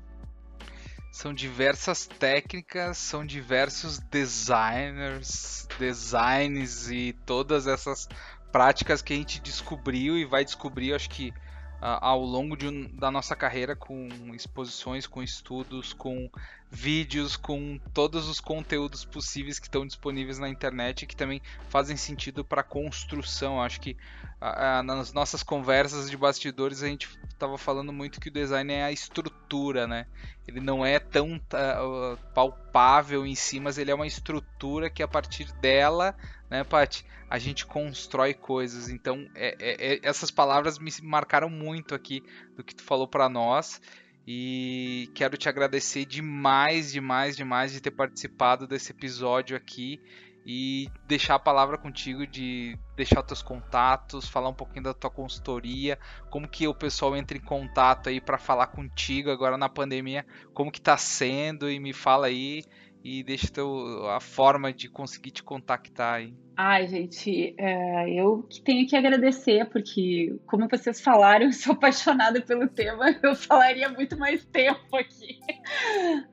são 1.19 1.35
diversas 1.35 2.07
técnicas, 2.07 2.97
são 2.97 3.27
diversos 3.27 3.99
designers, 3.99 5.67
designs 5.77 6.89
e 6.93 7.13
todas 7.27 7.67
essas 7.67 8.09
práticas 8.53 9.03
que 9.03 9.13
a 9.13 9.17
gente 9.17 9.41
descobriu 9.41 10.17
e 10.17 10.25
vai 10.25 10.45
descobrir, 10.45 10.95
acho 10.95 11.11
que 11.11 11.31
uh, 11.31 11.99
ao 12.01 12.21
longo 12.21 12.57
um, 12.65 12.87
da 12.97 13.11
nossa 13.11 13.35
carreira 13.35 13.75
com 13.75 14.09
exposições, 14.33 15.07
com 15.07 15.23
estudos, 15.23 15.93
com 15.93 16.31
vídeos, 16.71 17.37
com 17.37 17.81
todos 17.93 18.29
os 18.29 18.41
conteúdos 18.41 19.05
possíveis 19.05 19.59
que 19.59 19.67
estão 19.67 19.87
disponíveis 19.87 20.39
na 20.39 20.49
internet 20.49 21.03
e 21.03 21.07
que 21.07 21.17
também 21.17 21.43
fazem 21.69 21.97
sentido 21.97 22.45
para 22.45 22.63
construção. 22.63 23.61
Acho 23.61 23.81
que 23.81 23.97
nas 24.85 25.13
nossas 25.13 25.43
conversas 25.43 26.09
de 26.09 26.17
bastidores 26.17 26.83
a 26.83 26.87
gente 26.87 27.09
estava 27.29 27.59
falando 27.59 27.93
muito 27.93 28.21
que 28.21 28.29
o 28.29 28.33
design 28.33 28.73
é 28.73 28.85
a 28.85 28.93
estrutura, 28.93 29.87
né? 29.87 30.07
Ele 30.47 30.61
não 30.61 30.87
é 30.87 30.99
tão 30.99 31.41
palpável 32.35 33.27
em 33.27 33.35
si, 33.35 33.59
mas 33.59 33.79
ele 33.79 33.91
é 33.91 33.95
uma 33.95 34.07
estrutura 34.07 34.89
que 34.89 35.03
a 35.03 35.09
partir 35.09 35.53
dela, 35.55 36.17
né, 36.49 36.63
Paty, 36.63 37.05
a 37.29 37.39
gente 37.39 37.67
constrói 37.67 38.33
coisas. 38.33 38.89
Então, 38.89 39.29
é, 39.35 39.57
é, 39.59 39.95
é, 39.95 40.01
essas 40.03 40.31
palavras 40.31 40.79
me 40.79 40.91
marcaram 41.03 41.51
muito 41.51 41.95
aqui 41.95 42.23
do 42.57 42.65
que 42.65 42.75
tu 42.75 42.83
falou 42.83 43.07
para 43.07 43.29
nós. 43.29 43.81
E 44.31 45.11
quero 45.15 45.39
te 45.39 45.49
agradecer 45.49 46.05
demais, 46.05 46.93
demais, 46.93 47.35
demais 47.35 47.73
de 47.73 47.81
ter 47.81 47.91
participado 47.91 48.67
desse 48.67 48.93
episódio 48.93 49.57
aqui 49.57 49.99
e 50.51 50.91
deixar 51.07 51.35
a 51.35 51.39
palavra 51.39 51.77
contigo 51.77 52.27
de 52.27 52.79
deixar 52.97 53.23
teus 53.23 53.43
contatos, 53.43 54.27
falar 54.27 54.49
um 54.49 54.55
pouquinho 54.55 54.85
da 54.85 54.95
tua 54.95 55.11
consultoria, 55.11 55.99
como 56.31 56.49
que 56.49 56.67
o 56.67 56.73
pessoal 56.73 57.15
entra 57.15 57.37
em 57.37 57.41
contato 57.41 58.09
aí 58.09 58.19
para 58.19 58.39
falar 58.39 58.69
contigo 58.69 59.31
agora 59.31 59.59
na 59.59 59.69
pandemia, 59.69 60.25
como 60.55 60.73
que 60.73 60.81
tá 60.81 60.97
sendo 60.97 61.71
e 61.71 61.79
me 61.79 61.93
fala 61.93 62.29
aí 62.29 62.65
e 63.03 63.23
deixa 63.23 63.49
teu, 63.49 64.09
a 64.09 64.21
forma 64.21 64.73
de 64.73 64.89
conseguir 64.89 65.31
te 65.31 65.43
contactar 65.43 66.15
aí. 66.15 66.35
Ai, 66.57 66.89
gente, 66.89 67.55
é, 67.57 68.11
eu 68.13 68.43
que 68.43 68.61
tenho 68.61 68.87
que 68.87 68.97
agradecer, 68.97 69.65
porque, 69.67 70.37
como 70.45 70.69
vocês 70.69 71.01
falaram, 71.01 71.47
eu 71.47 71.53
sou 71.53 71.73
apaixonada 71.73 72.41
pelo 72.41 72.67
tema, 72.69 73.15
eu 73.23 73.37
falaria 73.37 73.89
muito 73.89 74.19
mais 74.19 74.45
tempo 74.47 74.97
aqui. 74.97 75.39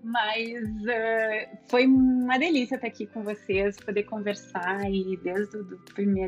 Mas 0.03 0.88
é, 0.88 1.59
foi 1.70 1.86
uma 1.86 2.39
delícia 2.39 2.76
estar 2.76 2.88
aqui 2.88 3.05
com 3.05 3.24
vocês, 3.24 3.78
poder 3.78 4.03
conversar 4.03 4.89
e 4.89 5.18
desde 5.18 5.61
do 5.63 5.78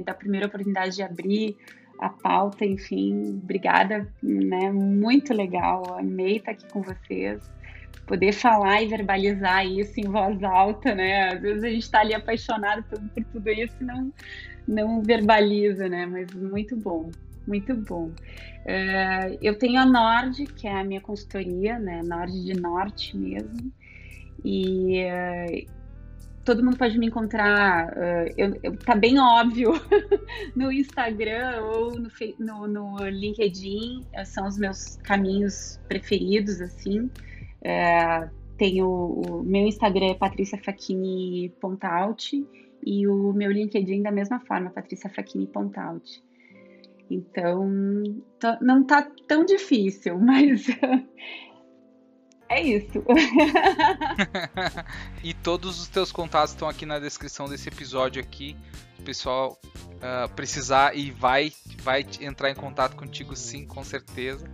da 0.03 0.13
primeira 0.13 0.45
oportunidade 0.45 0.95
de 0.95 1.03
abrir 1.03 1.57
a 1.99 2.09
pauta, 2.09 2.63
enfim, 2.63 3.39
obrigada, 3.43 4.07
né? 4.21 4.71
Muito 4.71 5.33
legal, 5.33 5.97
amei 5.97 6.37
estar 6.37 6.51
aqui 6.51 6.67
com 6.69 6.83
vocês 6.83 7.41
poder 8.07 8.31
falar 8.31 8.81
e 8.81 8.87
verbalizar 8.87 9.67
isso 9.67 9.99
em 9.99 10.05
voz 10.05 10.41
alta, 10.41 10.95
né? 10.95 11.33
Às 11.33 11.41
vezes 11.41 11.63
a 11.63 11.67
gente 11.67 11.83
está 11.83 11.99
ali 11.99 12.13
apaixonado 12.13 12.83
por, 12.83 12.99
por, 12.99 13.23
tudo 13.25 13.49
isso 13.49 13.75
e 13.81 13.83
não, 13.83 14.13
não 14.67 15.01
verbaliza, 15.03 15.87
né? 15.89 16.05
Mas 16.05 16.33
muito 16.33 16.75
bom, 16.77 17.11
muito 17.45 17.75
bom. 17.75 18.05
Uh, 18.05 19.37
eu 19.41 19.57
tenho 19.57 19.79
a 19.79 19.85
Nord, 19.85 20.45
que 20.45 20.67
é 20.67 20.79
a 20.79 20.83
minha 20.83 21.01
consultoria, 21.01 21.77
né? 21.77 22.01
Nord 22.03 22.43
de 22.43 22.53
Norte 22.53 23.15
mesmo. 23.15 23.71
E 24.43 25.03
uh, 25.03 25.71
todo 26.45 26.63
mundo 26.63 26.77
pode 26.77 26.97
me 26.97 27.07
encontrar, 27.07 27.89
uh, 27.89 28.33
eu, 28.37 28.57
eu, 28.63 28.77
tá 28.77 28.95
bem 28.95 29.19
óbvio, 29.19 29.73
no 30.55 30.71
Instagram 30.71 31.61
ou 31.61 31.99
no, 31.99 32.09
no, 32.39 32.67
no 32.67 33.09
LinkedIn, 33.09 34.05
são 34.25 34.47
os 34.47 34.57
meus 34.57 34.95
caminhos 35.03 35.77
preferidos, 35.89 36.61
assim. 36.61 37.09
É, 37.61 38.29
tem 38.57 38.81
o, 38.81 38.87
o, 38.87 39.43
meu 39.43 39.65
Instagram 39.65 40.07
é 40.07 40.13
Patrícia 40.13 40.57
e 42.85 43.07
o 43.07 43.33
meu 43.33 43.51
LinkedIn 43.51 44.01
da 44.01 44.11
mesma 44.11 44.39
forma, 44.39 44.69
Patrícia. 44.69 45.11
Então, 47.09 47.67
não 48.61 48.83
tá 48.83 49.07
tão 49.27 49.45
difícil, 49.45 50.17
mas 50.19 50.67
É 52.49 52.61
isso. 52.61 53.03
e 55.23 55.33
todos 55.33 55.81
os 55.81 55.87
teus 55.89 56.11
contatos 56.11 56.51
estão 56.51 56.69
aqui 56.69 56.85
na 56.85 56.97
descrição 56.97 57.47
desse 57.47 57.67
episódio 57.67 58.21
aqui. 58.21 58.55
O 58.99 59.03
pessoal 59.03 59.59
uh, 59.97 60.29
precisar 60.35 60.95
e 60.95 61.11
vai, 61.11 61.51
vai 61.81 62.05
entrar 62.21 62.49
em 62.49 62.55
contato 62.55 62.95
contigo 62.95 63.35
sim, 63.35 63.65
com 63.65 63.83
certeza. 63.83 64.49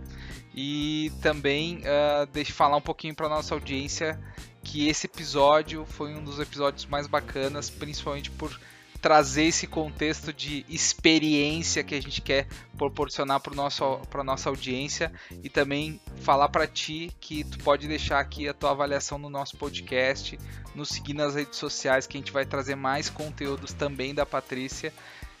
E 0.54 1.10
também 1.20 1.78
uh, 1.78 2.26
deixa 2.32 2.50
eu 2.50 2.54
falar 2.54 2.76
um 2.76 2.82
pouquinho 2.82 3.14
para 3.14 3.28
nossa 3.28 3.54
audiência 3.54 4.18
que 4.62 4.88
esse 4.88 5.06
episódio 5.06 5.84
foi 5.84 6.14
um 6.14 6.24
dos 6.24 6.40
episódios 6.40 6.86
mais 6.86 7.06
bacanas, 7.06 7.68
principalmente 7.68 8.30
por 8.30 8.58
trazer 9.04 9.44
esse 9.44 9.66
contexto 9.66 10.32
de 10.32 10.64
experiência 10.66 11.84
que 11.84 11.94
a 11.94 12.00
gente 12.00 12.22
quer 12.22 12.46
proporcionar 12.78 13.38
para 13.38 13.52
a 13.52 14.24
nossa 14.24 14.48
audiência 14.48 15.12
e 15.42 15.50
também 15.50 16.00
falar 16.22 16.48
para 16.48 16.66
ti 16.66 17.12
que 17.20 17.44
tu 17.44 17.58
pode 17.58 17.86
deixar 17.86 18.18
aqui 18.18 18.48
a 18.48 18.54
tua 18.54 18.70
avaliação 18.70 19.18
no 19.18 19.28
nosso 19.28 19.58
podcast, 19.58 20.38
nos 20.74 20.88
seguir 20.88 21.12
nas 21.12 21.34
redes 21.34 21.58
sociais 21.58 22.06
que 22.06 22.16
a 22.16 22.20
gente 22.20 22.32
vai 22.32 22.46
trazer 22.46 22.76
mais 22.76 23.10
conteúdos 23.10 23.74
também 23.74 24.14
da 24.14 24.24
Patrícia. 24.24 24.90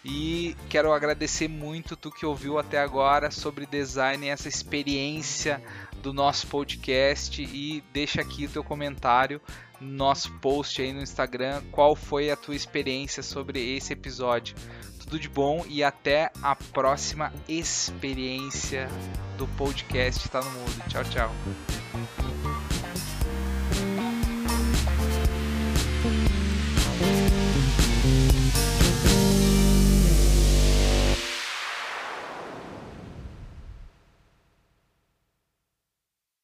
E 0.04 0.54
quero 0.68 0.92
agradecer 0.92 1.48
muito 1.48 1.96
tu 1.96 2.10
que 2.10 2.26
ouviu 2.26 2.58
até 2.58 2.78
agora 2.78 3.30
sobre 3.30 3.64
design, 3.64 4.28
essa 4.28 4.48
experiência 4.48 5.62
do 6.02 6.12
nosso 6.12 6.46
podcast 6.48 7.42
e 7.42 7.82
deixa 7.92 8.20
aqui 8.20 8.44
o 8.44 8.50
teu 8.50 8.62
comentário 8.62 9.40
nosso 9.80 10.32
post 10.38 10.80
aí 10.80 10.92
no 10.92 11.02
Instagram 11.02 11.62
qual 11.70 11.94
foi 11.94 12.30
a 12.30 12.36
tua 12.36 12.54
experiência 12.54 13.22
sobre 13.22 13.76
esse 13.76 13.92
episódio. 13.92 14.56
Tudo 15.00 15.18
de 15.18 15.28
bom 15.28 15.64
e 15.68 15.84
até 15.84 16.30
a 16.42 16.56
próxima 16.56 17.32
experiência 17.48 18.88
do 19.36 19.46
podcast 19.48 20.28
Tá 20.28 20.40
no 20.40 20.50
Mundo. 20.50 20.82
Tchau, 20.88 21.04
tchau. 21.04 22.63